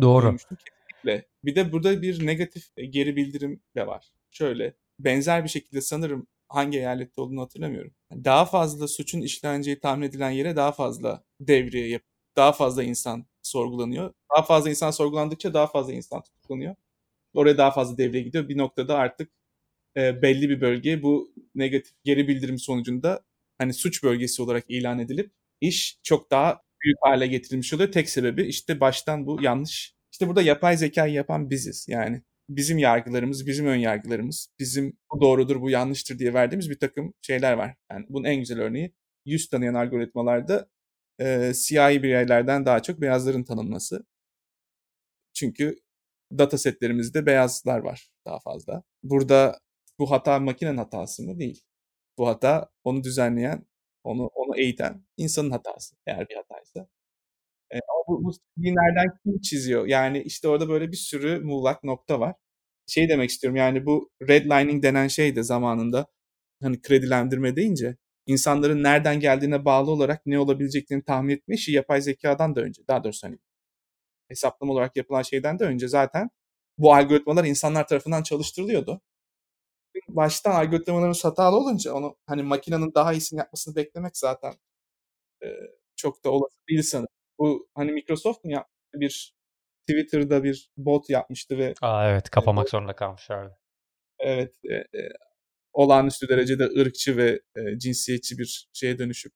Doğru. 0.00 0.36
Kesinlikle. 0.36 1.28
Bir 1.44 1.54
de 1.54 1.72
burada 1.72 2.02
bir 2.02 2.26
negatif 2.26 2.68
e, 2.76 2.86
geri 2.86 3.16
bildirim 3.16 3.62
de 3.76 3.86
var. 3.86 4.12
Şöyle 4.30 4.74
benzer 4.98 5.44
bir 5.44 5.48
şekilde 5.48 5.80
sanırım 5.80 6.26
hangi 6.48 6.78
eyalette 6.78 7.20
olduğunu 7.20 7.40
hatırlamıyorum. 7.40 7.94
Daha 8.12 8.44
fazla 8.44 8.88
suçun 8.88 9.20
işleneceği 9.20 9.80
tahmin 9.80 10.06
edilen 10.06 10.30
yere 10.30 10.56
daha 10.56 10.72
fazla 10.72 11.24
devriye 11.40 11.88
yap 11.88 12.02
daha 12.36 12.52
fazla 12.52 12.82
insan 12.82 13.26
sorgulanıyor. 13.42 14.14
Daha 14.36 14.44
fazla 14.46 14.70
insan 14.70 14.90
sorgulandıkça 14.90 15.54
daha 15.54 15.66
fazla 15.66 15.92
insan 15.92 16.22
tutuklanıyor. 16.22 16.74
Oraya 17.34 17.58
daha 17.58 17.70
fazla 17.70 17.98
devreye 17.98 18.22
gidiyor. 18.22 18.48
Bir 18.48 18.58
noktada 18.58 18.96
artık 18.98 19.32
e, 19.96 20.22
belli 20.22 20.48
bir 20.48 20.60
bölge 20.60 21.02
bu 21.02 21.34
negatif 21.54 21.92
geri 22.04 22.28
bildirim 22.28 22.58
sonucunda 22.58 23.24
hani 23.58 23.74
suç 23.74 24.02
bölgesi 24.04 24.42
olarak 24.42 24.64
ilan 24.68 24.98
edilip 24.98 25.32
iş 25.60 25.98
çok 26.02 26.30
daha 26.30 26.62
büyük 26.84 26.98
hale 27.02 27.26
getirilmiş 27.26 27.74
oluyor. 27.74 27.92
Tek 27.92 28.10
sebebi 28.10 28.42
işte 28.42 28.80
baştan 28.80 29.26
bu 29.26 29.42
yanlış. 29.42 29.94
İşte 30.12 30.28
burada 30.28 30.42
yapay 30.42 30.76
zekayı 30.76 31.14
yapan 31.14 31.50
biziz. 31.50 31.86
Yani 31.88 32.22
bizim 32.48 32.78
yargılarımız, 32.78 33.46
bizim 33.46 33.66
ön 33.66 33.76
yargılarımız, 33.76 34.48
bizim 34.58 34.96
bu 35.12 35.20
doğrudur, 35.20 35.60
bu 35.60 35.70
yanlıştır 35.70 36.18
diye 36.18 36.34
verdiğimiz 36.34 36.70
bir 36.70 36.78
takım 36.78 37.14
şeyler 37.22 37.52
var. 37.52 37.76
Yani 37.90 38.06
bunun 38.08 38.24
en 38.24 38.36
güzel 38.36 38.60
örneği 38.60 38.92
yüz 39.26 39.48
tanıyan 39.48 39.74
algoritmalarda 39.74 40.68
e, 41.20 41.54
siyahi 41.54 42.02
bireylerden 42.02 42.66
daha 42.66 42.82
çok 42.82 43.00
beyazların 43.00 43.44
tanınması. 43.44 44.04
Çünkü 45.34 45.76
datasetlerimizde 46.38 47.26
beyazlar 47.26 47.78
var 47.80 48.10
daha 48.26 48.40
fazla. 48.40 48.82
Burada 49.02 49.58
bu 49.98 50.10
hata 50.10 50.38
makinenin 50.40 50.76
hatası 50.78 51.22
mı? 51.22 51.38
Değil. 51.38 51.62
Bu 52.18 52.28
hata 52.28 52.70
onu 52.84 53.04
düzenleyen, 53.04 53.66
onu 54.04 54.26
onu 54.34 54.58
eğiten 54.58 55.04
insanın 55.16 55.50
hatası 55.50 55.96
eğer 56.06 56.28
bir 56.28 56.36
hataysa. 56.36 56.88
E, 57.72 57.76
ama 57.76 58.04
bu, 58.08 58.24
bu 58.24 58.32
nereden 58.58 59.18
kim 59.24 59.40
çiziyor? 59.40 59.86
Yani 59.86 60.22
işte 60.22 60.48
orada 60.48 60.68
böyle 60.68 60.92
bir 60.92 60.96
sürü 60.96 61.40
muğlak 61.40 61.84
nokta 61.84 62.20
var. 62.20 62.34
Şey 62.86 63.08
demek 63.08 63.30
istiyorum 63.30 63.56
yani 63.56 63.86
bu 63.86 64.10
redlining 64.28 64.82
denen 64.84 65.08
şey 65.08 65.36
de 65.36 65.42
zamanında 65.42 66.06
hani 66.62 66.82
kredilendirme 66.82 67.56
deyince 67.56 67.96
insanların 68.26 68.82
nereden 68.82 69.20
geldiğine 69.20 69.64
bağlı 69.64 69.90
olarak 69.90 70.26
ne 70.26 70.38
olabileceklerini 70.38 71.04
tahmin 71.04 71.34
etme 71.34 71.54
işi 71.54 71.72
yapay 71.72 72.00
zekadan 72.02 72.56
da 72.56 72.60
önce, 72.60 72.82
daha 72.88 73.04
doğrusu 73.04 73.26
hani 73.26 73.38
hesaplama 74.28 74.72
olarak 74.72 74.96
yapılan 74.96 75.22
şeyden 75.22 75.58
de 75.58 75.64
önce 75.64 75.88
zaten 75.88 76.30
bu 76.78 76.94
algoritmalar 76.94 77.44
insanlar 77.44 77.86
tarafından 77.88 78.22
çalıştırılıyordu. 78.22 79.00
baştan 80.08 80.52
algoritmalarımız 80.52 81.24
hatalı 81.24 81.56
olunca 81.56 81.94
onu 81.94 82.16
hani 82.26 82.42
makinenin 82.42 82.94
daha 82.94 83.12
iyisini 83.12 83.38
yapmasını 83.38 83.76
beklemek 83.76 84.16
zaten 84.16 84.54
e, 85.44 85.46
çok 85.96 86.24
da 86.24 86.30
olası 86.30 86.56
değil 86.68 86.82
sanırım. 86.82 87.08
Bu 87.38 87.68
hani 87.74 87.92
Microsoft 87.92 88.44
mu 88.44 88.52
yaptı 88.52 88.72
bir 88.94 89.34
Twitter'da 89.88 90.44
bir 90.44 90.70
bot 90.76 91.10
yapmıştı 91.10 91.58
ve 91.58 91.74
Aa 91.82 92.10
evet 92.10 92.30
kapamak 92.30 92.66
e, 92.66 92.70
zorunda 92.70 92.96
kalmışlardı. 92.96 93.58
Evet 94.18 94.54
e, 94.64 94.74
e, 94.74 95.08
olağanüstü 95.72 96.28
derecede 96.28 96.64
ırkçı 96.64 97.16
ve 97.16 97.40
e, 97.56 97.78
cinsiyetçi 97.78 98.38
bir 98.38 98.68
şeye 98.72 98.98
dönüşüp 98.98 99.32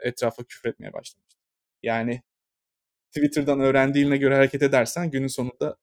etrafa 0.00 0.44
küfretmeye 0.44 0.92
başlamıştı. 0.92 1.40
Yani 1.82 2.22
Twitter'dan 3.14 3.60
öğrendiğine 3.60 4.16
göre 4.16 4.34
hareket 4.34 4.62
edersen 4.62 5.10
günün 5.10 5.26
sonunda 5.26 5.76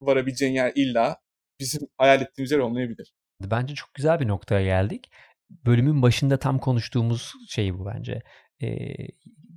varabileceğin 0.00 0.54
yer 0.54 0.72
illa 0.74 1.16
bizim 1.60 1.88
hayal 1.96 2.22
ettiğimiz 2.22 2.50
yer 2.50 2.58
olmayabilir. 2.58 3.14
Bence 3.40 3.74
çok 3.74 3.94
güzel 3.94 4.20
bir 4.20 4.28
noktaya 4.28 4.64
geldik. 4.64 5.10
Bölümün 5.50 6.02
başında 6.02 6.38
tam 6.38 6.58
konuştuğumuz 6.58 7.32
şey 7.48 7.78
bu 7.78 7.86
bence. 7.86 8.22
E, 8.62 8.68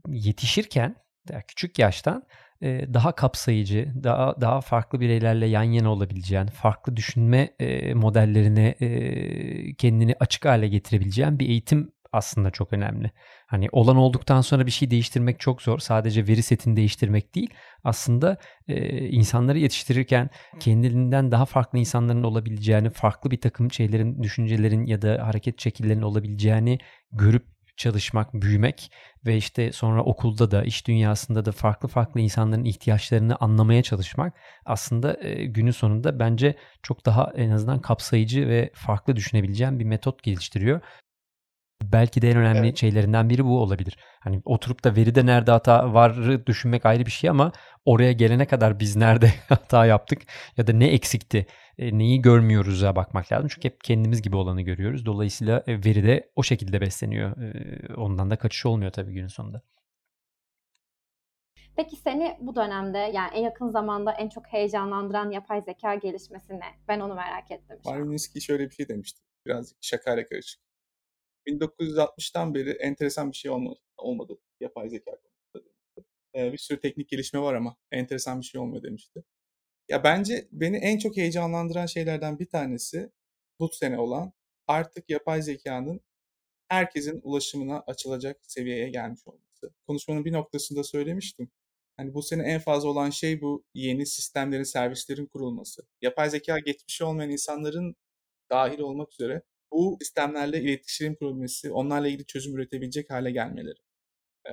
yetişirken 0.07 0.95
küçük 1.47 1.79
yaştan 1.79 2.23
e, 2.61 2.93
daha 2.93 3.11
kapsayıcı, 3.11 3.93
daha 4.03 4.41
daha 4.41 4.61
farklı 4.61 4.99
bireylerle 4.99 5.45
yan 5.45 5.63
yana 5.63 5.91
olabileceğin, 5.91 6.47
farklı 6.47 6.95
düşünme 6.95 7.49
e, 7.59 7.93
modellerine 7.93 8.67
e, 8.67 9.73
kendini 9.73 10.15
açık 10.19 10.45
hale 10.45 10.67
getirebileceğin 10.67 11.39
bir 11.39 11.49
eğitim 11.49 11.91
aslında 12.11 12.51
çok 12.51 12.73
önemli. 12.73 13.11
Hani 13.47 13.67
olan 13.71 13.97
olduktan 13.97 14.41
sonra 14.41 14.65
bir 14.65 14.71
şey 14.71 14.91
değiştirmek 14.91 15.39
çok 15.39 15.61
zor. 15.61 15.79
Sadece 15.79 16.27
veri 16.27 16.43
setini 16.43 16.75
değiştirmek 16.75 17.35
değil. 17.35 17.49
Aslında 17.83 18.37
e, 18.67 19.07
insanları 19.09 19.59
yetiştirirken 19.59 20.29
kendiliğinden 20.59 21.31
daha 21.31 21.45
farklı 21.45 21.79
insanların 21.79 22.23
olabileceğini, 22.23 22.89
farklı 22.89 23.31
bir 23.31 23.41
takım 23.41 23.71
şeylerin, 23.71 24.23
düşüncelerin 24.23 24.85
ya 24.85 25.01
da 25.01 25.27
hareket 25.27 25.61
şekillerinin 25.61 26.01
olabileceğini 26.01 26.79
görüp 27.11 27.58
çalışmak, 27.79 28.33
büyümek 28.33 28.91
ve 29.25 29.37
işte 29.37 29.71
sonra 29.71 30.03
okulda 30.03 30.51
da 30.51 30.63
iş 30.63 30.87
dünyasında 30.87 31.45
da 31.45 31.51
farklı 31.51 31.89
farklı 31.89 32.19
insanların 32.19 32.65
ihtiyaçlarını 32.65 33.35
anlamaya 33.39 33.83
çalışmak 33.83 34.33
aslında 34.65 35.17
e, 35.21 35.45
günün 35.45 35.71
sonunda 35.71 36.19
bence 36.19 36.55
çok 36.83 37.05
daha 37.05 37.31
en 37.35 37.49
azından 37.49 37.81
kapsayıcı 37.81 38.47
ve 38.47 38.71
farklı 38.73 39.15
düşünebileceğim 39.15 39.79
bir 39.79 39.85
metot 39.85 40.23
geliştiriyor. 40.23 40.81
Belki 41.83 42.21
de 42.21 42.29
en 42.31 42.37
önemli 42.37 42.67
evet. 42.67 42.77
şeylerinden 42.77 43.29
biri 43.29 43.45
bu 43.45 43.61
olabilir. 43.61 43.97
Hani 44.19 44.41
oturup 44.45 44.83
da 44.83 44.95
veride 44.95 45.25
nerede 45.25 45.51
hata 45.51 45.93
var 45.93 46.45
düşünmek 46.47 46.85
ayrı 46.85 47.05
bir 47.05 47.11
şey 47.11 47.29
ama 47.29 47.51
oraya 47.85 48.11
gelene 48.11 48.45
kadar 48.45 48.79
biz 48.79 48.95
nerede 48.95 49.33
hata 49.49 49.85
yaptık 49.85 50.21
ya 50.57 50.67
da 50.67 50.73
ne 50.73 50.87
eksikti, 50.87 51.45
e, 51.79 51.97
neyi 51.97 52.21
görmüyoruz'a 52.21 52.95
bakmak 52.95 53.31
lazım. 53.31 53.47
Çünkü 53.47 53.67
hep 53.67 53.83
kendimiz 53.83 54.21
gibi 54.21 54.35
olanı 54.35 54.61
görüyoruz. 54.61 55.05
Dolayısıyla 55.05 55.63
e, 55.67 55.73
veri 55.85 56.03
de 56.03 56.31
o 56.35 56.43
şekilde 56.43 56.81
besleniyor. 56.81 57.37
E, 57.41 57.93
ondan 57.95 58.29
da 58.29 58.35
kaçış 58.35 58.65
olmuyor 58.65 58.91
tabii 58.91 59.13
günün 59.13 59.27
sonunda. 59.27 59.61
Peki 61.75 61.95
seni 61.95 62.37
bu 62.41 62.55
dönemde 62.55 62.97
yani 62.97 63.29
en 63.33 63.41
yakın 63.41 63.69
zamanda 63.69 64.11
en 64.11 64.29
çok 64.29 64.47
heyecanlandıran 64.47 65.31
yapay 65.31 65.61
zeka 65.61 65.95
gelişmesi 65.95 66.53
ne? 66.53 66.65
Ben 66.87 66.99
onu 66.99 67.15
merak 67.15 67.51
ettim. 67.51 67.77
Marvin 67.85 68.39
şöyle 68.39 68.69
bir 68.69 68.75
şey 68.75 68.87
demişti. 68.87 69.21
Birazcık 69.45 69.77
şakayla 69.81 70.25
karışık. 70.25 70.61
1960'tan 71.47 72.53
beri 72.53 72.69
enteresan 72.69 73.31
bir 73.31 73.37
şey 73.37 73.51
olmadı, 73.51 73.79
olmadı 73.97 74.37
yapay 74.59 74.89
zeka 74.89 75.11
konusunda. 75.11 75.73
Ee, 76.35 76.53
bir 76.53 76.57
sürü 76.57 76.79
teknik 76.79 77.09
gelişme 77.09 77.39
var 77.39 77.53
ama 77.53 77.75
enteresan 77.91 78.41
bir 78.41 78.45
şey 78.45 78.61
olmuyor 78.61 78.83
demişti. 78.83 79.23
Ya 79.89 80.03
bence 80.03 80.47
beni 80.51 80.77
en 80.77 80.97
çok 80.97 81.17
heyecanlandıran 81.17 81.85
şeylerden 81.85 82.39
bir 82.39 82.45
tanesi 82.45 83.11
bu 83.59 83.69
sene 83.73 83.99
olan 83.99 84.33
artık 84.67 85.09
yapay 85.09 85.41
zekanın 85.41 86.01
herkesin 86.69 87.21
ulaşımına 87.23 87.81
açılacak 87.87 88.37
seviyeye 88.43 88.89
gelmiş 88.89 89.21
olması. 89.27 89.75
Konuşmanın 89.87 90.25
bir 90.25 90.33
noktasında 90.33 90.83
söylemiştim. 90.83 91.51
Hani 91.97 92.13
bu 92.13 92.23
sene 92.23 92.43
en 92.43 92.59
fazla 92.59 92.89
olan 92.89 93.09
şey 93.09 93.41
bu 93.41 93.65
yeni 93.73 94.05
sistemlerin, 94.05 94.63
servislerin 94.63 95.25
kurulması. 95.25 95.83
Yapay 96.01 96.29
zeka 96.29 96.59
geçmişi 96.59 97.03
olmayan 97.03 97.31
insanların 97.31 97.95
dahil 98.51 98.79
olmak 98.79 99.13
üzere 99.13 99.43
bu 99.71 99.97
sistemlerle 100.01 100.61
iletişim 100.61 101.15
kurulması, 101.15 101.73
onlarla 101.73 102.07
ilgili 102.07 102.25
çözüm 102.25 102.55
üretebilecek 102.57 103.09
hale 103.11 103.31
gelmeleri. 103.31 103.79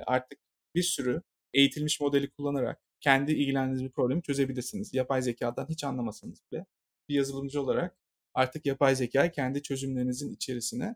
Artık 0.07 0.39
bir 0.75 0.83
sürü 0.83 1.21
eğitilmiş 1.53 2.01
modeli 2.01 2.29
kullanarak 2.31 2.81
kendi 3.07 3.31
ilgilendiğiniz 3.31 3.83
bir 3.83 3.89
problemi 3.91 4.21
çözebilirsiniz. 4.21 4.93
Yapay 4.93 5.21
zekadan 5.21 5.67
hiç 5.69 5.83
anlamasanız 5.83 6.41
bile. 6.51 6.65
Bir 7.09 7.15
yazılımcı 7.15 7.61
olarak 7.61 7.97
artık 8.33 8.65
yapay 8.65 8.95
zekayı 8.95 9.31
kendi 9.31 9.61
çözümlerinizin 9.63 10.33
içerisine 10.33 10.95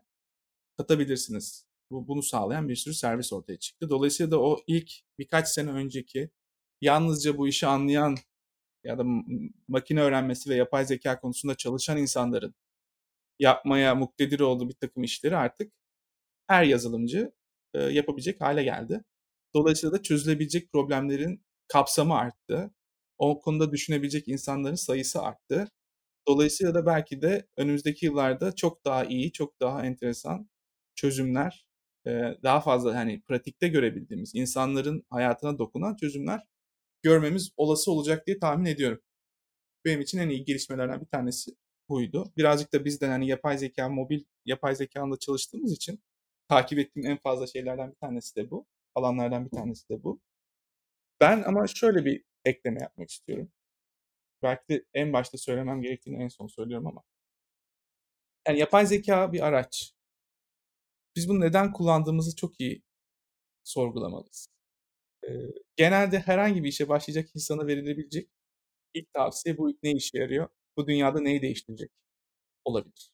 katabilirsiniz. 0.76 1.66
Bu, 1.90 2.08
bunu 2.08 2.22
sağlayan 2.22 2.68
bir 2.68 2.76
sürü 2.76 2.94
servis 2.94 3.32
ortaya 3.32 3.58
çıktı. 3.58 3.90
Dolayısıyla 3.90 4.30
da 4.30 4.42
o 4.42 4.58
ilk 4.66 4.92
birkaç 5.18 5.48
sene 5.48 5.70
önceki 5.70 6.30
yalnızca 6.80 7.38
bu 7.38 7.48
işi 7.48 7.66
anlayan 7.66 8.16
ya 8.84 8.98
da 8.98 9.04
makine 9.68 10.00
öğrenmesi 10.02 10.50
ve 10.50 10.54
yapay 10.54 10.84
zeka 10.86 11.20
konusunda 11.20 11.54
çalışan 11.54 11.98
insanların 11.98 12.54
yapmaya 13.38 13.94
muktedir 13.94 14.40
olduğu 14.40 14.68
bir 14.68 14.74
takım 14.74 15.02
işleri 15.02 15.36
artık 15.36 15.72
her 16.46 16.64
yazılımcı 16.64 17.32
e, 17.74 17.82
yapabilecek 17.82 18.40
hale 18.40 18.64
geldi. 18.64 19.04
Dolayısıyla 19.54 19.92
da 19.98 20.02
çözülebilecek 20.02 20.72
problemlerin 20.72 21.44
kapsamı 21.72 22.14
arttı. 22.16 22.70
O 23.18 23.40
konuda 23.40 23.72
düşünebilecek 23.72 24.28
insanların 24.28 24.74
sayısı 24.74 25.22
arttı. 25.22 25.68
Dolayısıyla 26.28 26.74
da 26.74 26.86
belki 26.86 27.22
de 27.22 27.48
önümüzdeki 27.56 28.06
yıllarda 28.06 28.54
çok 28.54 28.84
daha 28.84 29.04
iyi, 29.04 29.32
çok 29.32 29.60
daha 29.60 29.86
enteresan 29.86 30.50
çözümler, 30.94 31.66
daha 32.42 32.60
fazla 32.60 32.94
hani 32.96 33.22
pratikte 33.22 33.68
görebildiğimiz, 33.68 34.34
insanların 34.34 35.06
hayatına 35.10 35.58
dokunan 35.58 35.96
çözümler 35.96 36.40
görmemiz 37.02 37.50
olası 37.56 37.92
olacak 37.92 38.26
diye 38.26 38.38
tahmin 38.38 38.66
ediyorum. 38.66 39.00
Benim 39.84 40.00
için 40.00 40.18
en 40.18 40.28
iyi 40.28 40.44
gelişmelerden 40.44 41.00
bir 41.00 41.06
tanesi 41.06 41.52
buydu. 41.88 42.32
Birazcık 42.36 42.72
da 42.74 42.84
bizden 42.84 43.10
hani 43.10 43.28
yapay 43.28 43.58
zeka, 43.58 43.88
mobil 43.88 44.24
yapay 44.44 44.74
zekanda 44.76 45.18
çalıştığımız 45.18 45.72
için 45.72 46.02
takip 46.48 46.78
ettiğim 46.78 47.06
en 47.06 47.18
fazla 47.18 47.46
şeylerden 47.46 47.90
bir 47.90 47.96
tanesi 47.96 48.36
de 48.36 48.50
bu. 48.50 48.66
Alanlardan 48.94 49.44
bir 49.46 49.50
tanesi 49.50 49.88
de 49.88 50.04
bu. 50.04 50.20
Ben 51.22 51.42
ama 51.42 51.66
şöyle 51.66 52.04
bir 52.04 52.24
ekleme 52.44 52.80
yapmak 52.80 53.10
istiyorum. 53.10 53.52
Belki 54.42 54.68
de 54.68 54.84
en 54.94 55.12
başta 55.12 55.38
söylemem 55.38 55.82
gerektiğini 55.82 56.22
en 56.24 56.28
son 56.28 56.46
söylüyorum 56.46 56.86
ama. 56.86 57.02
Yani 58.48 58.58
yapay 58.58 58.86
zeka 58.86 59.32
bir 59.32 59.40
araç. 59.40 59.94
Biz 61.16 61.28
bunu 61.28 61.40
neden 61.40 61.72
kullandığımızı 61.72 62.36
çok 62.36 62.60
iyi 62.60 62.82
sorgulamalıyız. 63.64 64.48
Ee, 65.28 65.30
genelde 65.76 66.20
herhangi 66.20 66.64
bir 66.64 66.68
işe 66.68 66.88
başlayacak 66.88 67.30
insana 67.36 67.66
verilebilecek 67.66 68.30
ilk 68.94 69.12
tavsiye 69.14 69.58
bu 69.58 69.78
ne 69.82 69.92
işe 69.92 70.18
yarıyor? 70.18 70.48
Bu 70.76 70.86
dünyada 70.86 71.20
neyi 71.20 71.42
değiştirecek? 71.42 71.92
Olabilir. 72.64 73.12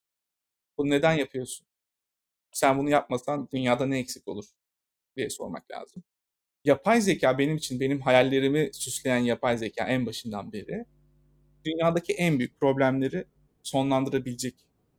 Bunu 0.78 0.90
neden 0.90 1.14
yapıyorsun? 1.14 1.66
Sen 2.52 2.78
bunu 2.78 2.90
yapmasan 2.90 3.48
dünyada 3.52 3.86
ne 3.86 3.98
eksik 3.98 4.28
olur? 4.28 4.46
diye 5.16 5.30
sormak 5.30 5.70
lazım 5.72 6.04
yapay 6.68 7.00
zeka 7.00 7.38
benim 7.38 7.56
için 7.56 7.80
benim 7.80 8.00
hayallerimi 8.00 8.70
süsleyen 8.72 9.18
yapay 9.18 9.58
zeka 9.58 9.84
en 9.84 10.06
başından 10.06 10.52
beri 10.52 10.84
dünyadaki 11.64 12.12
en 12.12 12.38
büyük 12.38 12.60
problemleri 12.60 13.24
sonlandırabilecek 13.62 14.54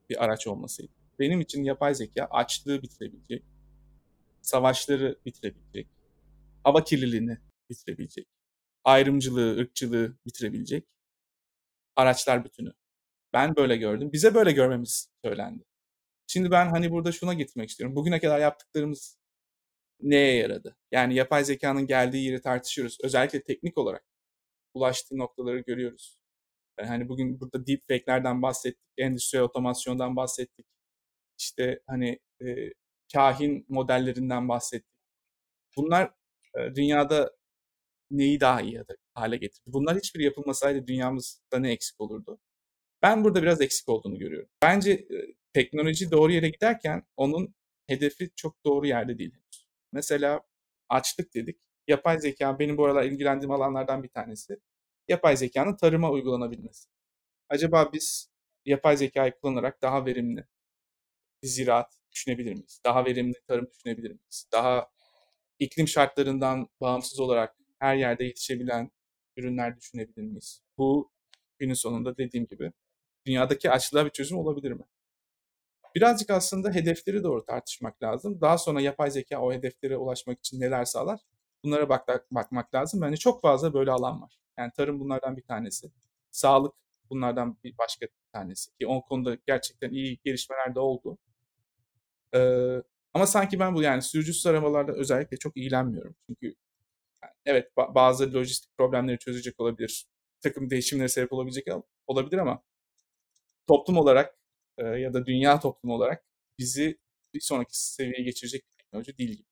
bir 0.09 0.23
araç 0.23 0.47
olmasıydı. 0.47 0.91
Benim 1.19 1.41
için 1.41 1.63
yapay 1.63 1.95
zeka 1.95 2.25
açlığı 2.25 2.81
bitirebilecek, 2.81 3.43
savaşları 4.41 5.19
bitirebilecek, 5.25 5.87
hava 6.63 6.83
kirliliğini 6.83 7.37
bitirebilecek, 7.69 8.27
ayrımcılığı, 8.83 9.57
ırkçılığı 9.59 10.17
bitirebilecek 10.25 10.83
araçlar 11.95 12.45
bütünü. 12.45 12.73
Ben 13.33 13.55
böyle 13.55 13.77
gördüm. 13.77 14.09
Bize 14.13 14.35
böyle 14.35 14.51
görmemiz 14.51 15.09
söylendi. 15.25 15.63
Şimdi 16.27 16.51
ben 16.51 16.69
hani 16.69 16.91
burada 16.91 17.11
şuna 17.11 17.33
getirmek 17.33 17.69
istiyorum. 17.69 17.95
Bugüne 17.95 18.19
kadar 18.19 18.39
yaptıklarımız 18.39 19.18
neye 20.01 20.35
yaradı? 20.35 20.77
Yani 20.91 21.15
yapay 21.15 21.45
zekanın 21.45 21.87
geldiği 21.87 22.25
yeri 22.25 22.41
tartışıyoruz. 22.41 22.97
Özellikle 23.03 23.43
teknik 23.43 23.77
olarak 23.77 24.03
ulaştığı 24.73 25.17
noktaları 25.17 25.59
görüyoruz. 25.59 26.19
Hani 26.79 27.09
bugün 27.09 27.39
burada 27.41 27.67
deepfake'lerden 27.67 28.41
bahsettik, 28.41 28.85
endüstriyel 28.97 29.45
otomasyondan 29.45 30.15
bahsettik. 30.15 30.65
İşte 31.39 31.81
hani 31.87 32.19
e, 32.41 32.47
kahin 33.13 33.65
modellerinden 33.69 34.49
bahsettik. 34.49 34.95
Bunlar 35.77 36.11
e, 36.59 36.75
dünyada 36.75 37.31
neyi 38.11 38.39
daha 38.39 38.61
iyi 38.61 38.83
hale 39.13 39.37
getirdi? 39.37 39.63
Bunlar 39.67 39.97
hiçbir 39.97 40.19
yapılmasaydı 40.23 40.87
dünyamızda 40.87 41.59
ne 41.59 41.71
eksik 41.71 42.01
olurdu? 42.01 42.39
Ben 43.01 43.23
burada 43.23 43.43
biraz 43.43 43.61
eksik 43.61 43.89
olduğunu 43.89 44.19
görüyorum. 44.19 44.49
Bence 44.61 44.91
e, 44.91 45.35
teknoloji 45.53 46.11
doğru 46.11 46.31
yere 46.31 46.49
giderken 46.49 47.03
onun 47.17 47.55
hedefi 47.87 48.29
çok 48.35 48.65
doğru 48.65 48.87
yerde 48.87 49.19
değil. 49.19 49.35
Mesela 49.91 50.41
açlık 50.89 51.33
dedik. 51.35 51.61
Yapay 51.87 52.19
zeka 52.19 52.59
benim 52.59 52.77
bu 52.77 52.85
aralar 52.85 53.03
ilgilendiğim 53.03 53.51
alanlardan 53.51 54.03
bir 54.03 54.09
tanesi. 54.09 54.57
Yapay 55.07 55.37
zekanın 55.37 55.75
tarıma 55.75 56.11
uygulanabilmesi. 56.11 56.89
Acaba 57.49 57.93
biz 57.93 58.31
yapay 58.65 58.97
zekayı 58.97 59.33
kullanarak 59.41 59.81
daha 59.81 60.05
verimli, 60.05 60.47
bir 61.43 61.47
ziraat 61.47 61.99
düşünebilir 62.11 62.53
miyiz? 62.53 62.81
Daha 62.85 63.05
verimli 63.05 63.35
tarım 63.47 63.67
düşünebilir 63.71 64.11
miyiz? 64.11 64.47
Daha 64.53 64.89
iklim 65.59 65.87
şartlarından 65.87 66.67
bağımsız 66.81 67.19
olarak 67.19 67.55
her 67.79 67.95
yerde 67.95 68.23
yetişebilen 68.23 68.91
ürünler 69.37 69.77
düşünebilir 69.77 70.23
miyiz? 70.23 70.61
Bu 70.77 71.11
günün 71.59 71.73
sonunda 71.73 72.17
dediğim 72.17 72.45
gibi 72.47 72.71
dünyadaki 73.25 73.71
açlığa 73.71 74.05
bir 74.05 74.11
çözüm 74.11 74.37
olabilir 74.37 74.71
mi? 74.71 74.83
Birazcık 75.99 76.29
aslında 76.29 76.71
hedefleri 76.71 77.23
doğru 77.23 77.45
tartışmak 77.45 78.03
lazım. 78.03 78.41
Daha 78.41 78.57
sonra 78.57 78.81
yapay 78.81 79.11
zeka 79.11 79.41
o 79.41 79.53
hedeflere 79.53 79.97
ulaşmak 79.97 80.39
için 80.39 80.59
neler 80.61 80.85
sağlar? 80.85 81.19
Bunlara 81.63 81.89
bak 81.89 82.07
bakmak 82.31 82.75
lazım. 82.75 83.01
Bence 83.01 83.17
çok 83.17 83.41
fazla 83.41 83.73
böyle 83.73 83.91
alan 83.91 84.21
var. 84.21 84.39
Yani 84.57 84.71
tarım 84.77 84.99
bunlardan 84.99 85.37
bir 85.37 85.41
tanesi. 85.41 85.91
Sağlık 86.31 86.73
bunlardan 87.09 87.57
bir 87.63 87.77
başka 87.77 88.07
tanesi. 88.33 88.71
Ki 88.77 88.87
o 88.87 89.01
konuda 89.01 89.37
gerçekten 89.47 89.91
iyi 89.91 90.19
gelişmeler 90.23 90.75
de 90.75 90.79
oldu. 90.79 91.17
Ee, 92.35 92.81
ama 93.13 93.27
sanki 93.27 93.59
ben 93.59 93.75
bu 93.75 93.81
yani 93.81 94.01
sürücüsüz 94.01 94.45
arabalarda 94.45 94.91
özellikle 94.93 95.37
çok 95.37 95.57
ilgilenmiyorum. 95.57 96.15
Çünkü 96.27 96.55
yani 97.23 97.33
evet 97.45 97.71
bazı 97.77 98.33
lojistik 98.33 98.77
problemleri 98.77 99.19
çözecek 99.19 99.59
olabilir. 99.59 100.07
takım 100.41 100.69
değişimlere 100.69 101.07
sebep 101.07 101.33
olabilecek 101.33 101.67
olabilir 102.07 102.37
ama 102.37 102.63
toplum 103.67 103.97
olarak 103.97 104.39
e, 104.79 104.83
ya 104.85 105.13
da 105.13 105.25
dünya 105.25 105.59
toplumu 105.59 105.95
olarak 105.95 106.25
bizi 106.59 106.99
bir 107.33 107.41
sonraki 107.41 107.79
seviyeye 107.79 108.23
geçirecek 108.23 108.63
bir 108.71 108.83
teknoloji 108.83 109.17
değil 109.17 109.29
gibi. 109.29 109.47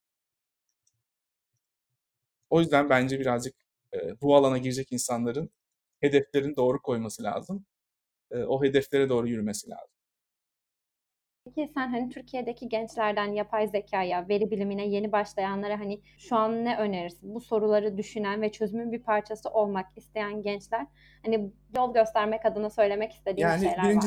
O 2.50 2.60
yüzden 2.60 2.90
bence 2.90 3.20
birazcık 3.20 3.54
e, 3.94 4.20
bu 4.20 4.36
alana 4.36 4.58
girecek 4.58 4.92
insanların 4.92 5.50
hedeflerini 6.00 6.56
doğru 6.56 6.82
koyması 6.82 7.22
lazım. 7.22 7.66
E, 8.30 8.38
o 8.38 8.64
hedeflere 8.64 9.08
doğru 9.08 9.28
yürümesi 9.28 9.70
lazım. 9.70 9.98
Peki 11.44 11.72
sen 11.74 11.88
hani 11.88 12.08
Türkiye'deki 12.08 12.68
gençlerden 12.68 13.32
yapay 13.32 13.68
zekaya, 13.68 14.28
veri 14.28 14.50
bilimine 14.50 14.88
yeni 14.88 15.12
başlayanlara 15.12 15.80
hani 15.80 16.00
şu 16.18 16.36
an 16.36 16.64
ne 16.64 16.78
önerirsin? 16.78 17.34
Bu 17.34 17.40
soruları 17.40 17.98
düşünen 17.98 18.42
ve 18.42 18.52
çözümün 18.52 18.92
bir 18.92 19.02
parçası 19.02 19.48
olmak 19.48 19.86
isteyen 19.96 20.42
gençler 20.42 20.86
hani 21.24 21.52
yol 21.76 21.94
göstermek 21.94 22.46
adına 22.46 22.70
söylemek 22.70 23.12
istediğin 23.12 23.46
yani 23.46 23.60
şeyler 23.60 23.78
var 23.78 23.92
mı? 23.92 24.00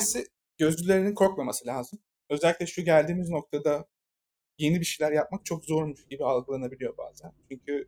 Gözlülerinin 0.61 1.15
korkmaması 1.15 1.67
lazım. 1.67 1.99
Özellikle 2.29 2.65
şu 2.65 2.81
geldiğimiz 2.81 3.29
noktada 3.29 3.87
yeni 4.57 4.79
bir 4.79 4.85
şeyler 4.85 5.11
yapmak 5.11 5.45
çok 5.45 5.65
zormuş 5.65 6.07
gibi 6.07 6.25
algılanabiliyor 6.25 6.97
bazen. 6.97 7.31
Çünkü 7.51 7.87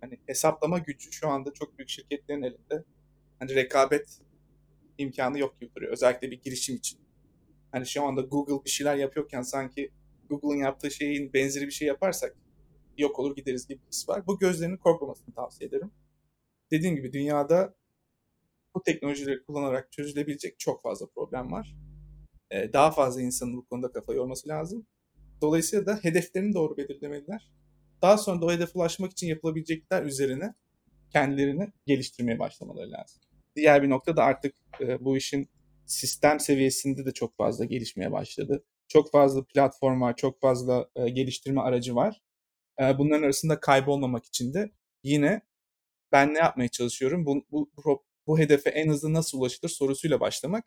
hani 0.00 0.18
hesaplama 0.26 0.78
gücü 0.78 1.12
şu 1.12 1.28
anda 1.28 1.52
çok 1.52 1.78
büyük 1.78 1.88
şirketlerin 1.88 2.42
elinde. 2.42 2.84
Hani 3.38 3.54
rekabet 3.54 4.20
imkanı 4.98 5.38
yok 5.38 5.60
gibi 5.60 5.74
duruyor. 5.74 5.92
Özellikle 5.92 6.30
bir 6.30 6.42
girişim 6.42 6.76
için. 6.76 7.00
Hani 7.72 7.86
şu 7.86 8.02
anda 8.02 8.20
Google 8.20 8.64
bir 8.64 8.70
şeyler 8.70 8.96
yapıyorken 8.96 9.42
sanki 9.42 9.90
Google'ın 10.28 10.58
yaptığı 10.58 10.90
şeyin 10.90 11.32
benzeri 11.32 11.66
bir 11.66 11.72
şey 11.72 11.88
yaparsak 11.88 12.36
yok 12.98 13.18
olur 13.18 13.36
gideriz 13.36 13.68
gibi 13.68 13.80
bir 13.82 13.86
his 13.86 14.08
var. 14.08 14.26
Bu 14.26 14.38
gözlerinin 14.38 14.76
korkmamasını 14.76 15.34
tavsiye 15.34 15.68
ederim. 15.68 15.90
Dediğim 16.70 16.96
gibi 16.96 17.12
dünyada 17.12 17.74
bu 18.74 18.82
teknolojileri 18.82 19.44
kullanarak 19.44 19.92
çözülebilecek 19.92 20.58
çok 20.58 20.82
fazla 20.82 21.06
problem 21.06 21.52
var. 21.52 21.83
Ee, 22.54 22.72
daha 22.72 22.90
fazla 22.90 23.22
insanın 23.22 23.56
bu 23.56 23.64
konuda 23.64 23.92
kafa 23.92 24.14
yorması 24.14 24.48
lazım. 24.48 24.86
Dolayısıyla 25.42 25.86
da 25.86 25.98
hedeflerini 26.02 26.54
doğru 26.54 26.76
belirlemeliler. 26.76 27.52
Daha 28.02 28.18
sonra 28.18 28.40
da 28.40 28.46
o 28.46 28.52
hedefe 28.52 28.78
ulaşmak 28.78 29.12
için 29.12 29.26
yapılabilecekler 29.26 30.02
üzerine 30.02 30.54
kendilerini 31.12 31.72
geliştirmeye 31.86 32.38
başlamaları 32.38 32.90
lazım. 32.90 33.22
Diğer 33.56 33.82
bir 33.82 33.90
nokta 33.90 34.16
da 34.16 34.24
artık 34.24 34.54
e, 34.80 35.04
bu 35.04 35.16
işin 35.16 35.48
sistem 35.86 36.40
seviyesinde 36.40 37.06
de 37.06 37.12
çok 37.12 37.36
fazla 37.36 37.64
gelişmeye 37.64 38.12
başladı. 38.12 38.64
Çok 38.88 39.12
fazla 39.12 39.44
platform 39.44 40.00
var, 40.00 40.16
çok 40.16 40.40
fazla 40.40 40.88
e, 40.96 41.08
geliştirme 41.08 41.60
aracı 41.60 41.94
var. 41.94 42.22
E, 42.80 42.98
bunların 42.98 43.22
arasında 43.22 43.60
kaybolmamak 43.60 44.24
için 44.24 44.54
de 44.54 44.70
yine 45.02 45.42
ben 46.12 46.34
ne 46.34 46.38
yapmaya 46.38 46.68
çalışıyorum? 46.68 47.26
Bu, 47.26 47.44
bu, 47.50 47.70
bu, 47.84 48.04
bu 48.26 48.38
hedefe 48.38 48.70
en 48.70 48.88
hızlı 48.88 49.12
nasıl 49.12 49.38
ulaşılır 49.38 49.70
sorusuyla 49.70 50.20
başlamak. 50.20 50.64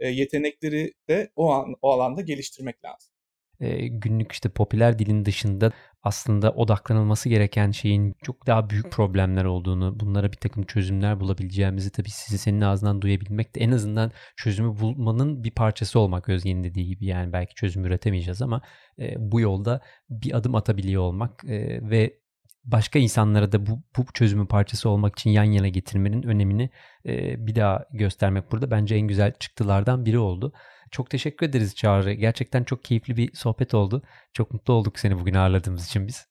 E, 0.00 0.08
yetenekleri 0.08 0.92
de 1.08 1.30
o, 1.36 1.50
an, 1.52 1.74
o 1.82 1.90
alanda 1.90 2.20
geliştirmek 2.20 2.84
lazım 2.84 3.14
e, 3.60 3.86
günlük 3.88 4.32
işte 4.32 4.48
popüler 4.48 4.98
dilin 4.98 5.24
dışında 5.24 5.72
aslında 6.02 6.50
odaklanılması 6.52 7.28
gereken 7.28 7.70
şeyin 7.70 8.14
çok 8.22 8.46
daha 8.46 8.70
büyük 8.70 8.90
problemler 8.92 9.44
olduğunu, 9.44 10.00
bunlara 10.00 10.32
bir 10.32 10.36
takım 10.36 10.62
çözümler 10.66 11.20
bulabileceğimizi 11.20 11.90
tabii 11.92 12.10
sizi 12.10 12.38
senin 12.38 12.60
ağzından 12.60 13.02
duyabilmek 13.02 13.54
de 13.54 13.60
en 13.60 13.70
azından 13.70 14.12
çözümü 14.36 14.80
bulmanın 14.80 15.44
bir 15.44 15.50
parçası 15.50 15.98
olmak 15.98 16.28
Özge'nin 16.28 16.64
dediği 16.64 16.86
gibi. 16.86 17.06
Yani 17.06 17.32
belki 17.32 17.54
çözüm 17.54 17.84
üretemeyeceğiz 17.84 18.42
ama 18.42 18.62
e, 18.98 19.14
bu 19.18 19.40
yolda 19.40 19.80
bir 20.10 20.36
adım 20.36 20.54
atabiliyor 20.54 21.02
olmak 21.02 21.44
e, 21.44 21.90
ve 21.90 22.23
başka 22.64 22.98
insanlara 22.98 23.52
da 23.52 23.66
bu, 23.66 23.82
bu 23.96 24.04
çözümün 24.14 24.46
parçası 24.46 24.88
olmak 24.88 25.18
için 25.18 25.30
yan 25.30 25.44
yana 25.44 25.68
getirmenin 25.68 26.22
önemini 26.22 26.70
e, 27.06 27.46
bir 27.46 27.54
daha 27.54 27.86
göstermek 27.92 28.52
burada 28.52 28.70
bence 28.70 28.94
en 28.94 29.08
güzel 29.08 29.32
çıktılardan 29.38 30.06
biri 30.06 30.18
oldu. 30.18 30.52
Çok 30.90 31.10
teşekkür 31.10 31.46
ederiz 31.46 31.74
Çağrı. 31.74 32.12
Gerçekten 32.12 32.64
çok 32.64 32.84
keyifli 32.84 33.16
bir 33.16 33.34
sohbet 33.34 33.74
oldu. 33.74 34.02
Çok 34.32 34.52
mutlu 34.52 34.74
olduk 34.74 34.98
seni 34.98 35.18
bugün 35.18 35.34
ağırladığımız 35.34 35.86
için 35.86 36.06
biz. 36.06 36.26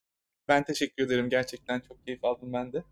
Ben 0.48 0.64
teşekkür 0.64 1.04
ederim. 1.04 1.30
Gerçekten 1.30 1.80
çok 1.80 2.06
keyif 2.06 2.26
aldım 2.26 2.54
ben 2.54 2.74
de. 2.74 2.84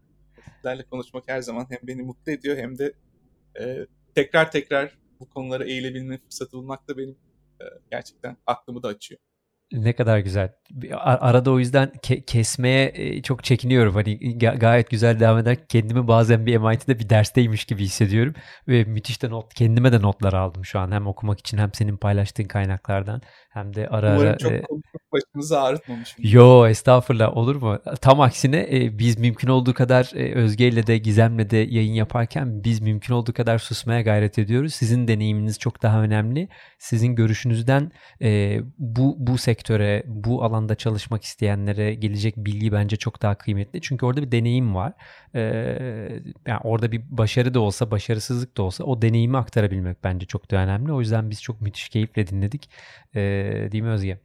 Sizlerle 0.55 0.83
konuşmak 0.83 1.23
her 1.27 1.41
zaman 1.41 1.67
hem 1.69 1.79
beni 1.83 2.01
mutlu 2.01 2.31
ediyor 2.31 2.57
hem 2.57 2.77
de 2.77 2.93
e, 3.59 3.87
tekrar 4.15 4.51
tekrar 4.51 4.97
bu 5.19 5.29
konulara 5.29 5.65
eğilebilme 5.65 6.17
fırsatı 6.17 6.57
bulmak 6.57 6.87
da 6.87 6.97
benim 6.97 7.17
e, 7.61 7.65
gerçekten 7.91 8.37
aklımı 8.45 8.83
da 8.83 8.87
açıyor. 8.87 9.21
Ne 9.71 9.93
kadar 9.93 10.19
güzel. 10.19 10.49
Arada 10.99 11.51
o 11.51 11.59
yüzden 11.59 11.87
ke- 11.89 12.25
kesmeye 12.25 12.91
e, 12.95 13.21
çok 13.21 13.43
çekiniyorum. 13.43 13.93
Hani 13.93 14.17
ga- 14.37 14.59
gayet 14.59 14.89
güzel 14.89 15.19
devam 15.19 15.37
eder. 15.37 15.67
Kendimi 15.67 16.07
bazen 16.07 16.45
bir 16.45 16.57
MIT'de 16.57 16.99
bir 16.99 17.09
dersteymiş 17.09 17.65
gibi 17.65 17.83
hissediyorum. 17.83 18.33
Ve 18.67 18.83
müthiş 18.83 19.21
de 19.21 19.29
not, 19.29 19.53
kendime 19.53 19.91
de 19.91 20.01
notlar 20.01 20.33
aldım 20.33 20.65
şu 20.65 20.79
an. 20.79 20.91
Hem 20.91 21.07
okumak 21.07 21.39
için 21.39 21.57
hem 21.57 21.73
senin 21.73 21.97
paylaştığın 21.97 22.43
kaynaklardan 22.43 23.21
hem 23.49 23.75
de 23.75 23.87
ara 23.87 24.11
Umarım 24.11 24.29
ara... 24.29 24.37
çok 24.37 24.51
e, 24.51 24.63
başınızı 25.11 25.61
ağrıtmamışım. 25.61 26.19
Yo 26.23 26.67
estağfurullah 26.67 27.37
olur 27.37 27.55
mu? 27.55 27.79
Tam 28.01 28.21
aksine 28.21 28.67
e, 28.71 28.97
biz 28.99 29.17
mümkün 29.17 29.47
olduğu 29.47 29.73
kadar 29.73 30.11
e, 30.15 30.33
Özge 30.33 30.67
ile 30.67 30.87
de 30.87 30.97
Gizem'le 30.97 31.49
de 31.49 31.57
yayın 31.57 31.93
yaparken 31.93 32.63
biz 32.63 32.81
mümkün 32.81 33.13
olduğu 33.13 33.33
kadar 33.33 33.57
susmaya 33.57 34.01
gayret 34.01 34.39
ediyoruz. 34.39 34.73
Sizin 34.73 35.07
deneyiminiz 35.07 35.59
çok 35.59 35.81
daha 35.81 36.01
önemli. 36.01 36.49
Sizin 36.79 37.15
görüşünüzden 37.15 37.91
e, 38.21 38.59
bu 38.77 39.15
bu 39.19 39.37
sektöre, 39.61 40.03
bu 40.07 40.43
alanda 40.43 40.75
çalışmak 40.75 41.23
isteyenlere 41.23 41.93
gelecek 41.93 42.37
bilgi 42.37 42.71
bence 42.71 42.95
çok 42.95 43.21
daha 43.21 43.35
kıymetli. 43.35 43.81
Çünkü 43.81 44.05
orada 44.05 44.21
bir 44.21 44.31
deneyim 44.31 44.75
var. 44.75 44.93
E, 45.35 45.41
yani 46.47 46.59
orada 46.63 46.91
bir 46.91 47.01
başarı 47.09 47.53
da 47.53 47.59
olsa, 47.59 47.91
başarısızlık 47.91 48.57
da 48.57 48.63
olsa 48.63 48.83
o 48.83 49.01
deneyimi 49.01 49.37
aktarabilmek 49.37 50.03
bence 50.03 50.25
çok 50.25 50.51
da 50.51 50.57
önemli. 50.57 50.93
O 50.93 50.99
yüzden 50.99 51.29
biz 51.29 51.41
çok 51.41 51.61
müthiş 51.61 51.89
keyifle 51.89 52.27
dinledik. 52.27 52.69
E, 53.15 53.21
değil 53.71 53.83
mi 53.83 53.89
Özge? 53.89 54.19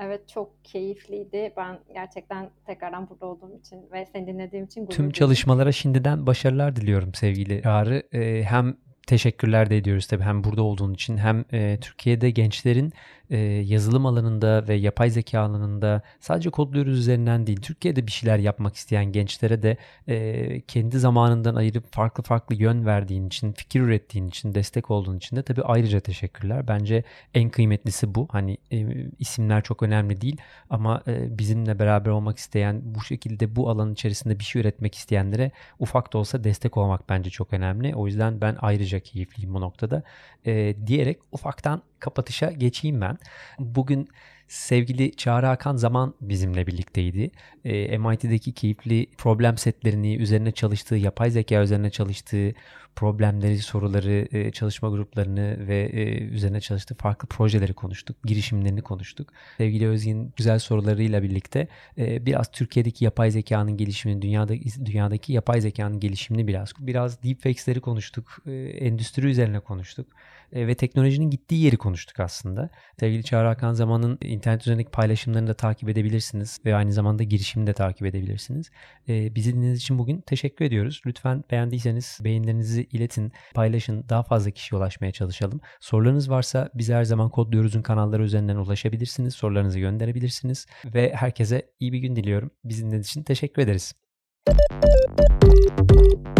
Evet 0.00 0.28
çok 0.28 0.64
keyifliydi. 0.64 1.52
Ben 1.56 1.78
gerçekten 1.94 2.50
tekrardan 2.66 3.08
burada 3.08 3.26
olduğum 3.26 3.58
için 3.58 3.78
ve 3.92 4.06
seni 4.06 4.26
dinlediğim 4.26 4.64
için 4.64 4.80
gurur 4.80 4.96
Tüm 4.96 5.10
çalışmalara 5.10 5.72
şimdiden 5.72 6.26
başarılar 6.26 6.76
diliyorum 6.76 7.14
sevgili 7.14 7.62
Çağrı. 7.62 8.02
Ee, 8.12 8.42
hem 8.42 8.76
teşekkürler 9.06 9.70
de 9.70 9.76
ediyoruz 9.76 10.06
tabii 10.06 10.22
hem 10.22 10.44
burada 10.44 10.62
olduğun 10.62 10.94
için 10.94 11.16
hem 11.16 11.44
e, 11.52 11.78
Türkiye'de 11.80 12.30
gençlerin 12.30 12.92
e, 13.30 13.36
yazılım 13.46 14.06
alanında 14.06 14.68
ve 14.68 14.74
yapay 14.74 15.10
zeka 15.10 15.40
alanında 15.40 16.02
sadece 16.20 16.50
kodluyoruz 16.50 16.98
üzerinden 16.98 17.46
değil 17.46 17.60
Türkiye'de 17.60 18.06
bir 18.06 18.12
şeyler 18.12 18.38
yapmak 18.38 18.76
isteyen 18.76 19.04
gençlere 19.04 19.62
de 19.62 19.76
e, 20.08 20.60
kendi 20.60 20.98
zamanından 20.98 21.54
ayırıp 21.54 21.92
farklı 21.92 22.22
farklı 22.22 22.54
yön 22.54 22.86
verdiğin 22.86 23.26
için, 23.26 23.52
fikir 23.52 23.80
ürettiğin 23.80 24.28
için, 24.28 24.54
destek 24.54 24.90
olduğun 24.90 25.16
için 25.16 25.36
de 25.36 25.42
tabii 25.42 25.62
ayrıca 25.62 26.00
teşekkürler. 26.00 26.68
Bence 26.68 27.04
en 27.34 27.50
kıymetlisi 27.50 28.14
bu. 28.14 28.28
Hani 28.30 28.58
e, 28.72 28.86
isimler 29.18 29.62
çok 29.62 29.82
önemli 29.82 30.20
değil 30.20 30.36
ama 30.70 31.02
e, 31.06 31.38
bizimle 31.38 31.78
beraber 31.78 32.10
olmak 32.10 32.38
isteyen, 32.38 32.80
bu 32.84 33.04
şekilde 33.04 33.56
bu 33.56 33.70
alanın 33.70 33.92
içerisinde 33.92 34.38
bir 34.38 34.44
şey 34.44 34.60
üretmek 34.62 34.94
isteyenlere 34.94 35.50
ufak 35.78 36.12
da 36.12 36.18
olsa 36.18 36.44
destek 36.44 36.76
olmak 36.76 37.08
bence 37.08 37.30
çok 37.30 37.52
önemli. 37.52 37.94
O 37.94 38.06
yüzden 38.06 38.40
ben 38.40 38.56
ayrıca 38.60 38.93
keyifliyim 39.00 39.54
bu 39.54 39.60
noktada. 39.60 40.02
E, 40.46 40.76
diyerek 40.86 41.18
ufaktan 41.32 41.82
kapatışa 42.00 42.52
geçeyim 42.52 43.00
ben. 43.00 43.18
Bugün 43.58 44.08
sevgili 44.48 45.16
Çağrı 45.16 45.46
Hakan 45.46 45.76
Zaman 45.76 46.14
bizimle 46.20 46.66
birlikteydi. 46.66 47.30
E, 47.64 47.98
MIT'deki 47.98 48.52
keyifli 48.52 49.06
problem 49.18 49.58
setlerini, 49.58 50.16
üzerine 50.16 50.52
çalıştığı, 50.52 50.96
yapay 50.96 51.30
zeka 51.30 51.62
üzerine 51.62 51.90
çalıştığı 51.90 52.54
problemleri, 52.96 53.58
soruları, 53.58 54.28
e, 54.32 54.52
çalışma 54.52 54.88
gruplarını 54.88 55.68
ve 55.68 55.82
e, 55.84 56.18
üzerine 56.24 56.60
çalıştığı 56.60 56.94
farklı 56.94 57.28
projeleri 57.28 57.74
konuştuk. 57.74 58.16
Girişimlerini 58.24 58.82
konuştuk. 58.82 59.32
Sevgili 59.58 59.88
Özgin 59.88 60.32
güzel 60.36 60.58
sorularıyla 60.58 61.22
birlikte 61.22 61.68
e, 61.98 62.26
biraz 62.26 62.50
Türkiye'deki 62.50 63.04
yapay 63.04 63.30
zekanın 63.30 63.76
gelişimini, 63.76 64.22
dünyada, 64.22 64.54
dünyadaki 64.84 65.32
yapay 65.32 65.60
zekanın 65.60 66.00
gelişimini 66.00 66.46
biraz, 66.46 66.72
biraz 66.78 67.22
deepfakes'leri 67.22 67.80
konuştuk. 67.80 68.38
E, 68.46 68.52
endüstri 68.62 69.26
üzerine 69.26 69.60
konuştuk. 69.60 70.06
E, 70.52 70.66
ve 70.66 70.74
teknolojinin 70.74 71.30
gittiği 71.30 71.64
yeri 71.64 71.76
konuştuk 71.76 72.20
aslında. 72.20 72.70
Sevgili 73.00 73.24
Çağrı 73.24 73.48
Hakan 73.48 73.72
Zaman'ın 73.72 74.18
internet 74.20 74.60
üzerindeki 74.60 74.90
paylaşımlarını 74.90 75.48
da 75.48 75.54
takip 75.54 75.88
edebilirsiniz 75.88 76.60
ve 76.64 76.74
aynı 76.74 76.92
zamanda 76.92 77.22
girişimini 77.22 77.66
de 77.66 77.72
takip 77.72 78.06
edebilirsiniz. 78.06 78.70
Ee, 79.08 79.34
bizi 79.34 79.52
dinlediğiniz 79.52 79.80
için 79.80 79.98
bugün 79.98 80.20
teşekkür 80.20 80.64
ediyoruz. 80.64 81.02
Lütfen 81.06 81.44
beğendiyseniz 81.50 82.18
beğenilerinizi 82.24 82.84
iletin, 82.84 83.32
paylaşın, 83.54 84.04
daha 84.08 84.22
fazla 84.22 84.50
kişiye 84.50 84.78
ulaşmaya 84.78 85.12
çalışalım. 85.12 85.60
Sorularınız 85.80 86.30
varsa 86.30 86.70
bize 86.74 86.94
her 86.94 87.04
zaman 87.04 87.30
Kodluyoruz'un 87.30 87.82
kanalları 87.82 88.22
üzerinden 88.22 88.56
ulaşabilirsiniz. 88.56 89.34
Sorularınızı 89.34 89.78
gönderebilirsiniz 89.78 90.66
ve 90.84 91.12
herkese 91.14 91.70
iyi 91.80 91.92
bir 91.92 91.98
gün 91.98 92.16
diliyorum. 92.16 92.50
Bizi 92.64 92.82
dinlediğiniz 92.82 93.08
için 93.08 93.22
teşekkür 93.22 93.62
ederiz. 93.62 93.94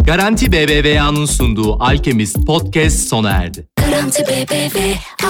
Garanti 0.06 0.52
BBVA'nın 0.52 1.26
sunduğu 1.26 1.82
Alchemist 1.82 2.46
Podcast 2.46 3.08
sona 3.08 3.30
erdi. 3.30 3.66
Garanti 3.76 4.22
BBVA 4.22 4.94